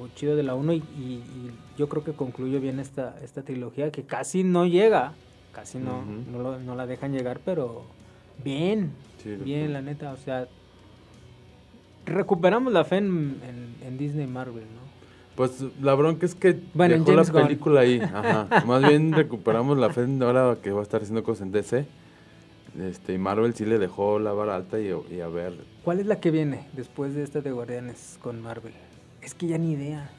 lo 0.00 0.08
chido 0.14 0.36
de 0.36 0.42
la 0.42 0.54
1 0.54 0.72
y, 0.74 0.76
y- 0.76 0.80
y 1.00 1.50
yo 1.78 1.88
creo 1.88 2.04
que 2.04 2.12
concluyó 2.12 2.60
bien 2.60 2.78
esta, 2.80 3.16
esta 3.22 3.42
trilogía 3.42 3.90
que 3.90 4.02
casi 4.02 4.44
no 4.44 4.66
llega, 4.66 5.12
casi 5.52 5.78
no, 5.78 6.02
no, 6.30 6.38
lo- 6.42 6.58
no 6.58 6.74
la 6.74 6.86
dejan 6.86 7.12
llegar, 7.12 7.40
pero 7.44 7.82
bien, 8.44 8.92
Sí, 9.22 9.34
bien, 9.34 9.72
la 9.72 9.80
neta, 9.82 10.12
o 10.12 10.16
sea, 10.16 10.46
recuperamos 12.06 12.72
la 12.72 12.84
fe 12.84 12.96
en, 12.98 13.40
en- 13.46 13.86
en 13.86 13.98
Disney 13.98 14.24
y 14.24 14.28
Marvel, 14.30 14.62
¿no? 14.64 14.88
Pues 15.36 15.62
la 15.80 15.94
bronca 15.94 16.26
es 16.26 16.34
que 16.34 16.58
Bueno, 16.74 16.94
en 16.96 17.04
dejó 17.04 17.16
la 17.16 17.22
Gunn. 17.22 17.42
película 17.42 17.80
ahí. 17.82 18.00
Ajá. 18.00 18.62
Más 18.66 18.82
bien 18.82 19.12
recuperamos 19.12 19.78
la 19.78 19.88
fe 19.90 20.04
ahora 20.20 20.56
que 20.60 20.72
va 20.72 20.80
a 20.80 20.82
estar 20.82 21.00
haciendo 21.00 21.22
cosas 21.22 21.42
en 21.42 21.52
DC. 21.52 21.86
Este, 22.80 23.14
y 23.14 23.18
Marvel 23.18 23.54
sí 23.54 23.64
le 23.64 23.78
dejó 23.78 24.18
la 24.18 24.32
vara 24.32 24.54
alta 24.56 24.78
y, 24.80 24.92
y 25.10 25.20
a 25.20 25.28
ver. 25.28 25.54
¿Cuál 25.84 26.00
es 26.00 26.06
la 26.06 26.20
que 26.20 26.30
viene 26.30 26.66
después 26.74 27.14
de 27.14 27.22
esta 27.22 27.40
de 27.40 27.50
Guardianes 27.50 28.18
con 28.22 28.40
Marvel? 28.40 28.72
Es 29.22 29.34
que 29.34 29.46
ya 29.48 29.58
ni 29.58 29.72
idea. 29.72 30.10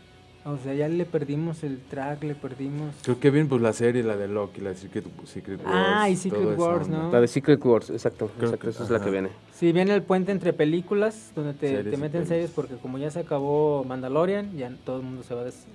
O 0.45 0.57
sea, 0.57 0.73
ya 0.73 0.87
le 0.87 1.05
perdimos 1.05 1.63
el 1.63 1.79
track, 1.81 2.23
le 2.23 2.33
perdimos... 2.33 2.95
Creo 3.03 3.19
que 3.19 3.29
bien 3.29 3.49
pues 3.49 3.61
la 3.61 3.73
serie, 3.73 4.03
la 4.03 4.15
de 4.15 4.27
Loki, 4.29 4.61
la 4.61 4.69
de 4.69 4.75
Secret, 4.77 5.05
Secret 5.25 5.59
Wars. 5.63 5.69
Ah, 5.75 6.09
y 6.09 6.15
Secret 6.15 6.57
Wars. 6.57 6.87
¿no? 6.87 7.11
La 7.11 7.21
de 7.21 7.27
Secret 7.27 7.63
Wars, 7.63 7.89
exacto, 7.89 8.27
Creo 8.37 8.49
exacto, 8.51 8.63
que- 8.65 8.69
esa 8.71 8.83
es 8.85 8.89
la 8.89 9.01
que 9.03 9.11
viene. 9.11 9.29
Sí, 9.53 9.71
viene 9.73 9.93
el 9.93 10.01
puente 10.01 10.31
entre 10.31 10.53
películas, 10.53 11.33
donde 11.35 11.53
te, 11.53 11.67
Series 11.67 11.91
te 11.93 11.97
meten 12.01 12.25
series, 12.25 12.51
porque 12.51 12.75
como 12.77 12.97
ya 12.97 13.11
se 13.11 13.19
acabó 13.19 13.83
Mandalorian, 13.83 14.55
ya 14.57 14.71
todo 14.85 14.97
el 14.97 15.03
mundo 15.03 15.23
se 15.23 15.35
va 15.35 15.41
a 15.41 15.45
des- 15.45 15.65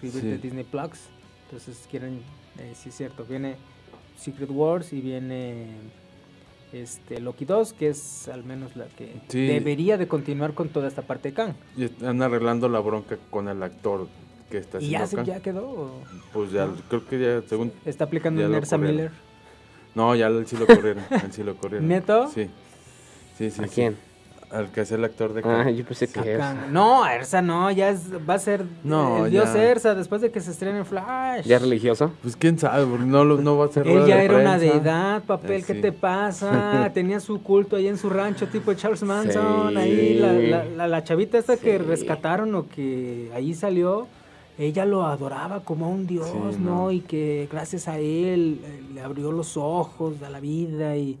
Sí. 0.00 0.20
de 0.20 0.38
Disney 0.38 0.64
Plus. 0.64 0.90
Entonces 1.46 1.86
quieren, 1.90 2.20
eh, 2.58 2.72
sí 2.76 2.90
es 2.90 2.94
cierto, 2.96 3.24
viene 3.24 3.56
Secret 4.16 4.50
Wars 4.50 4.92
y 4.92 5.00
viene 5.00 5.66
este 6.82 7.20
Loki 7.20 7.44
2, 7.44 7.72
que 7.72 7.88
es 7.88 8.28
al 8.28 8.44
menos 8.44 8.76
la 8.76 8.86
que 8.86 9.12
Sí. 9.28 9.46
debería 9.46 9.96
de 9.98 10.08
continuar 10.08 10.54
con 10.54 10.68
toda 10.68 10.88
esta 10.88 11.02
parte 11.02 11.28
de 11.30 11.34
Kang. 11.34 11.54
Y 11.76 11.84
están 11.84 12.20
arreglando 12.22 12.68
la 12.68 12.80
bronca 12.80 13.16
con 13.30 13.48
el 13.48 13.62
actor 13.62 14.08
que 14.50 14.58
está 14.58 14.80
¿Y 14.80 14.90
ya, 14.90 15.02
haciendo 15.04 15.24
se- 15.26 15.32
acá. 15.32 15.38
ya 15.38 15.42
quedó? 15.42 15.66
o 15.68 15.90
Pues 16.32 16.52
ya, 16.52 16.66
¿No? 16.66 16.74
creo 16.88 17.06
que 17.06 17.18
ya, 17.20 17.42
según... 17.48 17.72
¿Está 17.84 18.04
aplicando 18.04 18.40
ya 18.40 18.46
un 18.46 18.52
lo 18.52 18.58
Ersa 18.58 18.76
corrieron. 18.76 18.96
Miller? 18.96 19.12
No, 19.94 20.14
ya 20.16 20.26
él 20.26 20.46
sí 20.46 20.56
lo 20.56 20.66
corrieron. 20.66 21.04
él 21.10 21.32
sí 21.32 21.42
lo 21.42 21.56
corrieron. 21.56 21.86
¿Neto? 21.88 22.28
Sí. 22.28 22.48
Sí, 23.38 23.50
sí. 23.50 23.62
¿A 23.62 23.66
sí. 23.68 23.72
quién? 23.74 23.96
Al 24.54 24.70
que 24.70 24.82
es 24.82 24.92
el 24.92 25.04
actor 25.04 25.32
de 25.34 25.40
Ah, 25.40 25.64
Kang. 25.64 25.74
yo 25.74 25.84
pensé 25.84 26.06
que 26.08 26.38
No, 26.70 27.04
Ersa 27.06 27.42
no, 27.42 27.70
ya 27.72 27.88
es, 27.90 28.02
va 28.28 28.34
a 28.34 28.38
ser 28.38 28.64
No, 28.84 29.24
el 29.26 29.32
dios 29.32 29.52
ya. 29.52 29.64
Ersa 29.64 29.94
después 29.94 30.20
de 30.22 30.30
que 30.30 30.40
se 30.40 30.52
estrene 30.52 30.84
Flash. 30.84 31.44
ya 31.44 31.58
religioso. 31.58 32.12
Pues 32.22 32.36
quién 32.36 32.58
sabe, 32.58 32.86
porque 32.86 33.04
no, 33.04 33.24
lo- 33.24 33.38
no 33.40 33.56
va 33.58 33.66
a 33.66 33.68
ser 33.68 33.86
Él 33.88 34.06
ya 34.06 34.18
de 34.18 34.24
era 34.26 34.38
una 34.38 34.56
prensa. 34.56 34.74
deidad, 34.78 35.22
papel, 35.24 35.60
Eh, 35.62 35.64
¿qué 35.66 35.74
sí. 35.74 35.80
te 35.80 35.90
pasa? 35.92 36.90
Tenía 36.94 37.18
su 37.20 37.42
culto 37.42 37.76
ahí 37.76 37.88
en 37.88 37.98
su 37.98 38.08
rancho, 38.10 38.46
tipo 38.46 38.72
Charles 38.74 39.02
Manson, 39.02 39.70
Sí. 39.70 39.76
ahí 39.76 40.14
la, 40.20 40.32
la, 40.32 40.64
la- 40.64 40.88
la 40.88 41.04
chavita 41.04 41.36
esta 41.38 41.56
que 41.56 41.78
rescataron 41.78 42.54
o 42.54 42.68
que 42.68 43.30
ahí 43.34 43.54
salió, 43.54 44.06
ella 44.56 44.84
lo 44.84 45.04
adoraba 45.04 45.60
como 45.64 45.86
a 45.86 45.88
un 45.88 46.06
dios, 46.06 46.28
Sí, 46.28 46.58
¿no? 46.60 46.74
no. 46.84 46.90
Y 46.92 47.00
que 47.00 47.48
gracias 47.50 47.88
a 47.88 47.98
él 47.98 48.60
eh, 48.62 48.82
le 48.94 49.00
abrió 49.00 49.32
los 49.32 49.56
ojos 49.56 50.22
a 50.22 50.30
la 50.30 50.38
vida 50.38 50.96
y, 50.96 51.18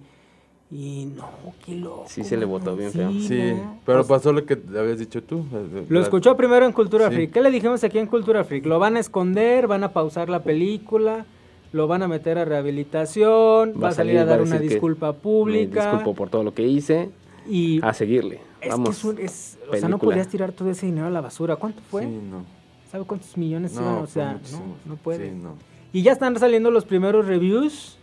y 0.70 1.06
no, 1.16 1.28
qué 1.64 1.74
loco. 1.76 2.04
Sí, 2.08 2.24
se 2.24 2.36
le 2.36 2.44
botó 2.46 2.74
bien 2.76 2.90
feo. 2.92 3.12
Sí, 3.12 3.52
¿no? 3.54 3.78
pero 3.86 4.02
sea, 4.02 4.16
pasó 4.16 4.32
lo 4.32 4.44
que 4.44 4.54
habías 4.76 4.98
dicho 4.98 5.22
tú. 5.22 5.44
Lo 5.88 6.00
escuchó 6.00 6.36
primero 6.36 6.66
en 6.66 6.72
Cultura 6.72 7.08
Sí. 7.08 7.14
Freak. 7.14 7.32
¿Qué 7.32 7.40
le 7.42 7.50
dijimos 7.50 7.84
aquí 7.84 7.98
en 7.98 8.06
Cultura 8.06 8.42
Freak? 8.44 8.66
Lo 8.66 8.78
van 8.78 8.96
a 8.96 9.00
esconder, 9.00 9.66
van 9.66 9.84
a 9.84 9.92
pausar 9.92 10.28
la 10.28 10.42
película, 10.42 11.26
lo 11.72 11.86
van 11.86 12.02
a 12.02 12.08
meter 12.08 12.38
a 12.38 12.44
rehabilitación, 12.44 13.74
va, 13.82 13.88
a 13.88 13.92
salir 13.92 14.18
a 14.18 14.24
dar 14.24 14.40
una 14.42 14.58
disculpa 14.58 15.08
Me 15.12 15.18
pública. 15.18 15.82
disculpo 15.90 16.14
por 16.14 16.30
todo 16.30 16.42
lo 16.42 16.54
que 16.54 16.62
hice. 16.66 17.10
Y 17.48 17.78
A 17.84 17.92
seguirle. 17.92 18.40
es 18.60 18.70
Vamos. 18.70 18.88
que 18.88 18.94
es 18.94 19.04
un- 19.04 19.18
es- 19.18 19.58
o 19.70 19.76
sea, 19.76 19.88
no 19.88 19.98
podías 19.98 20.28
tirar 20.28 20.52
todo 20.52 20.70
ese 20.70 20.86
dinero 20.86 21.06
a 21.06 21.10
la 21.10 21.20
basura. 21.20 21.56
¿Cuánto 21.56 21.82
fue? 21.90 22.02
Sí, 22.04 22.08
no. 22.30 22.44
¿Sabe 22.90 23.04
cuántos 23.04 23.36
millones 23.36 23.74
No, 23.74 23.82
iban? 23.82 23.94
O 23.96 24.06
sea, 24.06 24.32
no, 24.52 24.58
no 24.86 24.96
puede. 24.96 25.28
Sí, 25.30 25.36
no. 25.36 25.56
Y 25.92 26.02
ya 26.02 26.12
están 26.12 26.38
saliendo 26.38 26.70
los 26.70 26.84
primeros 26.84 27.26
reviews 27.26 27.98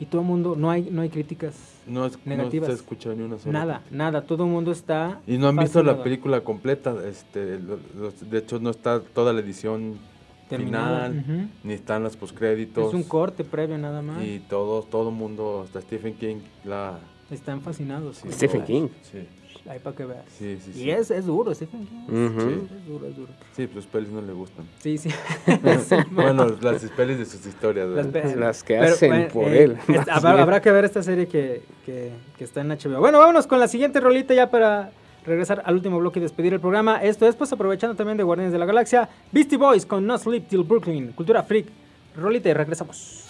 y 0.00 0.06
todo 0.06 0.22
el 0.22 0.26
mundo, 0.26 0.56
no 0.56 0.70
hay, 0.70 0.88
no 0.90 1.02
hay 1.02 1.08
críticas 1.08 1.54
No, 1.86 2.04
es, 2.06 2.18
negativas. 2.26 2.68
no 2.68 2.74
se 2.74 2.80
escucha 2.80 3.14
ni 3.14 3.22
una 3.22 3.38
sola. 3.38 3.52
nada, 3.58 3.82
nada. 3.90 4.22
Todo 4.26 4.44
el 4.44 4.50
mundo 4.50 4.72
está. 4.72 5.20
Y 5.26 5.38
no 5.38 5.48
han 5.48 5.56
visto 5.56 5.82
la 5.82 6.02
película 6.02 6.40
completa. 6.42 6.94
Este, 7.06 7.58
los- 7.60 8.28
de 8.28 8.38
hecho, 8.38 8.58
no 8.58 8.70
está 8.70 9.00
toda 9.00 9.32
la 9.32 9.40
edición 9.40 9.98
Terminada, 10.48 11.08
final, 11.10 11.48
ni 11.62 11.72
están 11.72 12.02
los 12.02 12.16
postcréditos. 12.16 12.88
Es 12.88 12.94
un 12.94 13.04
corte 13.04 13.44
previo 13.44 13.78
nada 13.78 14.02
más. 14.02 14.22
Y 14.22 14.40
todo, 14.40 14.82
todo 14.82 15.10
mundo, 15.10 15.62
hasta 15.64 15.80
Stephen 15.80 16.14
King, 16.14 16.36
la... 16.64 16.98
Están 17.30 17.62
fascinados. 17.62 18.18
sí. 18.18 18.28
Stephen 18.30 18.64
King. 18.64 18.88
Sí, 19.02 19.26
Ahí 19.68 19.78
para 19.78 19.96
que 19.96 20.04
veas. 20.04 20.24
sí, 20.38 20.58
sí. 20.62 20.70
Y 20.72 20.84
sí. 20.84 20.90
es, 20.90 21.10
es 21.10 21.24
duro, 21.24 21.54
Stephen 21.54 21.86
King. 21.86 21.96
Ujú. 22.08 22.40
Es 22.40 22.86
duro, 22.86 23.06
es 23.06 23.16
duro. 23.16 23.32
Sí, 23.56 23.66
pues 23.66 23.84
sus 23.84 23.92
pelis 23.92 24.10
no 24.10 24.20
le 24.20 24.32
gustan. 24.34 24.66
Sí, 24.78 24.98
sí. 24.98 25.08
bueno, 26.10 26.46
las 26.60 26.82
pelis 26.90 27.18
de 27.18 27.24
sus 27.24 27.46
historias. 27.46 27.88
Las 27.88 28.36
Las 28.36 28.62
que 28.62 28.74
Pero, 28.74 28.92
hacen 28.92 29.10
bueno, 29.10 29.28
por 29.32 29.44
eh, 29.48 29.62
él. 29.64 29.78
es- 29.88 30.08
habrá, 30.08 30.60
que 30.60 30.70
ver 30.70 30.84
esta 30.84 31.02
serie 31.02 31.26
que, 31.28 31.62
que, 31.86 32.10
que 32.36 32.44
está 32.44 32.60
en 32.60 32.68
HBO. 32.68 33.00
Bueno, 33.00 33.18
vámonos 33.18 33.46
con 33.46 33.58
la 33.58 33.68
siguiente 33.68 34.00
rolita 34.00 34.34
ya 34.34 34.50
para 34.50 34.92
regresar 35.24 35.62
al 35.64 35.74
último 35.74 35.98
bloque 35.98 36.18
y 36.18 36.22
despedir 36.22 36.52
el 36.52 36.60
programa. 36.60 37.02
Esto 37.02 37.26
es, 37.26 37.34
pues, 37.34 37.50
aprovechando 37.52 37.96
también 37.96 38.18
de 38.18 38.22
Guardianes 38.24 38.52
de 38.52 38.58
la 38.58 38.66
Galaxia, 38.66 39.08
Beastie 39.32 39.56
Boys 39.56 39.86
con 39.86 40.06
No 40.06 40.18
Sleep 40.18 40.46
Till 40.46 40.62
Brooklyn, 40.62 41.12
Cultura 41.12 41.42
Freak. 41.42 41.66
Rolita 42.16 42.48
y 42.48 42.52
regresamos. 42.52 43.24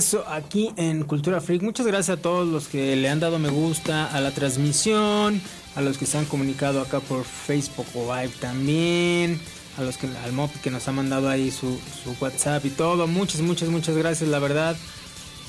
Regreso 0.00 0.24
aquí 0.28 0.70
en 0.76 1.04
Cultura 1.04 1.42
Freak. 1.42 1.60
Muchas 1.60 1.86
gracias 1.86 2.18
a 2.18 2.22
todos 2.22 2.48
los 2.48 2.68
que 2.68 2.96
le 2.96 3.10
han 3.10 3.20
dado 3.20 3.38
me 3.38 3.50
gusta 3.50 4.06
a 4.06 4.22
la 4.22 4.30
transmisión, 4.30 5.42
a 5.74 5.82
los 5.82 5.98
que 5.98 6.06
se 6.06 6.16
han 6.16 6.24
comunicado 6.24 6.80
acá 6.80 7.00
por 7.00 7.22
Facebook 7.24 7.84
o 7.94 8.14
Live 8.14 8.32
también, 8.40 9.38
a 9.76 9.82
los 9.82 9.98
que 9.98 10.08
al 10.24 10.32
Mop 10.32 10.50
que 10.62 10.70
nos 10.70 10.88
ha 10.88 10.92
mandado 10.92 11.28
ahí 11.28 11.50
su, 11.50 11.78
su 12.02 12.16
WhatsApp 12.18 12.64
y 12.64 12.70
todo. 12.70 13.06
Muchas, 13.08 13.42
muchas, 13.42 13.68
muchas 13.68 13.94
gracias, 13.94 14.30
la 14.30 14.38
verdad, 14.38 14.74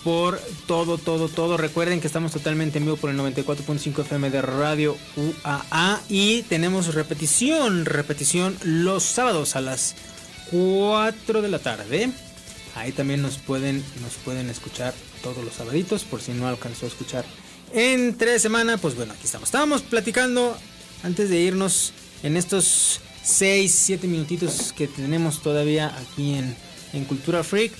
por 0.04 0.38
todo, 0.68 0.98
todo, 0.98 1.30
todo. 1.30 1.56
Recuerden 1.56 2.02
que 2.02 2.08
estamos 2.08 2.34
totalmente 2.34 2.78
en 2.78 2.84
vivo 2.84 2.98
por 2.98 3.10
el 3.10 3.18
94.5 3.18 4.02
FM 4.02 4.32
de 4.32 4.42
Radio 4.42 4.98
UAA 5.16 6.02
y 6.10 6.42
tenemos 6.44 6.94
repetición, 6.94 7.86
repetición 7.86 8.58
los 8.66 9.04
sábados 9.04 9.56
a 9.56 9.62
las 9.62 9.96
4 10.52 11.42
de 11.42 11.48
la 11.48 11.60
tarde. 11.60 12.12
Ahí 12.76 12.92
también 12.92 13.22
nos 13.22 13.38
pueden, 13.38 13.84
nos 14.02 14.14
pueden 14.24 14.50
escuchar 14.50 14.94
todos 15.22 15.44
los 15.44 15.54
sabaditos, 15.56 16.04
por 16.04 16.22
si 16.22 16.32
no 16.32 16.48
alcanzó 16.48 16.86
a 16.86 16.90
escuchar 16.90 17.26
entre 17.74 18.40
semana. 18.40 18.78
Pues 18.78 18.96
bueno, 18.96 19.14
aquí 19.14 19.26
estamos. 19.26 19.48
Estábamos 19.50 19.82
platicando 19.82 20.58
antes 21.04 21.30
de 21.30 21.40
irnos 21.42 21.94
en 22.24 22.38
estos 22.38 23.00
6, 23.24 23.72
7 23.72 24.08
minutitos 24.08 24.74
que 24.74 24.88
tenemos 24.88 25.42
todavía 25.42 25.96
aquí 25.98 26.36
en, 26.36 26.56
en 26.94 27.06
Cultura 27.06 27.44
Freak. 27.44 27.72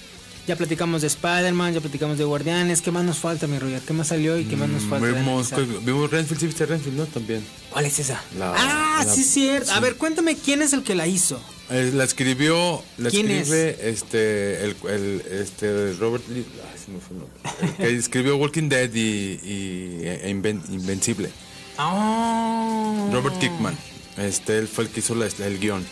Ya 0.48 0.56
platicamos 0.56 1.02
de 1.02 1.08
Spider-Man, 1.08 1.76
ya 1.76 1.82
platicamos 1.82 2.18
de 2.18 2.24
Guardianes. 2.24 2.82
¿Qué 2.82 2.90
más 2.92 3.04
nos 3.06 3.20
falta, 3.20 3.46
mi 3.48 3.60
Roger? 3.60 3.80
¿Qué 3.82 3.94
más 3.94 4.08
salió 4.08 4.38
y 4.40 4.46
qué 4.46 4.56
más 4.58 4.70
nos 4.70 4.84
falta? 4.84 5.06
de 5.06 5.14
Vimos, 5.14 5.52
vimos 5.86 6.10
Renfield, 6.10 6.40
sí 6.40 6.48
viste 6.48 6.66
Renfield, 6.66 6.98
¿no? 6.98 7.06
También. 7.06 7.46
¿Cuál 7.70 7.86
es 7.86 8.00
esa? 8.00 8.22
La- 8.40 8.54
ah, 8.58 9.04
la- 9.06 9.14
sí, 9.14 9.24
cierto. 9.24 9.72
A 9.72 9.76
sí. 9.76 9.82
ver, 9.82 9.96
cuéntame 9.98 10.36
quién 10.36 10.64
es 10.64 10.74
el 10.74 10.84
que 10.84 10.96
la 10.96 11.06
hizo. 11.06 11.40
Eh, 11.72 11.92
La 11.94 12.04
escribió, 12.04 12.84
la 12.98 13.10
¿Quién 13.10 13.32
escribe 13.32 13.78
este, 13.90 14.64
el, 14.66 14.76
el- 14.90 15.22
este 15.42 15.94
Robert 15.94 16.28
Lee, 16.28 16.46
ay, 16.72 16.80
se 16.86 16.92
me 16.92 17.00
fue 17.00 17.16
el 17.16 17.20
nombre. 17.20 17.86
El 17.88 17.94
que 17.94 17.98
escribió 17.98 18.36
Walking 18.38 18.68
Dead 18.70 18.94
y, 18.94 19.40
y 19.44 20.00
e 20.04 20.30
Inven- 20.30 20.62
Invencible. 20.70 21.30
Ah. 21.78 23.10
Robert 23.12 23.38
Kickman. 23.40 23.78
Este, 24.18 24.58
él 24.58 24.68
fue 24.68 24.84
el 24.86 24.90
que 24.90 25.00
hizo 25.00 25.16
la- 25.16 25.28
el 25.28 25.60
guion. 25.60 25.86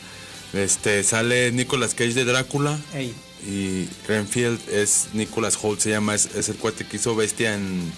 Este, 0.54 1.04
sale 1.04 1.52
Nicolas 1.52 1.94
Cage 1.94 2.14
de 2.14 2.26
Drácula. 2.26 2.78
Ey. 2.94 3.14
Y 3.48 3.88
Renfield 4.08 4.60
es 4.70 5.08
Nicolas 5.14 5.58
Holt, 5.62 5.80
se 5.80 5.92
llama, 5.92 6.14
es, 6.16 6.28
es 6.36 6.50
el 6.50 6.56
cuate 6.58 6.86
que 6.86 6.98
hizo 6.98 7.16
Bestia 7.16 7.54
en, 7.56 7.90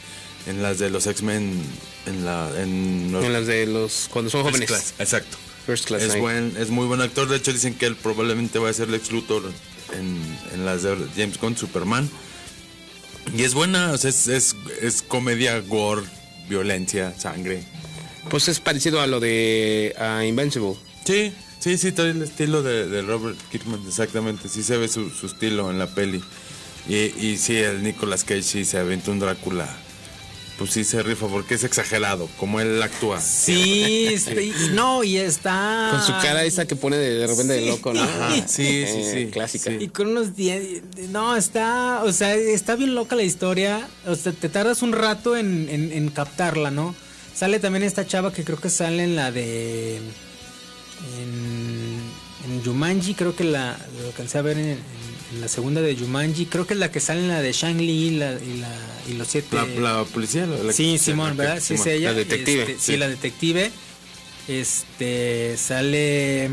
en 0.45 0.61
las 0.61 0.77
de 0.77 0.89
los 0.91 1.07
X-Men. 1.07 1.51
En, 2.05 2.25
la, 2.25 2.49
en, 2.61 3.15
En 3.15 3.33
las 3.33 3.47
de 3.47 3.65
los. 3.65 4.07
cuando 4.11 4.29
son 4.29 4.43
jóvenes. 4.43 4.67
Class, 4.67 4.93
exacto. 4.99 5.37
First 5.71 5.85
Class. 5.85 6.03
Es, 6.03 6.19
buen, 6.19 6.53
es 6.57 6.69
muy 6.69 6.85
buen 6.85 6.99
actor. 6.99 7.29
De 7.29 7.37
hecho, 7.37 7.53
dicen 7.53 7.75
que 7.75 7.85
él 7.85 7.95
probablemente 7.95 8.59
va 8.59 8.69
a 8.69 8.73
ser 8.73 8.89
Lex 8.89 9.09
Luthor 9.13 9.43
en, 9.97 10.21
en 10.53 10.65
las 10.65 10.83
de 10.83 10.97
James 11.15 11.39
Gunn, 11.39 11.55
Superman. 11.55 12.09
Y 13.37 13.43
es 13.43 13.53
buena, 13.53 13.91
o 13.91 13.97
sea, 13.97 14.09
es, 14.09 14.27
es, 14.27 14.55
es 14.81 15.01
comedia, 15.01 15.57
gore, 15.61 16.01
violencia, 16.49 17.17
sangre. 17.17 17.63
Pues 18.29 18.49
es 18.49 18.59
parecido 18.59 18.99
a 18.99 19.07
lo 19.07 19.21
de 19.21 19.95
Invincible. 20.27 20.75
Sí, 21.05 21.31
sí, 21.59 21.77
sí, 21.77 21.93
trae 21.93 22.09
el 22.09 22.21
estilo 22.21 22.63
de, 22.63 22.87
de 22.87 23.01
Robert 23.01 23.37
Kirkman, 23.49 23.81
exactamente. 23.87 24.49
Sí 24.49 24.63
se 24.63 24.75
ve 24.75 24.89
su, 24.89 25.09
su 25.09 25.27
estilo 25.27 25.71
en 25.71 25.79
la 25.79 25.87
peli. 25.95 26.21
Y, 26.89 26.95
y 26.95 27.37
sí, 27.37 27.55
el 27.55 27.81
Nicolas 27.81 28.25
Cage 28.25 28.43
sí 28.43 28.65
se 28.65 28.77
aventó 28.77 29.11
un 29.11 29.19
Drácula. 29.19 29.73
Pues 30.61 30.73
sí 30.73 30.83
se 30.83 31.01
rifa 31.01 31.25
porque 31.27 31.55
es 31.55 31.63
exagerado, 31.63 32.29
como 32.37 32.59
él 32.59 32.79
actúa. 32.83 33.19
Sí, 33.19 34.05
este, 34.13 34.43
y- 34.43 34.53
no, 34.73 35.03
y 35.03 35.17
está. 35.17 35.87
Con 35.91 36.03
su 36.03 36.11
cara 36.21 36.43
esa 36.43 36.67
que 36.67 36.75
pone 36.75 36.97
de, 36.97 37.15
de 37.15 37.25
repente 37.25 37.53
de 37.53 37.65
loco, 37.65 37.91
¿no? 37.95 38.03
Ajá, 38.03 38.35
sí, 38.35 38.43
sí, 38.45 38.63
Eh, 38.67 39.25
sí. 39.25 39.31
Clásica. 39.31 39.71
Y 39.71 39.87
con 39.87 40.09
unos 40.09 40.35
dientes. 40.35 41.09
No, 41.09 41.35
está. 41.35 42.03
O 42.03 42.11
sea, 42.11 42.35
está 42.35 42.75
bien 42.75 42.93
loca 42.93 43.15
la 43.15 43.23
historia. 43.23 43.87
O 44.05 44.13
sea, 44.13 44.33
te 44.33 44.49
tardas 44.49 44.83
un 44.83 44.91
rato 44.91 45.35
en, 45.35 45.67
en- 45.67 45.91
en 45.91 46.09
captarla, 46.09 46.69
¿no? 46.69 46.93
Sale 47.33 47.57
también 47.59 47.81
esta 47.83 48.05
chava 48.05 48.31
que 48.31 48.43
creo 48.43 48.59
que 48.59 48.69
sale 48.69 49.03
en 49.03 49.15
la 49.15 49.31
de. 49.31 49.95
En, 51.17 52.51
en 52.53 52.63
Jumanji, 52.63 53.15
creo 53.15 53.35
que 53.35 53.43
la, 53.45 53.77
la 53.99 54.07
alcancé 54.07 54.37
a 54.37 54.41
ver 54.43 54.57
en, 54.59 54.69
en- 54.69 54.79
en 55.33 55.41
la 55.41 55.47
segunda 55.47 55.81
de 55.81 55.95
Jumanji. 55.95 56.45
Creo 56.45 56.67
que 56.67 56.73
es 56.73 56.79
la 56.79 56.91
que 56.91 56.99
sale 56.99 57.21
en 57.21 57.27
la 57.29 57.41
de 57.41 57.51
Shang-Li 57.51 58.07
y, 58.07 58.11
la, 58.11 58.33
y, 58.33 58.57
la, 58.59 58.69
y 59.09 59.13
los 59.13 59.27
siete. 59.27 59.55
La, 59.55 59.65
la 59.99 60.03
policía. 60.05 60.45
la- 60.45 60.73
Sí, 60.73 60.97
Simón, 60.97 61.37
¿verdad? 61.37 61.59
Sí, 61.61 61.73
es 61.75 61.81
Simón. 61.81 61.95
ella. 61.97 62.11
La 62.11 62.17
detective. 62.17 62.61
Este, 62.63 62.73
sí. 62.75 62.91
Sí. 62.91 62.97
la 62.97 63.07
detective. 63.07 63.71
Este, 64.47 65.55
sale... 65.57 66.49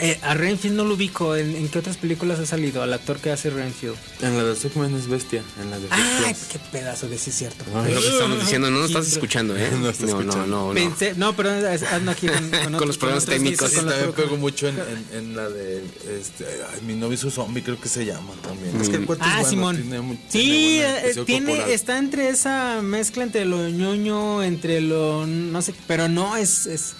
Eh, 0.00 0.18
a 0.22 0.34
Renfield 0.34 0.76
no 0.76 0.84
lo 0.84 0.94
ubico. 0.94 1.34
¿En, 1.36 1.54
en 1.56 1.68
qué 1.68 1.78
otras 1.78 1.96
películas 1.96 2.38
ha 2.38 2.46
salido? 2.46 2.82
Al 2.82 2.92
actor 2.92 3.18
que 3.18 3.30
hace 3.30 3.50
Renfield. 3.50 3.96
En 4.22 4.36
la 4.36 4.44
de 4.44 4.52
X-Men 4.52 4.94
es 4.96 5.08
bestia. 5.08 5.42
En 5.60 5.70
la 5.70 5.78
de 5.78 5.88
First 5.88 6.02
¡Ay, 6.26 6.36
qué 6.52 6.58
pedazo 6.70 7.08
de 7.08 7.18
sí 7.18 7.30
es 7.30 7.36
cierto! 7.36 7.64
Es 7.86 7.94
lo 7.94 8.00
que 8.00 8.08
estamos 8.08 8.40
diciendo, 8.40 8.70
no 8.70 8.78
nos 8.80 8.90
estás 8.90 9.08
escuchando, 9.12 9.56
¿eh? 9.56 9.68
No 9.80 9.88
estás 9.90 10.10
no, 10.10 10.20
escuchando. 10.20 10.46
no, 10.46 10.72
no, 10.72 10.74
no. 10.74 10.80
Pensé- 10.80 11.14
no, 11.16 11.34
pero 11.36 11.52
es- 11.52 11.82
ando 11.82 12.10
aquí 12.12 12.26
con, 12.28 12.50
con, 12.50 12.74
otros- 12.74 12.86
los 12.86 12.98
problemas 12.98 13.24
otros 13.24 13.36
técnicos. 13.38 13.70
Sí, 13.70 13.76
con 13.76 13.86
también 13.88 14.12
pego 14.12 14.36
mucho 14.36 14.68
en, 14.68 14.76
en- 14.78 15.06
en 15.18 15.36
la 15.36 15.48
de 15.48 15.78
este, 16.20 16.44
ay, 16.72 16.80
mi 16.86 16.94
novio 16.94 17.14
es 17.14 17.24
un 17.24 17.30
zombie, 17.30 17.62
creo 17.62 17.80
que 17.80 17.88
se 17.88 18.04
llama 18.06 18.32
también. 18.42 18.80
Es 18.80 18.88
que 18.88 18.96
el 18.96 19.02
es 19.04 19.08
Ah, 19.20 19.38
bueno, 19.40 19.48
Simón. 19.50 19.76
tiene 19.76 20.18
sí, 20.28 20.38
tiene 20.38 21.10
eh, 21.10 21.24
tiene, 21.26 21.72
está 21.72 21.98
entre 21.98 22.28
esa 22.28 22.82
mezcla 22.82 23.24
entre 23.24 23.44
lo 23.44 23.68
ñoño, 23.68 24.42
entre 24.42 24.80
lo 24.80 25.26
no 25.26 25.60
sé, 25.62 25.74
pero 25.86 26.08
no 26.08 26.36
es, 26.36 26.66
es 26.66 26.92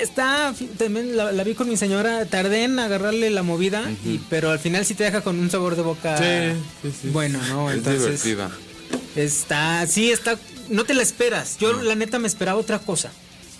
está 0.00 0.54
también 0.78 1.16
la, 1.16 1.32
la 1.32 1.44
vi 1.44 1.54
con 1.54 1.68
mi 1.68 1.76
señora, 1.76 2.24
tardé 2.26 2.64
en 2.64 2.78
agarrarle 2.78 3.30
la 3.30 3.42
movida, 3.42 3.82
y, 4.04 4.18
pero 4.30 4.50
al 4.50 4.58
final 4.58 4.84
sí 4.84 4.94
te 4.94 5.04
deja 5.04 5.20
con 5.22 5.38
un 5.38 5.50
sabor 5.50 5.76
de 5.76 5.82
boca 5.82 6.16
Sí, 6.18 6.58
sí, 6.82 6.94
sí. 7.02 7.08
bueno, 7.10 7.40
¿no? 7.48 7.70
Es 7.70 7.78
Entonces 7.78 8.22
divertida. 8.22 8.50
está, 9.16 9.86
sí 9.86 10.10
está, 10.10 10.38
no 10.68 10.84
te 10.84 10.94
la 10.94 11.02
esperas. 11.02 11.56
Yo 11.58 11.82
la 11.82 11.94
neta 11.94 12.18
me 12.18 12.28
esperaba 12.28 12.58
otra 12.58 12.78
cosa. 12.78 13.10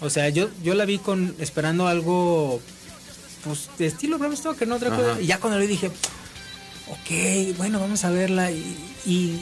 O 0.01 0.11
sea, 0.11 0.29
yo, 0.29 0.49
yo 0.63 0.75
la 0.75 0.85
vi 0.85 0.99
con 0.99 1.35
esperando 1.39 1.87
algo, 1.89 2.61
pues 3.45 3.69
de 3.79 3.87
estilo 3.87 4.19
Bram 4.19 4.37
Stoker, 4.37 4.67
no 4.69 4.77
otra 4.77 4.93
Ajá. 4.93 4.97
cosa. 5.03 5.21
Y 5.21 5.27
ya 5.27 5.39
cuando 5.39 5.59
le 5.59 5.67
dije, 5.67 5.89
ok, 6.89 7.57
bueno, 7.57 7.81
vamos 7.81 8.05
a 8.05 8.11
verla 8.11 8.51
y, 8.51 8.77
y 9.07 9.39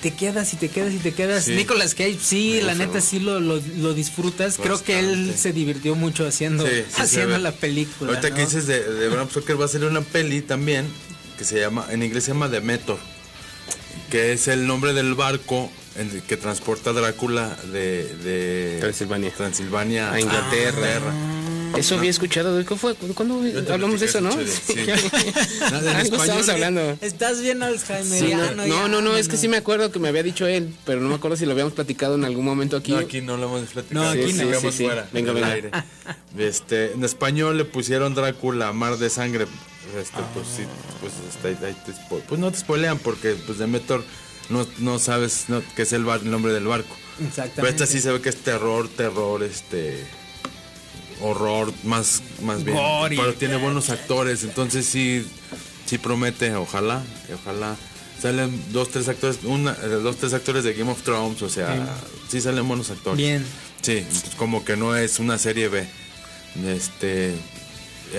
te 0.00 0.12
quedas 0.12 0.52
y 0.54 0.56
te 0.56 0.68
quedas 0.68 0.92
y 0.94 0.98
te 0.98 1.12
quedas. 1.12 1.44
Sí. 1.44 1.52
Nicolas 1.54 1.94
Cage, 1.94 2.18
sí, 2.20 2.54
Me 2.60 2.62
la 2.62 2.74
neta 2.74 3.00
sí 3.00 3.20
lo, 3.20 3.40
lo, 3.40 3.60
lo 3.78 3.94
disfrutas. 3.94 4.56
Creo 4.56 4.82
que 4.82 4.98
él 4.98 5.34
se 5.36 5.52
divirtió 5.52 5.94
mucho 5.94 6.26
haciendo, 6.26 6.66
Sí, 6.66 6.72
sí 6.88 6.96
se 6.96 7.02
haciendo 7.02 7.38
la 7.38 7.52
película. 7.52 8.10
Ahorita 8.12 8.30
¿no? 8.30 8.36
que 8.36 8.42
dices 8.42 8.66
de, 8.66 8.82
de 8.82 9.08
Bram 9.08 9.28
Stoker 9.28 9.60
va 9.60 9.66
a 9.66 9.68
salir 9.68 9.88
una 9.88 10.00
peli 10.00 10.42
también 10.42 10.86
que 11.38 11.44
se 11.44 11.58
llama, 11.58 11.86
en 11.90 12.02
inglés 12.02 12.24
se 12.24 12.32
llama 12.32 12.48
Demetor, 12.48 12.98
que 14.10 14.32
es 14.32 14.48
el 14.48 14.66
nombre 14.66 14.92
del 14.92 15.14
barco 15.14 15.70
en 15.96 16.10
el 16.10 16.22
que 16.22 16.36
transporta 16.36 16.90
a 16.90 16.92
Drácula 16.92 17.56
de, 17.72 18.14
de 18.16 18.76
Transilvania. 18.80 19.32
Transilvania 19.32 20.12
A 20.12 20.20
Inglaterra. 20.20 21.12
Eso 21.76 21.96
había 21.96 22.10
escuchado. 22.10 22.56
¿de 22.56 22.64
¿Qué 22.64 22.76
fue? 22.76 22.94
¿Cuándo 22.94 23.42
hablamos 23.72 24.00
de 24.00 24.06
eso, 24.06 24.20
no? 24.20 24.30
sí. 24.32 24.74
Algo 25.94 26.22
estamos 26.22 26.48
hablando. 26.48 26.96
Estás 27.00 27.40
bien 27.40 27.58
Sí, 27.58 27.64
Alzheimeriano. 27.64 28.66
no, 28.66 28.66
no, 28.66 28.88
no, 28.88 29.00
no, 29.02 29.16
es 29.16 29.28
que 29.28 29.36
sí 29.36 29.48
me 29.48 29.56
acuerdo 29.56 29.90
que 29.92 29.98
me 29.98 30.08
había 30.08 30.22
dicho 30.22 30.46
él, 30.46 30.74
pero 30.84 31.00
no 31.00 31.08
me 31.08 31.14
acuerdo 31.14 31.36
si 31.36 31.46
lo 31.46 31.52
habíamos 31.52 31.72
platicado 31.74 32.14
en 32.14 32.24
algún 32.24 32.44
momento 32.44 32.76
aquí. 32.76 32.92
No, 32.92 32.98
aquí 32.98 33.20
no 33.20 33.36
lo 33.36 33.46
hemos 33.46 33.68
platicado. 33.70 34.04
No, 34.04 34.10
aquí 34.10 34.32
sí, 34.32 34.38
no. 34.38 34.44
sigamos 34.44 34.62
Sí, 34.74 34.78
sí. 34.78 34.84
fuera. 34.84 35.08
Venga, 35.12 35.32
venga. 35.32 35.48
aire. 35.52 35.70
Este, 36.38 36.92
en 36.92 37.04
español 37.04 37.56
le 37.58 37.64
pusieron 37.64 38.14
Drácula, 38.14 38.72
Mar 38.72 38.96
de 38.98 39.10
Sangre. 39.10 39.46
Este, 40.00 40.18
pues 40.34 40.46
sí, 40.56 40.62
pues, 41.00 41.12
ahí- 41.44 41.66
ahí 41.66 41.76
te 41.84 41.92
spo- 41.92 42.22
pues 42.28 42.40
no 42.40 42.52
te 42.52 42.58
spoilean 42.58 42.98
porque 42.98 43.34
pues 43.46 43.58
Demetor 43.58 44.04
no, 44.48 44.66
no 44.78 44.98
sabes 45.00 45.46
no, 45.48 45.62
qué 45.74 45.82
es 45.82 45.92
el, 45.92 46.04
bar- 46.04 46.20
el 46.22 46.30
nombre 46.30 46.52
del 46.52 46.64
barco. 46.66 46.94
Exactamente. 47.18 47.52
Pero 47.56 47.68
esta 47.68 47.86
sí 47.86 48.00
se 48.00 48.12
ve 48.12 48.20
que 48.20 48.28
es 48.28 48.36
terror, 48.36 48.88
terror, 48.88 49.42
este 49.42 50.04
horror, 51.22 51.72
más, 51.84 52.22
más 52.42 52.64
bien. 52.64 52.76
Gore 52.76 53.14
y- 53.14 53.18
Pero 53.18 53.34
tiene 53.34 53.56
buenos 53.56 53.90
actores, 53.90 54.42
entonces 54.44 54.86
sí, 54.86 55.26
sí 55.86 55.98
promete, 55.98 56.54
ojalá, 56.54 57.02
ojalá. 57.42 57.76
Salen 58.20 58.62
dos, 58.72 58.90
tres 58.90 59.08
actores, 59.08 59.38
una, 59.44 59.72
eh, 59.82 59.86
dos, 60.02 60.16
tres 60.16 60.34
actores 60.34 60.62
de 60.64 60.74
Game 60.74 60.90
of 60.90 61.02
Thrones, 61.02 61.40
o 61.42 61.48
sea, 61.48 61.86
sí 62.28 62.40
salen 62.40 62.68
buenos 62.68 62.90
actores. 62.90 63.16
Bien. 63.16 63.44
Sí, 63.80 63.98
entonces 63.98 64.34
como 64.36 64.62
que 64.64 64.76
no 64.76 64.94
es 64.94 65.18
una 65.18 65.38
serie 65.38 65.68
B. 65.68 65.86
Este, 66.66 67.32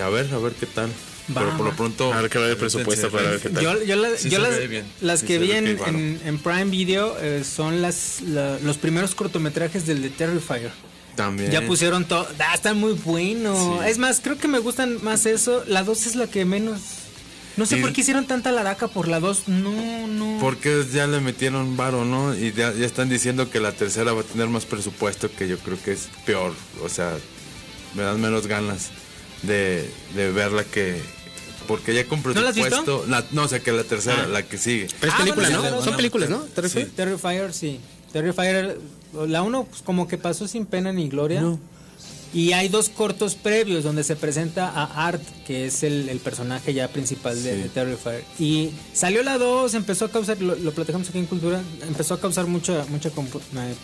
a 0.02 0.08
ver, 0.08 0.32
a 0.32 0.38
ver 0.38 0.52
qué 0.54 0.66
tal. 0.66 0.90
Va, 1.36 1.40
Pero 1.42 1.56
por 1.56 1.66
lo 1.66 1.76
pronto. 1.76 2.12
A 2.12 2.20
ver 2.20 2.30
qué 2.30 2.38
va 2.38 2.46
el 2.48 2.56
presupuesto 2.56 3.08
para 3.10 3.30
ver 3.30 3.40
qué 3.40 3.50
tal. 3.50 3.62
Yo, 3.62 3.82
yo 3.84 3.94
la- 3.96 4.16
Sí 4.16 4.28
yo 4.28 4.42
se 4.44 4.68
las, 4.68 4.84
las 5.00 5.20
Sí 5.20 5.26
que 5.26 5.38
vi 5.38 5.52
en, 5.52 6.38
Prime 6.42 6.64
Video 6.64 7.16
eh, 7.20 7.44
son 7.44 7.80
las 7.80 8.22
la- 8.22 8.58
los 8.58 8.76
primeros 8.78 9.14
cortometrajes 9.14 9.86
del 9.86 10.02
de 10.02 10.10
Terrifier. 10.10 10.72
También. 11.16 11.50
Ya 11.50 11.66
pusieron 11.66 12.04
todo. 12.06 12.26
Ah, 12.38 12.54
está 12.54 12.72
muy 12.74 12.92
bueno. 12.94 13.80
Sí. 13.82 13.88
Es 13.90 13.98
más, 13.98 14.20
creo 14.20 14.38
que 14.38 14.48
me 14.48 14.58
gustan 14.58 15.02
más 15.04 15.26
eso. 15.26 15.62
La 15.66 15.82
2 15.84 16.06
es 16.06 16.14
la 16.16 16.26
que 16.26 16.44
menos. 16.44 16.80
No 17.56 17.66
sé 17.66 17.76
Sí. 17.76 17.82
por 17.82 17.92
qué 17.92 18.00
hicieron 18.00 18.26
tanta 18.26 18.50
laraca 18.50 18.88
por 18.88 19.08
la 19.08 19.20
2. 19.20 19.46
No, 19.48 20.06
no. 20.08 20.38
Porque 20.40 20.86
ya 20.90 21.06
le 21.06 21.20
metieron 21.20 21.76
varo, 21.76 22.06
¿no? 22.06 22.34
Y 22.34 22.52
ya, 22.52 22.72
ya 22.72 22.86
están 22.86 23.10
diciendo 23.10 23.50
que 23.50 23.60
la 23.60 23.72
tercera 23.72 24.12
va 24.14 24.22
a 24.22 24.24
tener 24.24 24.48
más 24.48 24.64
presupuesto, 24.64 25.30
que 25.30 25.46
yo 25.48 25.58
creo 25.58 25.76
que 25.82 25.92
es 25.92 26.08
peor. 26.24 26.54
O 26.82 26.88
sea, 26.88 27.14
me 27.94 28.02
dan 28.04 28.18
menos 28.20 28.46
ganas 28.46 28.88
de, 29.42 29.86
de 30.14 30.30
verla 30.32 30.64
que 30.64 30.98
porque 31.68 31.94
ya 31.94 32.04
con 32.06 32.22
¿No 32.22 32.40
la 32.40 32.48
has 32.48 32.54
visto? 32.56 32.70
presupuesto. 32.70 33.04
la- 33.08 33.24
no, 33.32 33.42
o 33.44 33.48
sea 33.48 33.60
que 33.60 33.70
la 33.70 33.84
tercera, 33.84 34.22
Ah. 34.24 34.28
la 34.28 34.42
que 34.42 34.56
sigue. 34.58 34.88
Pero 34.98 35.12
es 35.12 35.18
Ah, 35.18 35.22
película, 35.22 35.48
bueno, 35.60 35.70
¿no? 35.76 35.82
Son 35.84 35.94
películas, 35.96 36.30
¿no? 36.30 36.38
¿Te 36.38 36.68
Sí. 36.68 36.84
Terrifier, 36.96 37.52
sí. 37.52 37.78
Terrifier, 38.12 38.78
la 39.26 39.42
1 39.42 39.64
pues, 39.64 39.82
como 39.82 40.08
que 40.08 40.18
pasó 40.18 40.48
sin 40.48 40.66
pena 40.66 40.92
ni 40.92 41.08
gloria. 41.08 41.42
Y 42.34 42.54
hay 42.54 42.68
dos 42.68 42.88
cortos 42.88 43.34
previos 43.34 43.84
donde 43.84 44.04
se 44.04 44.16
presenta 44.16 44.70
a 44.70 45.06
Art, 45.06 45.22
que 45.46 45.66
es 45.66 45.82
el, 45.82 46.08
el 46.08 46.18
personaje 46.18 46.72
ya 46.72 46.88
principal 46.88 47.34
de, 47.42 47.56
Sí. 47.56 47.62
de 47.62 47.68
Terrifier. 47.68 48.24
Y 48.38 48.70
salió 48.94 49.22
la 49.22 49.36
2, 49.36 49.74
empezó 49.74 50.06
a 50.06 50.10
causar, 50.10 50.40
lo, 50.40 50.54
lo 50.56 50.72
platicamos 50.72 51.10
aquí 51.10 51.18
en 51.18 51.26
Cultura, 51.26 51.60
empezó 51.86 52.14
a 52.14 52.20
causar 52.20 52.46
mucha, 52.46 52.86
mucha 52.88 53.10
eh, 53.10 53.12
eh, 53.12 53.74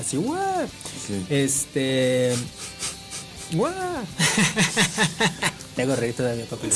así, 0.00 0.16
¡guau! 0.16 0.66
Sí. 1.06 1.24
Este. 1.30 2.34
¡guau! 3.52 3.72
Te 5.76 5.82
hago 5.82 5.94
reír 5.94 6.14
todavía, 6.14 6.46
papi. 6.46 6.66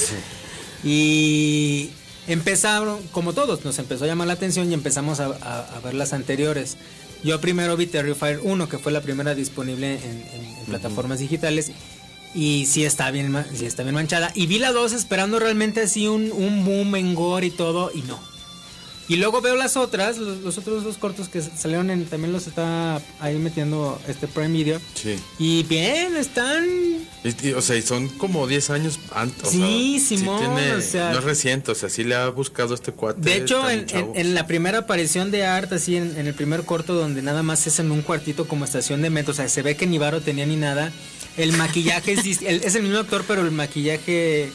Y 0.84 1.90
empezaron, 2.28 3.00
como 3.10 3.32
todos, 3.32 3.64
nos 3.64 3.78
empezó 3.78 4.04
a 4.04 4.06
llamar 4.06 4.26
la 4.28 4.34
atención 4.34 4.70
y 4.70 4.74
empezamos 4.74 5.18
a, 5.20 5.26
a- 5.26 5.76
a 5.76 5.80
ver 5.80 5.94
las 5.94 6.12
anteriores. 6.12 6.76
Yo 7.24 7.40
primero 7.40 7.76
vi 7.76 7.86
Terrifier 7.86 8.40
1, 8.42 8.68
que 8.68 8.78
fue 8.78 8.92
la 8.92 9.00
primera 9.00 9.34
disponible 9.34 9.94
en, 9.94 10.10
en- 10.32 10.56
en 10.60 10.64
plataformas 10.66 11.18
digitales. 11.18 11.72
Y 12.34 12.66
sí 12.66 12.84
está 12.84 13.10
bien, 13.10 13.34
sí 13.54 13.64
está 13.66 13.82
bien 13.82 13.94
manchada. 13.94 14.30
Y 14.34 14.46
vi 14.46 14.58
la 14.58 14.70
2 14.72 14.92
esperando 14.92 15.38
realmente 15.38 15.80
así 15.80 16.06
un, 16.06 16.30
un 16.30 16.64
boom 16.64 16.94
en 16.96 17.14
gore 17.14 17.46
y 17.46 17.50
todo, 17.50 17.90
y 17.94 18.02
no. 18.02 18.20
Y 19.08 19.16
luego 19.16 19.40
veo 19.40 19.56
las 19.56 19.76
otras, 19.78 20.18
los, 20.18 20.38
los 20.42 20.58
otros 20.58 20.84
dos 20.84 20.98
cortos 20.98 21.28
que 21.30 21.40
salieron 21.40 21.88
en, 21.90 22.04
también 22.04 22.30
los 22.32 22.46
está 22.46 23.00
ahí 23.20 23.36
metiendo 23.38 23.98
este 24.06 24.28
Prime 24.28 24.50
Video. 24.50 24.80
Sí. 24.94 25.16
Y 25.38 25.62
bien, 25.62 26.14
están 26.16 26.66
Y- 27.24 27.48
y, 27.48 27.52
o 27.54 27.62
sea, 27.62 27.76
y 27.76 27.82
son 27.82 28.08
como 28.10 28.46
10 28.46 28.68
años 28.70 28.98
antes. 29.12 29.48
Sí, 29.50 29.98
Simón, 29.98 30.38
tiene- 30.40 30.74
o 30.74 30.80
sea- 30.82 31.12
no 31.12 31.18
es 31.20 31.24
reciente, 31.24 31.70
o 31.72 31.74
sea, 31.74 31.88
sí 31.88 32.04
le 32.04 32.14
ha 32.16 32.28
buscado 32.28 32.74
este 32.74 32.92
cuate. 32.92 33.20
De 33.22 33.36
hecho, 33.36 33.62
en, 33.70 34.34
la 34.34 34.46
primera 34.46 34.78
aparición 34.80 35.30
de 35.30 35.46
Art, 35.46 35.72
así 35.72 35.96
en, 35.96 36.14
en 36.18 36.26
el 36.26 36.34
primer 36.34 36.64
corto, 36.64 36.92
donde 36.94 37.22
nada 37.22 37.42
más 37.42 37.66
es 37.66 37.78
en 37.78 37.90
un 37.90 38.02
cuartito 38.02 38.46
como 38.46 38.66
estación 38.66 39.00
de 39.00 39.08
metro, 39.08 39.32
o 39.32 39.34
sea, 39.34 39.48
se 39.48 39.62
ve 39.62 39.74
que 39.74 39.86
ni 39.86 39.96
varo 39.96 40.20
tenía 40.20 40.44
ni 40.44 40.56
nada. 40.56 40.92
El 41.38 41.52
maquillaje 41.52 42.12
es, 42.12 42.42
el- 42.42 42.62
es 42.62 42.74
el 42.74 42.82
mismo 42.82 42.98
actor, 42.98 43.24
pero 43.26 43.40
el 43.40 43.52
maquillaje 43.52 44.52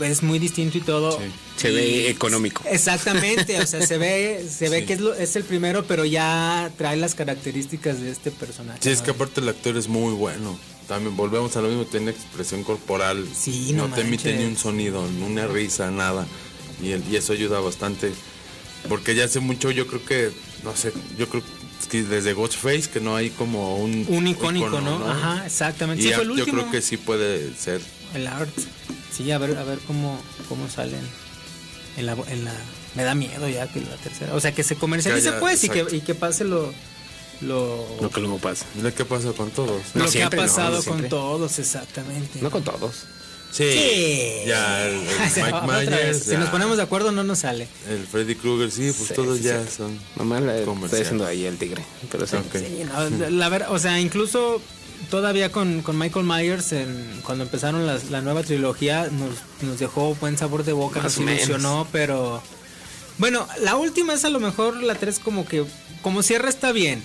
es 0.00 0.22
muy 0.22 0.38
distinto 0.38 0.78
y 0.78 0.80
todo. 0.80 1.18
Se 1.56 1.70
ve 1.70 2.08
económico. 2.10 2.62
Exactamente, 2.70 3.60
o 3.60 3.66
sea, 3.66 3.84
se 3.86 3.98
ve, 3.98 4.46
se 4.48 4.68
ve 4.68 4.80
Sí. 4.80 4.86
que 4.86 4.92
es, 4.94 5.00
lo- 5.00 5.14
es 5.14 5.34
el 5.36 5.44
primero, 5.44 5.84
pero 5.86 6.04
ya 6.04 6.70
trae 6.76 6.96
las 6.96 7.14
características 7.14 8.00
de 8.00 8.10
este 8.10 8.30
personaje. 8.30 8.78
Sí, 8.82 8.90
es 8.90 9.02
que 9.02 9.10
aparte 9.10 9.40
el 9.40 9.48
actor 9.48 9.76
es 9.76 9.88
muy 9.88 10.14
bueno. 10.14 10.58
También 10.86 11.16
volvemos 11.16 11.54
a 11.56 11.60
lo 11.60 11.68
mismo, 11.68 11.84
tiene 11.84 12.10
expresión 12.12 12.62
corporal. 12.64 13.26
Sí, 13.36 13.72
no, 13.74 13.88
no 13.88 13.94
te 13.94 14.00
emite 14.02 14.34
ni 14.36 14.44
un 14.44 14.56
sonido, 14.56 15.06
ni 15.10 15.22
una 15.22 15.46
risa, 15.46 15.90
nada. 15.90 16.26
Y, 16.82 16.92
el- 16.92 17.02
y 17.10 17.16
eso 17.16 17.32
ayuda 17.32 17.60
bastante. 17.60 18.12
Porque 18.88 19.14
ya 19.14 19.24
hace 19.24 19.40
mucho, 19.40 19.70
yo 19.70 19.86
creo 19.86 20.04
que, 20.04 20.30
no 20.64 20.74
sé, 20.76 20.92
yo 21.18 21.28
creo 21.28 21.42
que 21.90 22.02
desde 22.04 22.32
Ghostface 22.32 22.88
que 22.90 23.00
no 23.00 23.16
hay 23.16 23.30
como 23.30 23.76
un... 23.78 24.06
Un 24.08 24.26
icónico, 24.28 24.66
icono, 24.68 24.98
¿no? 25.00 25.10
Ajá, 25.10 25.44
exactamente. 25.46 26.02
Y 26.04 26.08
Sí, 26.08 26.12
fue 26.14 26.22
el 26.22 26.28
yo 26.28 26.34
último. 26.36 26.58
creo 26.60 26.70
que 26.70 26.80
sí 26.82 26.96
puede 26.96 27.52
ser. 27.54 27.80
El 28.14 28.26
art. 28.26 28.48
Sí, 29.18 29.30
a 29.32 29.36
ver, 29.38 29.56
a 29.58 29.64
ver 29.64 29.78
cómo, 29.86 30.18
cómo 30.48 30.68
salen 30.70 31.00
en 31.98 32.06
la, 32.06 32.12
en 32.28 32.44
la... 32.46 32.54
Me 32.94 33.02
da 33.04 33.14
miedo 33.14 33.46
ya 33.48 33.66
que 33.70 33.80
la 33.80 33.96
tercera. 33.96 34.34
O 34.34 34.40
sea, 34.40 34.52
que 34.52 34.62
se 34.64 34.76
comercialice 34.76 35.26
Ya, 35.26 35.34
ya, 35.34 35.40
pues 35.40 35.62
y 35.64 35.68
que, 35.68 35.84
y 35.92 36.00
que 36.00 36.14
pase 36.14 36.44
lo... 36.44 36.72
Lo, 37.40 37.86
Lo 38.00 38.10
que 38.10 38.20
luego 38.20 38.38
pasa. 38.38 38.64
Mira 38.74 38.90
qué 38.92 39.04
pasa 39.04 39.30
con 39.32 39.50
todos. 39.50 39.80
lo 39.94 40.10
que 40.10 40.22
ha 40.24 40.30
pasado 40.30 40.70
no 40.70 40.76
con 40.76 40.84
siempre. 40.84 41.08
todos, 41.08 41.58
exactamente. 41.60 42.40
No 42.40 42.50
con 42.50 42.64
todos. 42.64 43.04
Sí. 43.52 43.70
Sí. 43.72 44.42
Ya, 44.46 44.84
el, 44.86 44.94
el 45.06 45.30
Se 45.32 45.42
Mike. 45.44 45.66
Myers. 45.66 46.18
Si 46.24 46.36
nos 46.36 46.48
ponemos 46.50 46.76
de 46.76 46.82
acuerdo 46.82 47.12
no 47.12 47.22
nos 47.22 47.38
sale. 47.40 47.68
El 47.88 48.04
Freddy 48.08 48.34
Krueger, 48.34 48.70
sí, 48.72 48.92
pues 48.96 49.08
Sí, 49.08 49.14
todos 49.14 49.38
sí, 49.38 49.44
ya 49.44 49.62
sí. 49.64 49.70
son. 49.76 49.98
Mamá 50.16 50.40
la 50.40 50.52
estoy 50.54 50.66
Comercial. 50.66 51.02
haciendo 51.02 51.26
ahí 51.26 51.44
el 51.46 51.56
tigre. 51.58 51.84
Pero 52.10 52.26
sí. 52.26 52.36
Ok. 52.36 52.56
Sí, 52.56 52.82
no, 52.84 53.30
la 53.30 53.48
ver- 53.48 53.66
o 53.68 53.78
sea, 53.78 54.00
incluso 54.00 54.60
todavía 55.10 55.50
con, 55.52 55.82
con 55.82 55.98
Michael 55.98 56.24
Myers, 56.26 56.72
en- 56.72 57.20
cuando 57.24 57.44
empezaron 57.44 57.86
la 57.86 58.20
nueva 58.20 58.42
trilogía, 58.42 59.08
nos, 59.10 59.30
nos 59.62 59.78
dejó 59.78 60.14
buen 60.16 60.36
sabor 60.38 60.64
de 60.64 60.72
boca, 60.72 61.00
Más 61.02 61.18
nos 61.18 61.30
ilusionó, 61.30 61.86
pero... 61.92 62.42
Bueno, 63.18 63.46
la 63.62 63.76
última 63.76 64.14
es 64.14 64.24
a 64.24 64.30
lo 64.30 64.38
mejor 64.40 64.82
la 64.82 64.94
3 64.94 65.18
como 65.18 65.44
que... 65.46 65.64
Como 66.02 66.22
cierra 66.22 66.48
está 66.48 66.70
bien. 66.72 67.02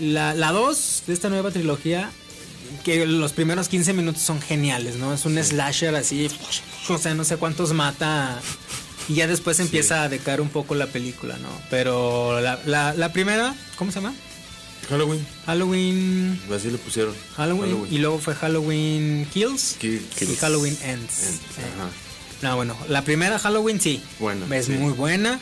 La, 0.00 0.34
la 0.34 0.52
2 0.52 1.04
de 1.06 1.12
esta 1.14 1.28
nueva 1.28 1.50
trilogía, 1.50 2.10
que 2.84 3.06
los 3.06 3.32
primeros 3.32 3.68
15 3.68 3.92
minutos 3.94 4.22
son 4.22 4.40
geniales, 4.40 4.96
¿no? 4.96 5.12
Es 5.14 5.24
un 5.24 5.42
slasher 5.42 5.94
así, 5.94 6.28
o 6.88 6.98
sea, 6.98 7.14
no 7.14 7.24
sé 7.24 7.36
cuántos 7.36 7.72
mata... 7.72 8.40
Y 9.08 9.14
ya 9.14 9.26
después 9.26 9.58
empieza 9.58 10.04
a 10.04 10.08
decaer 10.08 10.40
un 10.40 10.50
poco 10.50 10.76
la 10.76 10.86
película, 10.86 11.36
¿no? 11.38 11.48
Pero 11.68 12.40
la, 12.40 12.60
la, 12.66 12.94
la 12.94 13.12
primera, 13.12 13.56
¿cómo 13.76 13.90
se 13.90 14.00
llama? 14.00 14.14
Halloween, 14.90 15.24
Halloween, 15.46 16.40
así 16.54 16.70
le 16.70 16.76
pusieron. 16.78 17.14
Halloween, 17.36 17.86
y 17.90 17.98
luego 17.98 18.18
fue 18.18 18.34
Halloween 18.34 19.26
Kills 19.32 19.76
Kill- 19.80 20.02
y. 20.20 20.36
Halloween 20.36 20.76
Ends. 20.82 21.22
Ends, 21.24 21.40
Sí. 21.56 21.62
ajá. 21.62 21.88
No, 22.42 22.56
bueno, 22.56 22.76
la 22.88 23.02
primera 23.04 23.38
Halloween 23.38 23.80
sí. 23.80 24.02
Bueno, 24.18 24.52
Es 24.52 24.66
sí. 24.66 24.72
muy 24.72 24.92
buena. 24.92 25.38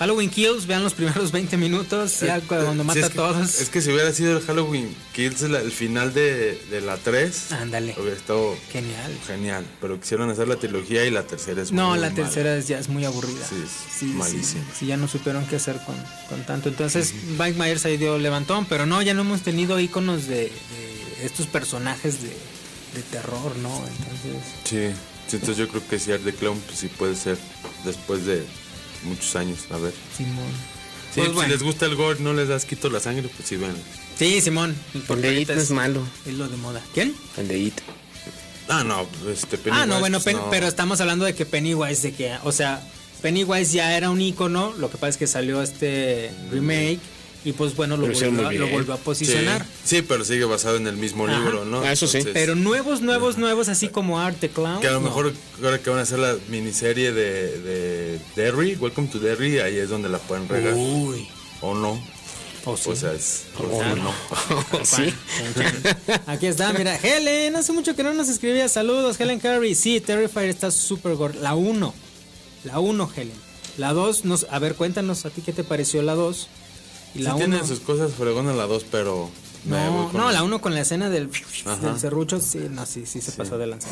Halloween 0.00 0.30
Kills, 0.30 0.66
vean 0.66 0.82
los 0.82 0.94
primeros 0.94 1.30
20 1.32 1.56
minutos, 1.58 2.20
ya 2.20 2.38
Eh, 2.38 2.42
cuando 2.48 2.72
eh, 2.82 2.84
mata 2.86 2.94
sí, 2.94 3.02
a 3.02 3.06
es 3.06 3.10
que- 3.10 3.16
todos. 3.16 3.60
Es 3.60 3.68
que 3.68 3.82
si 3.82 3.92
hubiera 3.92 4.10
sido 4.12 4.38
el 4.38 4.42
Halloween 4.44 4.96
Kills 5.14 5.42
la- 5.42 5.60
el 5.60 5.70
final 5.70 6.14
de, 6.14 6.58
de 6.70 6.80
la 6.80 6.96
3, 6.96 7.52
Ándale. 7.52 7.94
hubiera 7.98 8.16
estado 8.16 8.56
Genial. 8.72 9.12
genial. 9.26 9.66
Pero 9.80 10.00
quisieron 10.00 10.30
hacer 10.30 10.48
la 10.48 10.56
trilogía 10.56 11.04
y 11.04 11.10
la 11.10 11.22
tercera 11.24 11.60
es 11.62 11.70
No, 11.70 11.90
muy 11.90 11.98
la 11.98 12.08
mala. 12.10 12.14
tercera 12.22 12.56
es- 12.56 12.66
ya 12.66 12.78
es 12.78 12.88
muy 12.88 13.04
aburrida. 13.04 13.46
Sí, 13.46 13.56
es 13.62 13.70
Sí, 13.98 14.04
malísima. 14.06 14.64
sí, 14.64 14.70
sí, 14.80 14.86
ya 14.86 14.96
no 14.96 15.06
supieron 15.06 15.44
qué 15.46 15.56
hacer 15.56 15.76
con, 15.84 15.94
con 16.30 16.42
tanto. 16.46 16.70
Entonces, 16.70 17.12
Mike 17.38 17.58
Myers 17.58 17.84
ahí 17.84 17.98
dio 17.98 18.18
levantón, 18.18 18.64
pero 18.66 18.86
no, 18.86 19.02
ya 19.02 19.12
no 19.12 19.20
hemos 19.20 19.42
tenido 19.42 19.78
iconos 19.78 20.26
de, 20.26 20.44
de 20.44 21.26
estos 21.26 21.46
personajes 21.46 22.22
de, 22.22 22.28
de 22.30 23.02
terror, 23.10 23.54
¿no? 23.58 23.68
Entonces, 23.76 24.42
Sí, 24.64 24.96
sí, 25.28 25.36
entonces 25.36 25.58
yo 25.58 25.68
creo 25.68 25.86
que 25.86 25.98
si 25.98 26.10
Art 26.10 26.24
the 26.24 26.32
Clown 26.32 26.58
pues, 26.66 26.78
sí 26.78 26.88
puede 26.88 27.14
ser 27.16 27.36
después 27.84 28.24
de 28.24 28.46
muchos 29.04 29.34
años. 29.36 29.60
A 29.70 29.76
ver. 29.78 29.92
Simón. 30.16 30.44
Sí, 31.14 31.16
Pues 31.20 31.28
si 31.28 31.34
bueno. 31.34 31.52
les 31.52 31.62
gusta 31.62 31.86
el 31.86 31.96
gore, 31.96 32.20
no 32.20 32.32
les 32.32 32.48
das 32.48 32.64
quito 32.64 32.88
la 32.88 33.00
sangre, 33.00 33.28
pues 33.34 33.48
sí, 33.48 33.56
ven. 33.56 33.74
Sí, 34.18 34.40
Simón. 34.40 34.76
El 34.94 35.00
porque 35.02 35.22
de 35.22 35.28
It 35.28 35.34
ahorita 35.50 35.54
no 35.56 35.60
es 35.60 35.70
malo. 35.70 36.02
Es 36.26 36.34
lo 36.34 36.48
de 36.48 36.56
moda. 36.56 36.80
¿Quién? 36.94 37.14
El 37.36 37.48
de 37.48 37.58
It. 37.58 37.74
Ah, 38.68 38.84
no, 38.84 39.06
este 39.32 39.56
ah, 39.56 39.60
Pennywise, 39.64 39.86
no, 39.88 39.98
bueno, 39.98 40.20
pues, 40.20 40.36
no. 40.36 40.48
pero 40.50 40.68
estamos 40.68 41.00
hablando 41.00 41.24
de 41.24 41.34
que 41.34 41.44
Pennywise, 41.44 42.02
de 42.02 42.14
que, 42.14 42.36
o 42.44 42.52
sea, 42.52 42.80
Pennywise 43.20 43.72
ya 43.72 43.96
era 43.96 44.10
un 44.10 44.20
icono, 44.20 44.72
lo 44.78 44.88
que 44.90 44.96
pasa 44.96 45.08
es 45.08 45.16
que 45.16 45.26
salió 45.26 45.60
este 45.60 46.30
remake 46.52 47.00
y 47.44 47.52
pues 47.52 47.74
bueno, 47.74 47.96
lo, 47.96 48.06
volvió, 48.06 48.28
a- 48.48 48.52
lo 48.52 48.68
volvió 48.68 48.92
a 48.94 48.96
posicionar. 48.98 49.64
Sí, 49.84 49.96
sí, 49.96 50.02
pero 50.02 50.24
sigue 50.24 50.44
basado 50.44 50.76
en 50.76 50.86
el 50.86 50.96
mismo 50.96 51.26
Ajá. 51.26 51.38
libro, 51.38 51.64
¿no? 51.64 51.80
Ah, 51.80 51.92
eso 51.92 52.06
sí. 52.06 52.18
Entonces, 52.18 52.40
Pero 52.40 52.54
nuevos, 52.54 53.00
nuevos, 53.00 53.38
nuevos, 53.38 53.68
así 53.68 53.88
como 53.88 54.20
Art 54.20 54.36
the 54.40 54.50
Clown. 54.50 54.80
Que 54.80 54.88
a 54.88 54.92
lo 54.92 55.00
no. 55.00 55.06
mejor 55.06 55.32
ahora 55.62 55.78
que 55.78 55.88
van 55.90 55.98
a 56.00 56.02
hacer 56.02 56.18
la 56.18 56.36
miniserie 56.48 57.12
de, 57.12 57.58
de 57.60 58.20
Derry, 58.36 58.74
Welcome 58.76 59.08
to 59.08 59.18
Derry, 59.18 59.58
ahí 59.60 59.76
es 59.78 59.88
donde 59.88 60.08
la 60.08 60.18
pueden 60.18 60.48
regar. 60.48 60.74
Uy. 60.74 61.26
O 61.62 61.74
no. 61.74 61.98
O 62.66 62.76
sí. 62.76 62.90
O 62.90 62.96
sea, 62.96 63.12
es. 63.14 63.44
O 63.58 63.74
o 63.74 63.80
sea, 63.80 63.94
no. 63.94 64.12
sí. 64.84 65.14
Aquí 66.26 66.46
está, 66.46 66.72
mira, 66.74 66.94
Helen, 66.96 67.56
hace 67.56 67.72
mucho 67.72 67.96
que 67.96 68.02
no 68.02 68.12
nos 68.12 68.28
escribía. 68.28 68.68
Saludos, 68.68 69.18
Helen 69.18 69.40
Carey. 69.40 69.74
Sí, 69.74 70.00
Terrifier 70.00 70.50
está 70.50 70.70
súper 70.70 71.14
gorda. 71.14 71.40
La 71.40 71.54
1. 71.54 71.94
La 72.64 72.80
1, 72.80 73.10
Helen. 73.16 73.32
La 73.78 73.94
2, 73.94 74.26
nos, 74.26 74.46
a 74.50 74.58
ver, 74.58 74.74
cuéntanos 74.74 75.24
a 75.24 75.30
ti 75.30 75.40
qué 75.40 75.52
te 75.54 75.64
pareció 75.64 76.02
la 76.02 76.14
2. 76.14 76.48
Y 77.14 77.18
Sí 77.18 77.24
la 77.24 77.34
1. 77.34 77.38
tiene 77.46 77.66
sus 77.66 77.80
cosas 77.80 78.12
fregonas 78.12 78.56
la 78.56 78.66
2, 78.66 78.84
pero. 78.90 79.30
me 79.64 79.76
voy 79.88 79.96
No, 80.06 80.08
con 80.12 80.20
no, 80.20 80.30
la 80.30 80.42
1 80.42 80.60
con 80.60 80.74
la 80.74 80.80
escena 80.82 81.10
del, 81.10 81.28
del 81.30 81.98
serrucho, 82.00 82.40
sí, 82.40 82.66
no, 82.70 82.86
sí, 82.86 83.04
sí 83.06 83.20
se 83.20 83.32
pasó 83.32 83.58
de 83.58 83.66
lanza. 83.66 83.88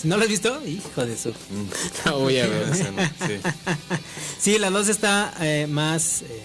Si 0.00 0.08
no 0.08 0.16
lo 0.16 0.22
has 0.24 0.28
visto, 0.28 0.60
hijo 0.66 1.04
de 1.06 1.16
su. 1.16 1.30
Mm. 1.30 1.34
La 2.04 2.12
voy 2.12 2.38
a 2.38 2.46
ver. 2.46 2.74
Sí. 2.76 3.40
Sí, 4.38 4.58
la 4.58 4.70
2 4.70 4.88
está 4.88 5.32
eh, 5.40 5.66
más. 5.68 6.22
Eh, 6.22 6.42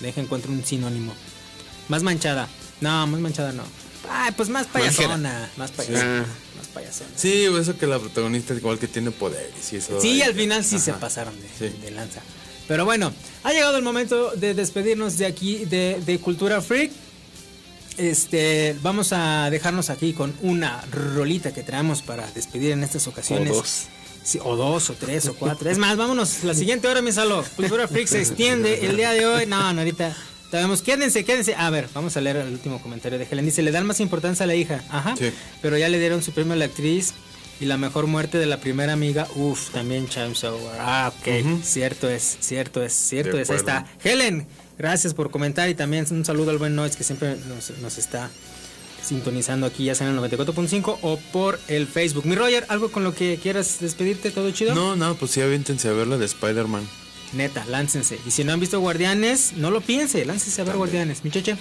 deja 0.00 0.20
encuentro 0.20 0.52
un 0.52 0.62
sinónimo. 0.64 1.12
Más 1.88 2.02
manchada. 2.02 2.48
No, 2.82 3.06
más 3.06 3.20
manchada 3.20 3.52
no. 3.52 3.62
Ay, 4.10 4.32
pues 4.36 4.48
más 4.50 4.66
payasona. 4.66 5.50
Más 5.56 5.70
payasona. 5.70 6.26
Más 6.58 6.66
payasona. 6.74 7.10
Sí, 7.16 7.44
eso 7.46 7.78
que 7.78 7.86
la 7.86 7.98
protagonista 7.98 8.52
igual 8.54 8.78
que 8.78 8.86
tiene 8.88 9.10
poderes 9.12 9.72
y 9.72 9.76
eso. 9.76 9.98
Sí, 10.00 10.20
ahí- 10.20 10.22
al 10.22 10.34
final 10.34 10.62
sí 10.64 10.78
se 10.78 10.92
pasaron 10.92 11.34
de, 11.40 11.48
Sí. 11.70 11.76
de 11.80 11.90
lanza. 11.92 12.20
Pero 12.68 12.84
bueno, 12.84 13.12
ha 13.44 13.52
llegado 13.52 13.76
el 13.76 13.82
momento 13.82 14.32
de 14.32 14.54
despedirnos 14.54 15.18
de 15.18 15.26
aquí, 15.26 15.64
de, 15.64 16.00
de 16.04 16.18
Cultura 16.18 16.60
Freak. 16.60 16.90
Este, 17.96 18.76
vamos 18.82 19.12
a 19.12 19.48
dejarnos 19.50 19.88
aquí 19.88 20.12
con 20.12 20.34
una 20.42 20.82
rolita 20.90 21.54
que 21.54 21.62
traemos 21.62 22.02
para 22.02 22.30
despedir 22.32 22.72
en 22.72 22.82
estas 22.82 23.06
ocasiones. 23.06 23.50
O 23.52 23.54
dos. 23.54 23.86
Sí, 24.22 24.40
o 24.42 24.56
dos, 24.56 24.90
o 24.90 24.94
tres, 24.94 25.28
o 25.28 25.34
cuatro. 25.34 25.70
Es 25.70 25.78
más, 25.78 25.96
vámonos 25.96 26.42
la 26.42 26.52
siguiente 26.52 26.88
hora, 26.88 27.00
mi 27.00 27.12
salo. 27.12 27.44
Cultura 27.54 27.86
Freak 27.86 28.08
se 28.08 28.18
extiende 28.18 28.86
el 28.86 28.96
día 28.96 29.12
de 29.12 29.24
hoy. 29.24 29.46
No, 29.46 29.72
no, 29.72 29.80
ahorita. 29.80 30.16
Sabemos, 30.50 30.82
quédense, 30.82 31.24
quédense. 31.24 31.54
A 31.54 31.70
ver, 31.70 31.88
vamos 31.94 32.16
a 32.16 32.20
leer 32.20 32.36
el 32.36 32.52
último 32.52 32.80
comentario 32.82 33.18
de 33.18 33.26
Helen. 33.30 33.44
Dice, 33.44 33.62
le 33.62 33.70
dan 33.70 33.86
más 33.86 34.00
importancia 34.00 34.44
a 34.44 34.46
la 34.46 34.54
hija. 34.54 34.82
Ajá. 34.90 35.14
Sí. 35.16 35.30
Pero 35.62 35.78
ya 35.78 35.88
le 35.88 35.98
dieron 35.98 36.22
su 36.22 36.32
premio 36.32 36.54
a 36.54 36.56
la 36.56 36.64
actriz 36.66 37.14
Y 37.60 37.64
la 37.64 37.78
mejor 37.78 38.06
muerte 38.06 38.36
de 38.38 38.44
la 38.46 38.58
primera 38.60 38.92
amiga, 38.92 39.26
uff, 39.34 39.70
también 39.70 40.08
Chainsaw. 40.08 40.58
Ah, 40.78 41.10
ok, 41.16 41.62
cierto 41.62 42.08
es, 42.08 42.36
cierto 42.40 42.82
es, 42.82 42.92
cierto 42.92 43.36
De 43.38 43.42
es. 43.44 43.50
Ahí 43.50 43.56
está. 43.56 43.86
Helen, 44.04 44.46
gracias 44.78 45.14
por 45.14 45.30
comentar 45.30 45.68
y 45.70 45.74
también 45.74 46.06
un 46.10 46.24
saludo 46.24 46.50
al 46.50 46.58
buen 46.58 46.74
Noise 46.76 46.96
que 46.98 47.04
siempre 47.04 47.36
nos, 47.48 47.70
nos 47.80 47.96
está 47.96 48.30
sintonizando 49.02 49.66
aquí, 49.66 49.84
ya 49.84 49.94
sea 49.94 50.08
en 50.08 50.16
el 50.18 50.20
94.5 50.22 50.98
o 51.00 51.16
por 51.32 51.58
el 51.68 51.86
Facebook. 51.86 52.26
Mi 52.26 52.34
Roger, 52.34 52.66
¿algo 52.68 52.90
con 52.90 53.04
lo 53.04 53.14
que 53.14 53.38
quieras 53.42 53.78
despedirte? 53.80 54.30
¿Todo 54.32 54.50
chido? 54.50 54.74
No, 54.74 54.96
no, 54.96 55.14
pues 55.14 55.30
sí, 55.30 55.40
aviéntense 55.40 55.88
a 55.88 55.92
ver 55.92 56.08
la 56.08 56.18
de 56.18 56.26
Spider-Man. 56.26 56.86
Neta, 57.32 57.64
láncense. 57.66 58.18
Y 58.26 58.32
si 58.32 58.44
no 58.44 58.52
han 58.52 58.60
visto 58.60 58.80
Guardianes, 58.80 59.54
no 59.56 59.70
lo 59.70 59.80
piense, 59.80 60.24
láncense 60.24 60.60
a 60.60 60.64
ver 60.64 60.76
Guardianes. 60.76 61.24
Mi 61.24 61.30
cheche, 61.30 61.56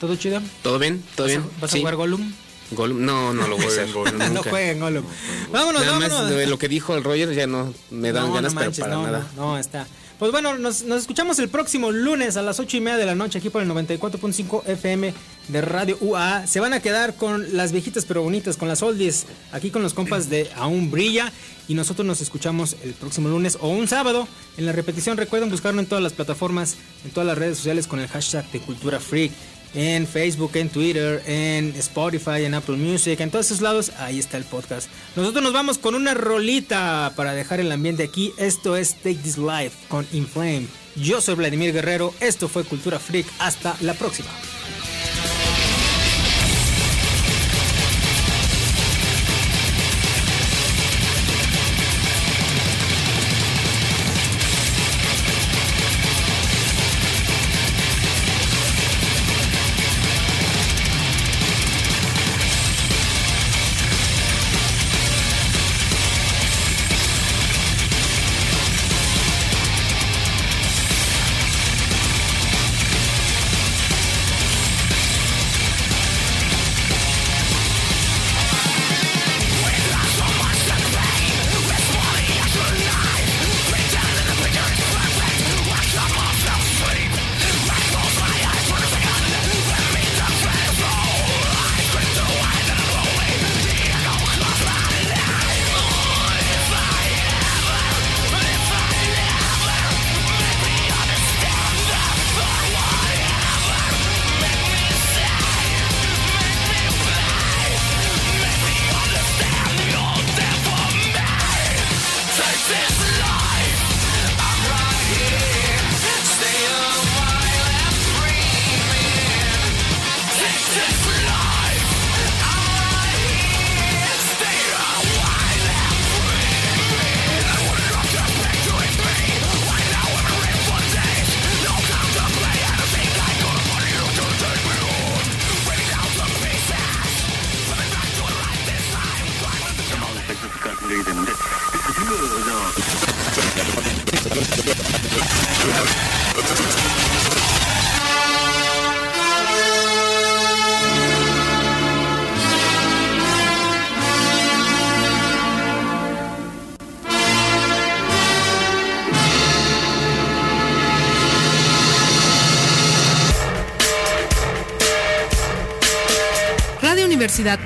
¿todo 0.00 0.14
chido? 0.16 0.42
¿Todo 0.62 0.78
bien? 0.78 1.02
¿Todo 1.16 1.26
¿Vas 1.28 1.36
a- 1.36 1.38
bien? 1.40 1.50
¿Vas 1.60 1.70
Sí. 1.70 1.76
a 1.78 1.80
jugar 1.80 1.96
Gollum? 1.96 2.32
Gollum? 2.70 3.04
No, 3.04 3.32
no 3.34 3.48
lo 3.48 3.56
voy 3.56 3.66
a 3.66 3.68
hacer. 3.68 3.90
Jueguen 3.92 4.18
Gollum. 4.18 4.34
no 4.34 4.42
jueguen 4.42 4.80
Gollum. 4.80 5.04
Vámonos, 5.50 5.82
Nada 5.82 5.92
vámonos. 5.98 6.20
más 6.22 6.30
de 6.30 6.46
lo 6.46 6.58
que 6.58 6.68
dijo 6.68 6.94
el 6.94 7.04
Roger 7.04 7.32
ya 7.34 7.46
no 7.46 7.74
me 7.90 8.12
dan 8.12 8.28
No, 8.28 8.34
ganas, 8.34 8.54
no 8.54 8.60
pero 8.60 8.70
manches, 8.70 8.84
para 8.84 8.94
no, 8.94 9.02
nada. 9.02 9.26
No, 9.36 9.52
no, 9.52 9.58
está. 9.58 9.86
Pues 10.18 10.30
bueno, 10.30 10.56
nos, 10.56 10.84
nos 10.84 11.00
escuchamos 11.00 11.40
el 11.40 11.48
próximo 11.48 11.90
lunes 11.90 12.36
a 12.36 12.42
las 12.42 12.60
8 12.60 12.76
y 12.76 12.80
media 12.80 12.96
de 12.96 13.06
la 13.06 13.16
noche 13.16 13.38
aquí 13.38 13.50
por 13.50 13.60
el 13.60 13.68
94.5 13.68 14.66
FM 14.68 15.12
de 15.48 15.60
Radio 15.60 15.98
UA. 16.00 16.46
Se 16.46 16.60
van 16.60 16.72
a 16.74 16.80
quedar 16.80 17.16
con 17.16 17.56
las 17.56 17.72
viejitas 17.72 18.04
pero 18.04 18.22
bonitas, 18.22 18.56
con 18.56 18.68
las 18.68 18.82
oldies, 18.82 19.26
aquí 19.50 19.70
con 19.72 19.82
los 19.82 19.94
compas 19.94 20.30
de 20.30 20.48
Aún 20.54 20.92
Brilla. 20.92 21.32
Y 21.66 21.74
nosotros 21.74 22.06
nos 22.06 22.20
escuchamos 22.20 22.76
el 22.84 22.92
próximo 22.92 23.28
lunes 23.30 23.58
o 23.60 23.68
un 23.68 23.88
sábado. 23.88 24.28
En 24.58 24.66
la 24.66 24.70
repetición 24.72 25.16
recuerden 25.16 25.50
buscarlo 25.50 25.80
en 25.80 25.86
todas 25.86 26.04
las 26.04 26.12
plataformas, 26.12 26.76
en 27.04 27.10
todas 27.10 27.26
las 27.26 27.36
redes 27.36 27.56
sociales 27.56 27.88
con 27.88 27.98
el 27.98 28.06
hashtag 28.06 28.48
de 28.52 28.60
Cultura 28.60 29.00
Freak. 29.00 29.32
En 29.74 30.06
Facebook, 30.06 30.52
en 30.54 30.68
Twitter, 30.68 31.22
en 31.26 31.74
Spotify, 31.76 32.44
en 32.44 32.54
Apple 32.54 32.76
Music, 32.76 33.18
en 33.20 33.30
todos 33.30 33.46
esos 33.46 33.60
lados, 33.60 33.92
ahí 33.98 34.18
está 34.18 34.36
el 34.36 34.44
podcast. 34.44 34.88
Nosotros 35.16 35.42
nos 35.42 35.52
vamos 35.52 35.78
con 35.78 35.94
una 35.94 36.14
rolita 36.14 37.12
para 37.16 37.32
dejar 37.32 37.60
el 37.60 37.72
ambiente 37.72 38.02
aquí. 38.02 38.32
Esto 38.36 38.76
es 38.76 38.94
Take 38.96 39.16
This 39.16 39.38
Life 39.38 39.76
con 39.88 40.06
Inflame. 40.12 40.66
Yo 40.96 41.20
soy 41.20 41.36
Vladimir 41.36 41.72
Guerrero, 41.72 42.12
esto 42.20 42.48
fue 42.48 42.64
Cultura 42.64 42.98
Freak. 42.98 43.26
Hasta 43.38 43.76
la 43.80 43.94
próxima. 43.94 44.28